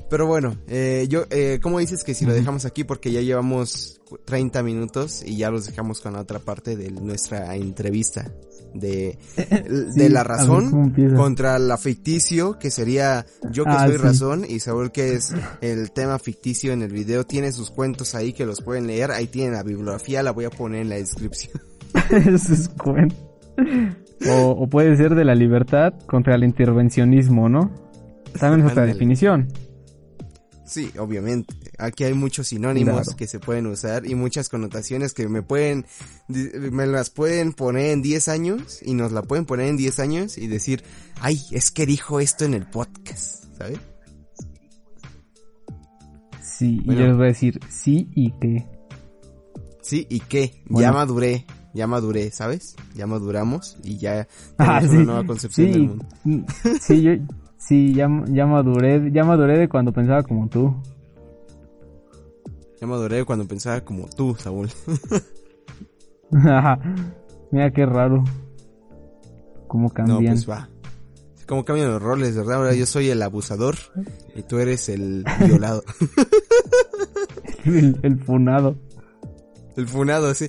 Pero 0.09 0.27
bueno, 0.27 0.57
eh, 0.69 1.07
yo, 1.09 1.25
eh, 1.31 1.59
¿cómo 1.61 1.81
dices 1.81 2.05
que 2.05 2.15
si 2.15 2.25
lo 2.25 2.33
dejamos 2.33 2.65
aquí? 2.65 2.85
Porque 2.85 3.11
ya 3.11 3.21
llevamos 3.21 4.01
30 4.25 4.63
minutos 4.63 5.23
y 5.27 5.37
ya 5.37 5.51
los 5.51 5.67
dejamos 5.67 6.01
con 6.01 6.13
la 6.13 6.21
otra 6.21 6.39
parte 6.39 6.77
de 6.77 6.91
nuestra 6.91 7.55
entrevista. 7.57 8.31
De, 8.73 9.19
de 9.97 10.11
la 10.11 10.23
razón 10.23 10.93
contra 11.17 11.59
la 11.59 11.79
ficticio, 11.79 12.59
que 12.59 12.71
sería 12.71 13.25
yo 13.51 13.65
que 13.65 13.71
Ah, 13.71 13.87
soy 13.87 13.97
sí. 13.97 14.03
razón 14.03 14.45
y 14.47 14.61
Saúl 14.61 14.93
que 14.93 15.15
es 15.15 15.33
el 15.63 15.91
tema 15.93 16.19
ficticio 16.19 16.73
en 16.73 16.83
el 16.83 16.93
video. 16.93 17.25
Tiene 17.25 17.53
sus 17.53 17.71
cuentos 17.71 18.15
ahí 18.15 18.33
que 18.35 18.45
los 18.45 18.61
pueden 18.61 18.87
leer. 18.87 19.11
Ahí 19.13 19.27
tienen 19.29 19.55
la 19.55 19.63
bibliografía, 19.63 20.23
la 20.23 20.31
voy 20.33 20.45
a 20.45 20.51
poner 20.51 20.83
en 20.83 20.91
la 20.91 20.97
descripción. 20.97 21.55
Eso 22.11 22.53
es 22.53 22.69
cuento. 22.69 23.17
O, 24.29 24.51
o 24.51 24.69
puede 24.69 24.95
ser 24.97 25.15
de 25.15 25.25
la 25.25 25.35
libertad 25.35 25.95
contra 26.07 26.35
el 26.35 26.45
intervencionismo, 26.45 27.49
¿no? 27.49 27.73
También 28.39 28.67
es 28.67 28.73
otra 28.73 28.85
definición. 28.85 29.49
Sí, 30.67 30.91
obviamente. 30.99 31.55
Aquí 31.79 32.05
hay 32.05 32.13
muchos 32.15 32.49
sinónimos 32.49 33.03
Claro. 33.05 33.17
que 33.17 33.27
se 33.29 33.39
pueden 33.39 33.67
usar 33.69 34.05
y 34.07 34.15
muchas 34.17 34.49
connotaciones 34.49 35.15
que 35.15 35.29
me 35.29 35.43
pueden, 35.43 35.87
me 36.29 36.87
las 36.87 37.11
pueden 37.11 37.53
poner 37.53 37.93
en 37.93 38.03
10 38.03 38.29
años 38.29 38.81
y 38.83 38.95
nos 38.95 39.13
la 39.13 39.23
pueden 39.23 39.45
poner 39.47 39.69
en 39.69 39.77
10 39.77 39.99
años 40.01 40.39
y 40.39 40.49
decir, 40.49 40.83
ay, 41.21 41.41
es 41.53 41.71
que 41.71 41.87
dijo 41.87 42.19
esto 42.21 42.45
en 42.45 42.55
el 42.55 42.67
podcast, 42.67 43.45
¿sabes? 43.57 43.79
Sí, 46.43 46.81
Bueno. 46.85 47.01
y 47.01 47.03
yo 47.03 47.07
les 47.09 47.17
voy 47.17 47.25
a 47.25 47.29
decir 47.29 47.61
sí 47.71 48.09
y 48.15 48.33
qué. 48.41 48.67
Sí, 49.83 50.07
¿y 50.11 50.21
qué? 50.21 50.63
Bueno. 50.69 50.81
Ya 50.89 50.93
maduré, 50.93 51.47
ya 51.75 51.87
maduré, 51.87 52.31
¿sabes? 52.31 52.75
Ya 52.95 53.07
maduramos 53.07 53.77
y 53.85 53.99
ya 53.99 54.27
tenemos 54.57 54.59
Ah, 54.59 54.81
una 54.83 54.91
sí. 54.91 54.97
nueva 54.97 55.27
concepción 55.27 55.67
del 55.67 55.75
Sí, 55.75 55.87
mundo. 55.89 56.07
mm, 56.25 56.45
sí, 56.81 57.03
yo, 57.03 57.13
sí, 57.59 57.95
ya, 57.95 58.09
ya 58.29 58.47
maduré, 58.47 59.11
ya 59.13 59.25
maduré 59.25 59.59
de 59.59 59.69
cuando 59.69 59.93
pensaba 59.93 60.23
como 60.23 60.49
tú. 60.49 60.75
Ya 62.81 62.87
maduré 62.87 63.25
cuando 63.25 63.47
pensaba 63.47 63.81
como 63.81 64.07
tú, 64.09 64.35
Saúl. 64.39 64.69
Mira 67.51 67.71
qué 67.73 67.87
raro. 67.87 68.25
Cómo 69.69 69.89
No, 69.89 69.95
cambian. 69.95 70.35
pues 70.35 70.49
va. 70.49 70.69
Como 71.47 71.65
cambian 71.65 71.89
los 71.91 72.03
roles, 72.03 72.37
¿verdad? 72.37 72.57
Ahora 72.57 72.75
yo 72.75 72.87
soy 72.87 73.09
el 73.09 73.23
abusador 73.23 73.77
y 74.35 74.43
tú 74.43 74.59
eres 74.59 74.89
el 74.89 75.25
violado. 75.47 75.83
el, 77.65 77.99
el 78.03 78.19
funado. 78.25 78.77
El 79.77 79.87
funado, 79.87 80.35
sí. 80.35 80.49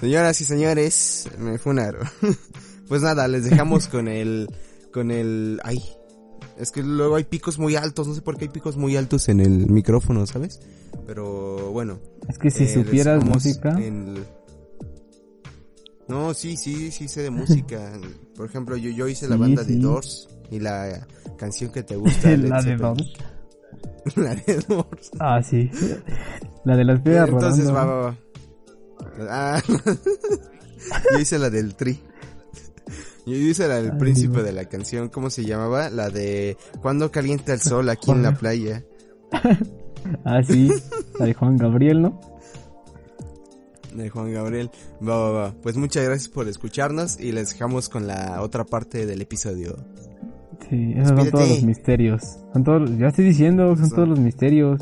Señoras 0.00 0.40
y 0.40 0.44
señores, 0.44 1.28
me 1.38 1.58
funaron. 1.58 2.06
pues 2.88 3.02
nada, 3.02 3.28
les 3.28 3.48
dejamos 3.48 3.86
con 3.88 4.08
el, 4.08 4.48
con 4.92 5.10
el, 5.10 5.60
ay, 5.62 5.80
es 6.58 6.72
que 6.72 6.82
luego 6.82 7.16
hay 7.16 7.24
picos 7.24 7.58
muy 7.58 7.76
altos, 7.76 8.06
no 8.08 8.14
sé 8.14 8.22
por 8.22 8.36
qué 8.36 8.46
hay 8.46 8.50
picos 8.50 8.76
muy 8.76 8.96
altos 8.96 9.28
en 9.28 9.40
el 9.40 9.68
micrófono, 9.70 10.26
¿sabes? 10.26 10.60
Pero 11.06 11.70
bueno. 11.72 11.98
Es 12.28 12.38
que 12.38 12.50
si 12.50 12.64
eh, 12.64 12.68
supieras 12.74 13.24
música, 13.24 13.70
el- 13.78 14.24
No, 16.08 16.34
sí, 16.34 16.56
sí, 16.56 16.90
sí 16.90 17.08
sé 17.08 17.22
de 17.22 17.30
música. 17.30 17.92
Por 18.36 18.46
ejemplo, 18.46 18.76
yo, 18.76 18.90
yo 18.90 19.08
hice 19.08 19.28
la 19.28 19.36
Sí, 19.36 19.40
banda 19.40 19.64
sí. 19.64 19.74
de 19.74 19.78
Doors 19.80 20.28
y 20.50 20.60
la 20.60 21.06
canción 21.36 21.72
que 21.72 21.82
te 21.82 21.96
gusta. 21.96 22.30
La 22.36 22.62
de. 22.62 22.76
Doors. 22.76 23.12
la 24.16 24.34
de 24.34 24.56
Doors. 24.68 25.10
Ah, 25.18 25.42
sí. 25.42 25.70
La 26.64 26.76
de 26.76 26.84
las 26.84 27.00
piedras 27.00 27.28
Entonces 27.28 27.66
rodando. 27.66 27.92
va, 27.92 27.96
va, 27.96 28.02
va. 28.10 28.18
Ah, 29.28 29.62
yo 31.12 31.18
hice 31.18 31.38
la 31.38 31.50
del 31.50 31.74
tri. 31.74 32.00
Yo 33.26 33.34
hice 33.34 33.66
la 33.68 33.76
del 33.82 33.92
Ay, 33.92 33.98
príncipe 33.98 34.34
Dios. 34.34 34.44
de 34.46 34.52
la 34.52 34.64
canción, 34.66 35.08
¿cómo 35.08 35.30
se 35.30 35.44
llamaba? 35.44 35.90
La 35.90 36.10
de 36.10 36.56
Cuando 36.80 37.10
calienta 37.10 37.52
el 37.52 37.60
sol 37.60 37.88
aquí 37.90 38.10
en 38.12 38.22
la 38.22 38.34
playa. 38.34 38.84
Ah, 40.24 40.40
sí. 40.40 40.70
La 41.18 41.26
de 41.26 41.34
Juan 41.34 41.56
Gabriel, 41.56 42.00
¿no? 42.00 42.20
De 43.92 44.08
Juan 44.08 44.32
Gabriel. 44.32 44.70
Va, 45.06 45.16
va, 45.18 45.30
va. 45.30 45.54
Pues 45.62 45.76
muchas 45.76 46.04
gracias 46.04 46.28
por 46.28 46.46
escucharnos 46.48 47.18
y 47.18 47.32
les 47.32 47.50
dejamos 47.50 47.88
con 47.88 48.06
la 48.06 48.40
otra 48.42 48.64
parte 48.64 49.04
del 49.04 49.20
episodio. 49.22 49.76
Sí, 50.70 50.92
esos 50.96 51.18
son 51.18 51.30
todos 51.32 51.48
los 51.48 51.62
misterios. 51.64 52.22
Son 52.52 52.62
todos, 52.62 52.96
ya 52.98 53.08
estoy 53.08 53.24
diciendo, 53.24 53.74
son 53.74 53.86
Son- 53.88 53.96
todos 53.96 54.08
los 54.10 54.20
misterios. 54.20 54.80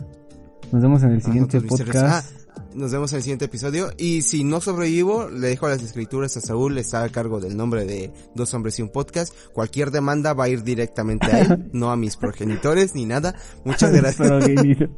Nos 0.73 0.83
vemos 0.83 1.03
en 1.05 1.13
el 1.13 1.23
siguiente 1.23 1.61
podcast. 1.63 2.31
Nos 2.75 2.93
vemos 2.93 3.13
en 3.13 3.17
el 3.19 3.23
siguiente 3.23 3.45
episodio. 3.45 3.91
Y 3.99 4.23
si 4.23 4.45
no 4.45 4.61
sobrevivo, 4.61 5.29
le 5.29 5.49
dejo 5.49 5.69
las 5.69 5.83
escrituras 5.83 6.37
a 6.37 6.41
Saúl. 6.41 6.77
Está 6.79 7.05
a 7.05 7.09
cargo 7.09 7.41
del 7.41 7.57
nombre 7.57 7.85
de 7.85 8.13
Dos 8.35 8.53
Hombres 8.55 8.79
y 8.79 8.83
un 8.83 8.89
Podcast. 8.91 9.35
Cualquier 9.53 9.91
demanda 9.91 10.35
va 10.35 10.45
a 10.45 10.49
ir 10.49 10.65
directamente 10.65 11.27
a 11.27 11.41
él, 11.41 11.71
no 11.73 11.91
a 11.91 11.97
mis 11.97 12.17
progenitores 12.17 12.95
ni 12.95 13.05
nada. 13.07 13.35
Muchas 13.65 13.93
gracias. 13.93 14.31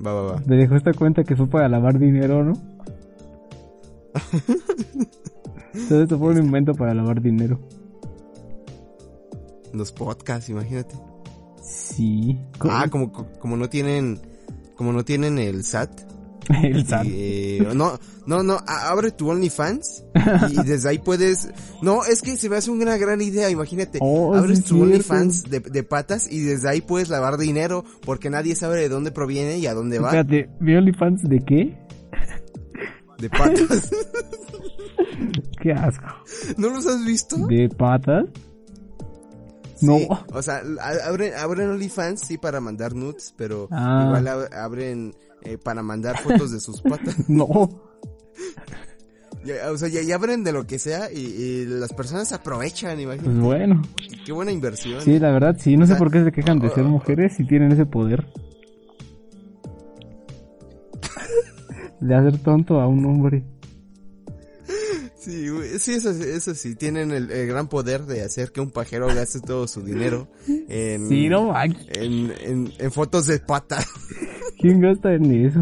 Va, 0.00 0.12
va, 0.12 0.22
va. 0.34 0.42
Me 0.46 0.54
dejó 0.54 0.76
esta 0.76 0.92
cuenta 0.92 1.24
que 1.24 1.34
fue 1.34 1.48
para 1.48 1.68
lavar 1.68 1.98
dinero, 1.98 2.44
¿no? 2.44 2.52
Todo 5.88 6.02
esto 6.02 6.18
fue 6.18 6.28
un 6.30 6.38
invento 6.38 6.72
para 6.74 6.94
lavar 6.94 7.20
dinero. 7.20 7.58
Los 9.72 9.92
podcasts, 9.92 10.48
imagínate. 10.48 10.94
Sí. 11.62 12.38
Ah, 12.60 12.86
como, 12.90 13.12
como 13.12 13.56
no 13.56 13.68
tienen, 13.68 14.20
como 14.78 14.92
no 14.94 15.04
tienen 15.04 15.38
el 15.38 15.64
SAT. 15.64 15.90
el 16.62 16.86
SAT. 16.86 17.04
y, 17.04 17.10
eh, 17.12 17.68
no, 17.74 17.98
no, 18.26 18.42
no, 18.42 18.58
abre 18.66 19.10
tu 19.10 19.28
OnlyFans 19.28 20.04
y 20.50 20.62
desde 20.62 20.88
ahí 20.88 20.98
puedes, 20.98 21.50
no, 21.82 22.04
es 22.04 22.22
que 22.22 22.36
se 22.38 22.48
me 22.48 22.56
hace 22.56 22.70
una 22.70 22.96
gran 22.96 23.20
idea, 23.20 23.50
imagínate, 23.50 23.98
Oh, 24.00 24.34
abres 24.34 24.60
sí, 24.60 24.64
tu. 24.64 24.80
OnlyFans 24.82 25.50
de, 25.50 25.60
de 25.60 25.82
patas 25.82 26.30
y 26.32 26.40
desde 26.40 26.68
ahí 26.70 26.80
puedes 26.80 27.10
lavar 27.10 27.36
dinero 27.36 27.84
porque 28.06 28.30
nadie 28.30 28.54
sabe 28.54 28.76
de 28.80 28.88
dónde 28.88 29.10
proviene 29.10 29.58
y 29.58 29.66
a 29.66 29.74
dónde 29.74 29.98
va, 29.98 30.08
Espérate, 30.08 30.48
¿mi 30.60 30.74
OnlyFans 30.74 31.24
de 31.24 31.40
qué? 31.44 31.78
de 33.18 33.28
patas. 33.30 33.90
Qué 35.60 35.72
asco. 35.72 36.06
¿No 36.56 36.70
los 36.70 36.86
has 36.86 37.04
visto? 37.04 37.36
¿De 37.48 37.68
patas? 37.68 38.26
No. 39.80 39.96
Sí, 39.98 40.08
o 40.32 40.42
sea, 40.42 40.62
abren, 41.06 41.34
abren 41.34 41.70
OnlyFans, 41.70 42.20
sí, 42.20 42.36
para 42.38 42.60
mandar 42.60 42.94
nudes, 42.94 43.34
pero 43.36 43.68
Ah. 43.70 44.04
igual 44.06 44.26
ab- 44.26 44.52
abren 44.54 45.14
eh, 45.42 45.56
para 45.56 45.82
mandar 45.82 46.18
fotos 46.18 46.50
de 46.52 46.60
sus 46.60 46.82
patas. 46.82 47.16
No. 47.28 47.46
Ya, 49.44 49.70
o 49.70 49.78
sea, 49.78 49.88
ya, 49.88 50.02
ya 50.02 50.16
abren 50.16 50.42
de 50.42 50.50
lo 50.52 50.66
que 50.66 50.80
sea 50.80 51.10
y, 51.12 51.20
y 51.20 51.64
las 51.64 51.92
personas 51.92 52.32
aprovechan, 52.32 52.98
imagínate. 53.00 53.30
Pues 53.30 53.40
bueno. 53.40 53.82
Qué 54.26 54.32
buena 54.32 54.50
inversión. 54.50 55.00
Sí, 55.00 55.18
la 55.20 55.30
verdad, 55.30 55.56
sí. 55.58 55.76
No 55.76 55.86
sé 55.86 55.92
sea, 55.92 55.98
por 55.98 56.10
qué 56.10 56.24
se 56.24 56.32
quejan 56.32 56.58
de 56.58 56.68
ser 56.70 56.82
mujeres 56.84 57.34
si 57.36 57.46
tienen 57.46 57.70
ese 57.72 57.86
poder. 57.86 58.26
De 62.00 62.14
hacer 62.14 62.38
tonto 62.42 62.80
a 62.80 62.86
un 62.88 63.04
hombre. 63.06 63.44
Sí, 65.28 65.48
güey, 65.50 65.78
sí, 65.78 65.92
eso, 65.92 66.08
eso 66.10 66.54
sí, 66.54 66.74
tienen 66.74 67.10
el, 67.10 67.30
el 67.30 67.46
gran 67.46 67.68
poder 67.68 68.06
de 68.06 68.22
hacer 68.22 68.50
que 68.50 68.62
un 68.62 68.70
pajero 68.70 69.08
gaste 69.08 69.40
todo 69.40 69.68
su 69.68 69.82
dinero 69.82 70.26
en, 70.46 71.06
Sí, 71.06 71.28
no 71.28 71.52
manches. 71.52 71.86
en, 71.98 72.32
en, 72.40 72.72
en 72.78 72.90
fotos 72.92 73.26
de 73.26 73.38
patas. 73.38 73.86
¿Quién 74.58 74.80
gasta 74.80 75.12
en 75.12 75.30
eso? 75.46 75.60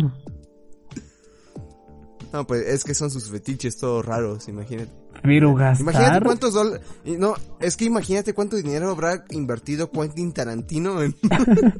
No, 2.33 2.47
pues 2.47 2.67
es 2.67 2.85
que 2.85 2.95
son 2.95 3.11
sus 3.11 3.29
fetiches 3.31 3.77
todos 3.79 4.05
raros, 4.07 4.47
imagínate. 4.49 4.91
Pero 5.23 5.51
Imagínate 5.51 5.91
gastar. 5.99 6.23
cuántos 6.23 6.55
dólares, 6.55 6.87
no, 7.19 7.35
es 7.59 7.77
que 7.77 7.87
imagínate 7.87 8.35
cuánto 8.35 8.57
dinero 8.57 8.91
habrá 8.91 9.25
invertido 9.31 9.91
Quentin 9.91 10.33
Tarantino 10.33 11.03
en... 11.03 11.15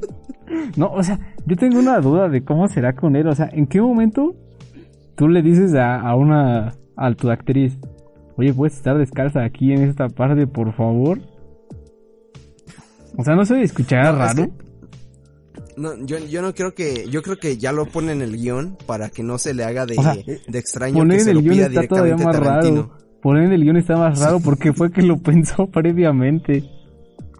No, 0.75 0.87
o 0.91 1.03
sea, 1.03 1.19
yo 1.45 1.55
tengo 1.55 1.79
una 1.79 1.99
duda 1.99 2.29
de 2.29 2.43
cómo 2.43 2.67
será 2.67 2.95
con 2.95 3.15
él. 3.15 3.27
O 3.27 3.35
sea, 3.35 3.49
¿en 3.51 3.67
qué 3.67 3.79
momento 3.81 4.35
tú 5.15 5.27
le 5.27 5.41
dices 5.41 5.73
a, 5.75 5.99
a 5.99 6.15
una, 6.15 6.73
a 6.97 7.13
tu 7.13 7.29
actriz, 7.29 7.77
oye, 8.37 8.53
puedes 8.53 8.75
estar 8.75 8.97
descalza 8.97 9.43
aquí 9.43 9.71
en 9.71 9.83
esta 9.83 10.09
parte, 10.09 10.47
por 10.47 10.73
favor? 10.73 11.19
O 13.17 13.23
sea, 13.23 13.35
no 13.35 13.45
se 13.45 13.61
escuchará 13.61 14.11
No, 14.11 14.25
es 14.25 14.35
raro. 14.35 14.51
No, 15.75 16.05
yo, 16.05 16.17
yo 16.17 16.41
no 16.41 16.53
creo 16.55 16.73
que, 16.73 17.07
yo 17.09 17.21
creo 17.21 17.37
que 17.37 17.57
ya 17.57 17.71
lo 17.71 17.85
ponen 17.85 18.21
en 18.21 18.29
el 18.29 18.37
guion 18.37 18.77
para 18.87 19.09
que 19.09 19.21
no 19.23 19.37
se 19.37 19.53
le 19.53 19.63
haga 19.63 19.85
de, 19.85 19.95
O 19.97 20.01
sea, 20.01 20.15
de 20.15 20.57
extraño 20.59 20.95
Poner 20.97 21.17
que 21.19 21.23
se 21.23 21.31
el 21.31 21.35
lo 21.37 21.41
guion 21.43 21.55
pida 21.55 21.67
está 21.67 21.87
todavía 21.87 22.15
más 22.17 22.35
Tarantino. 22.35 22.81
raro. 22.81 22.97
Poner 23.21 23.43
en 23.45 23.53
el 23.53 23.61
guion 23.63 23.77
está 23.77 23.95
más 23.95 24.19
raro 24.19 24.39
porque 24.39 24.73
fue 24.73 24.91
que 24.91 25.01
lo 25.03 25.17
pensó 25.21 25.67
previamente. 25.67 26.63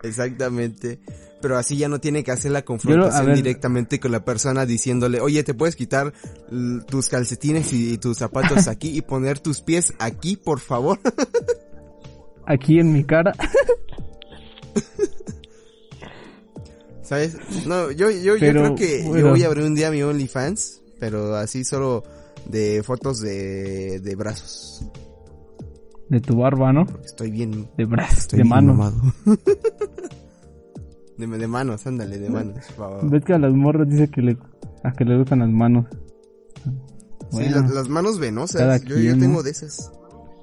Exactamente. 0.04 1.00
Pero 1.42 1.58
así 1.58 1.78
ya 1.78 1.88
no 1.88 2.00
tiene 2.00 2.24
que 2.24 2.32
hacer 2.32 2.52
la 2.52 2.64
confrontación 2.64 3.28
ver. 3.28 3.36
directamente 3.36 4.00
con 4.00 4.12
la 4.12 4.26
persona 4.26 4.66
diciéndole, 4.66 5.22
oye, 5.22 5.44
te 5.44 5.54
puedes 5.54 5.76
quitar 5.76 6.14
tus 6.88 7.10
calcetines 7.10 7.72
y, 7.74 7.94
y 7.94 7.98
tus 7.98 8.18
zapatos 8.18 8.68
aquí 8.70 8.98
y 8.98 9.02
poner 9.02 9.40
tus 9.40 9.62
pies 9.62 9.94
aquí, 10.00 10.36
por 10.36 10.60
favor. 10.60 11.00
Aquí 12.50 12.80
en 12.80 12.94
mi 12.94 13.04
cara. 13.04 13.34
¿Sabes? 17.02 17.38
No, 17.66 17.92
yo, 17.92 18.10
yo, 18.10 18.36
yo 18.36 18.38
creo 18.38 18.76
que 18.76 19.04
bueno. 19.04 19.20
yo 19.20 19.30
voy 19.32 19.44
a 19.44 19.48
abrir 19.48 19.66
un 19.66 19.76
día 19.76 19.92
mi 19.92 20.02
OnlyFans, 20.02 20.82
pero 21.00 21.36
así 21.36 21.66
solo 21.66 22.04
de 22.46 22.84
fotos 22.84 23.20
de, 23.20 24.00
de 24.00 24.16
brazos. 24.16 24.86
De 26.10 26.22
tu 26.22 26.38
barba, 26.38 26.72
¿no? 26.72 26.86
Estoy 27.04 27.32
bien, 27.32 27.70
De 27.78 27.84
brazos, 27.84 28.30
de 28.30 28.44
mano. 28.46 28.92
De, 31.18 31.28
de 31.28 31.48
manos, 31.48 31.86
ándale, 31.88 32.18
de 32.20 32.30
manos. 32.30 32.56
Ves 33.04 33.24
que 33.26 33.34
a 33.34 33.40
las 33.40 33.54
morras 33.54 33.88
dice 33.90 34.08
que 34.10 34.22
le, 34.22 34.38
a 34.84 34.92
que 34.94 35.06
le 35.06 35.18
gustan 35.18 35.40
las 35.40 35.50
manos. 35.50 35.86
Sí, 37.32 37.50
las, 37.50 37.70
las 37.72 37.90
manos 37.90 38.20
venosas. 38.20 38.62
cada 38.62 38.78
Yo, 38.78 38.96
yo 38.96 38.96
quien, 38.96 39.20
tengo 39.20 39.34
¿no? 39.38 39.44
de 39.44 39.52
esas. 39.52 39.92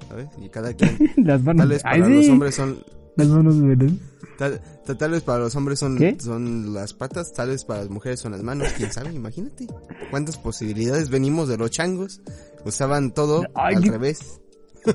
¿Sabes? 0.07 0.27
Y 0.37 0.49
cada 0.49 0.73
quien. 0.73 0.97
las 1.25 1.41
manos. 1.43 1.61
Tal 1.61 1.69
vez 1.69 1.81
Ay, 1.85 1.99
para 2.01 2.11
sí, 2.11 2.17
los 2.17 2.29
hombres 2.29 2.55
son. 2.55 2.77
Las 3.17 3.27
manos 3.29 3.61
verdes. 3.61 3.91
Tal, 4.37 4.61
tal, 4.85 4.97
tal 4.97 5.11
vez 5.11 5.23
para 5.23 5.39
los 5.39 5.55
hombres 5.55 5.79
son, 5.79 5.97
¿Qué? 5.97 6.17
son 6.19 6.73
las 6.73 6.93
patas, 6.93 7.31
tal 7.31 7.47
vez 7.49 7.63
para 7.63 7.79
las 7.79 7.89
mujeres 7.89 8.19
son 8.19 8.33
las 8.33 8.43
manos, 8.43 8.67
quién 8.75 8.91
sabe, 8.91 9.13
imagínate. 9.13 9.65
Cuántas 10.11 10.37
posibilidades 10.37 11.09
venimos 11.09 11.47
de 11.47 11.57
los 11.57 11.71
changos. 11.71 12.21
Usaban 12.65 13.13
todo 13.13 13.43
Ay, 13.55 13.75
al 13.75 13.83
qué- 13.83 13.91
revés. 13.91 14.41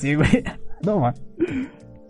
Sí, 0.00 0.14
güey. 0.14 0.42
No, 0.82 0.98
ma. 1.00 1.14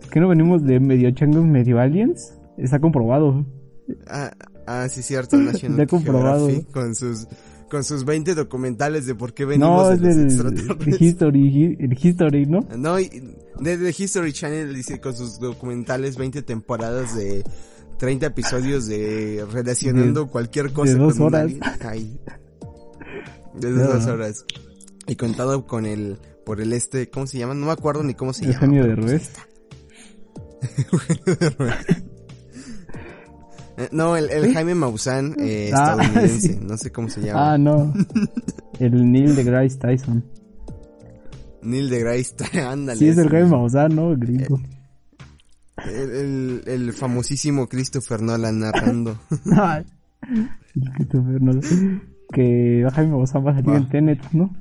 ¿Que 0.09 0.19
no 0.19 0.27
venimos 0.29 0.63
de 0.63 0.79
medio 0.79 1.11
changos, 1.11 1.43
medio 1.45 1.79
aliens? 1.79 2.33
Está 2.57 2.79
comprobado. 2.79 3.45
Ah, 4.07 4.31
ah 4.67 4.87
sí, 4.89 5.01
cierto, 5.01 5.37
National 5.37 5.79
Está 5.81 5.95
comprobado. 5.97 6.47
Con 6.71 6.95
sus, 6.95 7.27
con 7.69 7.83
sus 7.83 8.05
20 8.05 8.35
documentales 8.35 9.05
de 9.05 9.15
por 9.15 9.33
qué 9.33 9.45
venimos 9.45 9.83
No, 9.83 9.89
de 9.89 9.95
es 9.95 10.15
los 10.17 10.33
extraterrestres. 10.33 10.95
el 11.01 11.01
history, 11.07 11.77
el 11.79 11.97
history, 12.01 12.45
¿no? 12.45 12.59
No, 12.77 12.99
y 12.99 13.09
de 13.59 13.77
The 13.77 13.89
History 13.97 14.33
Channel 14.33 14.73
dice 14.73 14.99
con 14.99 15.15
sus 15.15 15.39
documentales 15.39 16.17
20 16.17 16.41
temporadas 16.43 17.15
de 17.15 17.43
30 17.97 18.25
episodios 18.27 18.87
de 18.87 19.45
relacionando 19.51 20.27
cualquier 20.27 20.71
cosa 20.73 20.93
de 20.93 20.99
dos 20.99 21.17
con 21.17 21.27
horas. 21.27 21.51
Ay. 21.85 22.19
De 23.55 23.69
No. 23.71 23.83
dos 23.83 24.05
horas. 24.07 24.45
Y 25.07 25.15
contado 25.15 25.65
con 25.67 25.85
el, 25.85 26.17
por 26.45 26.61
el 26.61 26.73
este, 26.73 27.09
¿cómo 27.09 27.27
se 27.27 27.37
llama? 27.37 27.53
No 27.53 27.65
me 27.67 27.71
acuerdo 27.71 28.03
ni 28.03 28.13
cómo 28.13 28.33
se 28.33 28.43
llama. 28.45 28.53
Eugenio 28.55 28.83
de 28.83 28.89
pero 28.89 29.01
pues 29.01 29.11
Revés. 29.11 29.31
Eh, 30.61 32.10
No, 33.91 34.15
el, 34.17 34.29
el 34.29 34.53
Jaime 34.53 34.75
Maussan 34.75 35.35
eh, 35.39 35.71
Ah, 35.73 35.95
estadounidense, 35.97 36.39
sí. 36.53 36.59
no 36.61 36.77
sé 36.77 36.91
cómo 36.91 37.09
se 37.09 37.21
llama. 37.21 37.53
Ah, 37.53 37.57
no. 37.57 37.93
El 38.79 39.11
Neil 39.11 39.35
de 39.35 39.43
Grace 39.43 39.77
Tyson. 39.77 40.23
Neil 41.63 41.89
deGrasse, 41.89 42.35
ándale. 42.67 42.99
Sí, 42.99 43.07
es 43.09 43.17
el 43.17 43.29
Jaime. 43.29 43.49
Maussan, 43.49 43.95
¿no? 43.95 44.15
Gringo. 44.17 44.59
El, 45.85 46.11
el, 46.11 46.63
el 46.65 46.93
famosísimo 46.93 47.67
Christopher 47.67 48.21
Nolan 48.21 48.59
narrando. 48.59 49.19
Ay, 49.55 49.85
Christopher 50.95 51.41
Nolan. 51.41 52.01
Que 52.33 52.87
Jaime 52.93 53.11
Maussan 53.11 53.45
va 53.45 53.51
a 53.51 53.55
salir 53.55 53.75
en 53.75 53.89
Tenet, 53.89 54.31
¿no? 54.31 54.55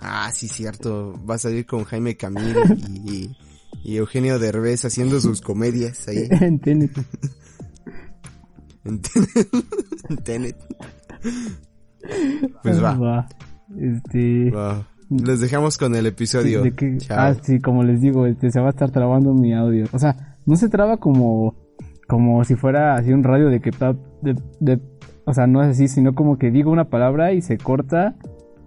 Ah, 0.00 0.30
sí, 0.34 0.48
cierto. 0.48 1.14
Va 1.28 1.34
a 1.34 1.38
salir 1.38 1.66
con 1.66 1.84
Jaime 1.84 2.16
Camil 2.16 2.56
y, 3.04 3.30
y 3.82 3.96
Eugenio 3.96 4.38
Derbez 4.38 4.84
haciendo 4.84 5.20
sus 5.20 5.40
comedias 5.42 6.06
ahí 6.08 6.26
en 6.30 6.58
Tenet. 6.58 6.90
en 8.84 9.00
Tenet. 9.00 9.48
En 10.08 10.16
Tenet. 10.18 10.56
Pues 12.62 12.82
va, 12.82 12.94
Va. 12.94 13.28
Este. 13.78 14.50
va. 14.50 14.86
Les 15.10 15.40
dejamos 15.40 15.76
con 15.76 15.94
el 15.96 16.06
episodio. 16.06 16.62
que- 16.74 16.98
Chao. 16.98 17.18
ah, 17.18 17.34
sí, 17.42 17.58
como 17.60 17.82
les 17.82 18.00
digo, 18.00 18.26
este, 18.26 18.50
se 18.50 18.60
va 18.60 18.68
a 18.68 18.70
estar 18.70 18.90
trabando 18.90 19.34
mi 19.34 19.52
audio. 19.52 19.86
O 19.92 19.98
sea, 19.98 20.36
no 20.46 20.54
se 20.56 20.68
traba 20.68 20.98
como, 20.98 21.56
como 22.08 22.44
si 22.44 22.54
fuera 22.54 22.94
así 22.94 23.12
un 23.12 23.24
radio 23.24 23.48
de 23.48 23.60
que, 23.60 23.70
de- 24.60 24.80
o 25.24 25.34
sea, 25.34 25.46
no 25.46 25.62
es 25.62 25.70
así, 25.70 25.88
sino 25.88 26.14
como 26.14 26.38
que 26.38 26.50
digo 26.50 26.70
una 26.70 26.88
palabra 26.88 27.32
y 27.32 27.42
se 27.42 27.58
corta 27.58 28.14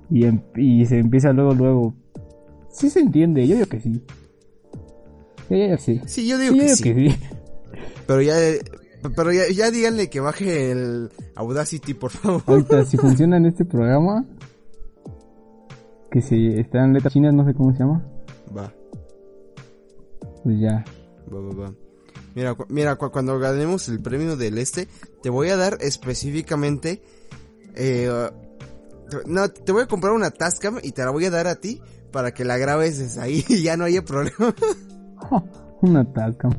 y, 0.09 0.25
em- 0.25 0.41
y 0.55 0.85
se 0.85 0.99
empieza 0.99 1.31
luego, 1.33 1.53
luego. 1.53 1.95
Sí 2.71 2.89
se 2.89 2.99
entiende, 2.99 3.47
yo 3.47 3.55
digo 3.55 3.67
que 3.67 3.79
sí. 3.79 4.01
Sí. 5.79 6.01
Sí, 6.05 6.27
yo 6.27 6.37
digo 6.37 6.53
Sí, 6.53 6.59
yo 6.59 6.65
que 6.65 6.65
digo 6.65 6.75
sí. 6.75 6.83
que 6.83 6.93
sí. 6.95 7.27
Pero 8.07 8.21
ya, 8.21 8.35
pero 9.15 9.31
ya, 9.31 9.43
ya 9.53 9.71
díganle 9.71 10.09
que 10.09 10.19
baje 10.19 10.71
el 10.71 11.09
Audacity, 11.35 11.93
por 11.93 12.11
favor. 12.11 12.43
Ahorita, 12.45 12.85
si 12.85 12.97
funciona 12.97 13.37
en 13.37 13.45
este 13.45 13.65
programa, 13.65 14.25
que 16.11 16.21
si 16.21 16.47
están 16.47 16.93
letras 16.93 17.13
chinas, 17.13 17.33
no 17.33 17.45
sé 17.45 17.53
cómo 17.53 17.71
se 17.73 17.79
llama. 17.79 18.05
Va. 18.55 18.71
Pues 20.43 20.59
ya. 20.59 20.83
Va, 21.33 21.39
va, 21.39 21.63
va. 21.63 21.73
Mira, 22.35 22.53
cu- 22.55 22.65
mira, 22.69 22.95
cu- 22.95 23.11
cuando 23.11 23.37
ganemos 23.39 23.87
el 23.89 24.01
premio 24.01 24.35
del 24.35 24.57
este, 24.57 24.87
te 25.21 25.29
voy 25.29 25.49
a 25.49 25.57
dar 25.57 25.77
específicamente, 25.81 27.01
eh, 27.75 28.09
no, 29.27 29.49
te 29.49 29.71
voy 29.71 29.83
a 29.83 29.87
comprar 29.87 30.13
una 30.13 30.31
Tascam 30.31 30.79
y 30.81 30.91
te 30.91 31.03
la 31.03 31.11
voy 31.11 31.25
a 31.25 31.29
dar 31.31 31.47
a 31.47 31.55
ti 31.55 31.79
para 32.11 32.33
que 32.33 32.43
la 32.43 32.57
grabes 32.57 32.97
desde 32.99 33.21
ahí 33.21 33.45
y 33.49 33.61
ya 33.63 33.77
no 33.77 33.85
haya 33.85 34.03
problema. 34.03 34.53
Una 35.81 36.03
Tascam. 36.13 36.51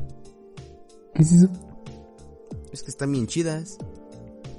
¿Qué 1.13 1.21
es 1.23 1.31
eso? 1.31 1.47
es 2.71 2.83
que 2.83 2.91
están 2.91 3.11
bien 3.11 3.25
chidas, 3.27 3.77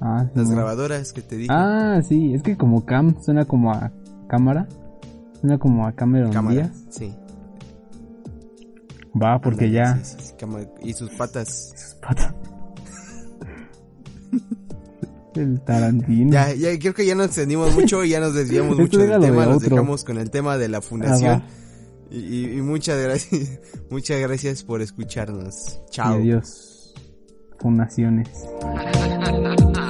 Ah, 0.01 0.25
sí, 0.25 0.31
las 0.39 0.49
no. 0.49 0.55
grabadoras 0.55 1.13
que 1.13 1.21
te 1.21 1.37
dije. 1.37 1.49
Ah, 1.51 2.01
sí, 2.07 2.33
es 2.33 2.41
que 2.43 2.57
como 2.57 2.83
cam 2.85 3.15
suena 3.21 3.45
como 3.45 3.71
a 3.71 3.91
cámara. 4.27 4.67
Suena 5.39 5.59
como 5.59 5.85
a 5.85 5.91
Cameron 5.91 6.31
Cámara, 6.33 6.55
Díaz. 6.55 6.71
sí. 6.89 7.13
Va, 9.19 9.39
porque 9.39 9.69
ya. 9.71 10.03
sí, 10.03 10.15
sí. 10.19 10.33
Y 10.83 10.93
sus 10.93 11.09
patas. 11.11 11.73
Sus 11.75 11.93
patas. 11.95 12.33
El 15.35 15.61
Tarantino. 15.61 16.31
Ya, 16.31 16.53
ya, 16.53 16.77
creo 16.79 16.93
que 16.95 17.05
ya 17.05 17.13
nos 17.15 17.27
extendimos 17.27 17.73
mucho 17.75 18.03
y 18.03 18.09
ya 18.09 18.19
nos 18.19 18.33
desviamos 18.33 18.77
mucho 18.79 18.97
del 18.99 19.19
de 19.21 19.27
tema, 19.27 19.45
nos 19.45 19.61
dejamos 19.61 20.03
con 20.03 20.17
el 20.17 20.31
tema 20.31 20.57
de 20.57 20.67
la 20.69 20.79
Ah, 20.79 20.81
fundación. 20.81 21.39
va. 21.39 21.43
Y, 22.11 22.19
y- 22.19 22.57
y 22.57 22.61
muchas 22.61 23.01
gracias, 23.01 23.59
muchas 23.89 24.19
gracias 24.21 24.63
por 24.63 24.81
escucharnos. 24.81 25.79
Y 25.87 25.91
Chao. 25.91 26.13
adiós. 26.15 26.93
Fundaciones. 27.59 28.29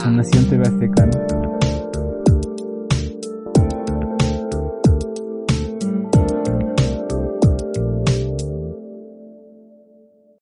Fundación 0.01 0.49
TV 0.49 0.63
Azteca, 0.68 1.05
¿no? 1.05 1.26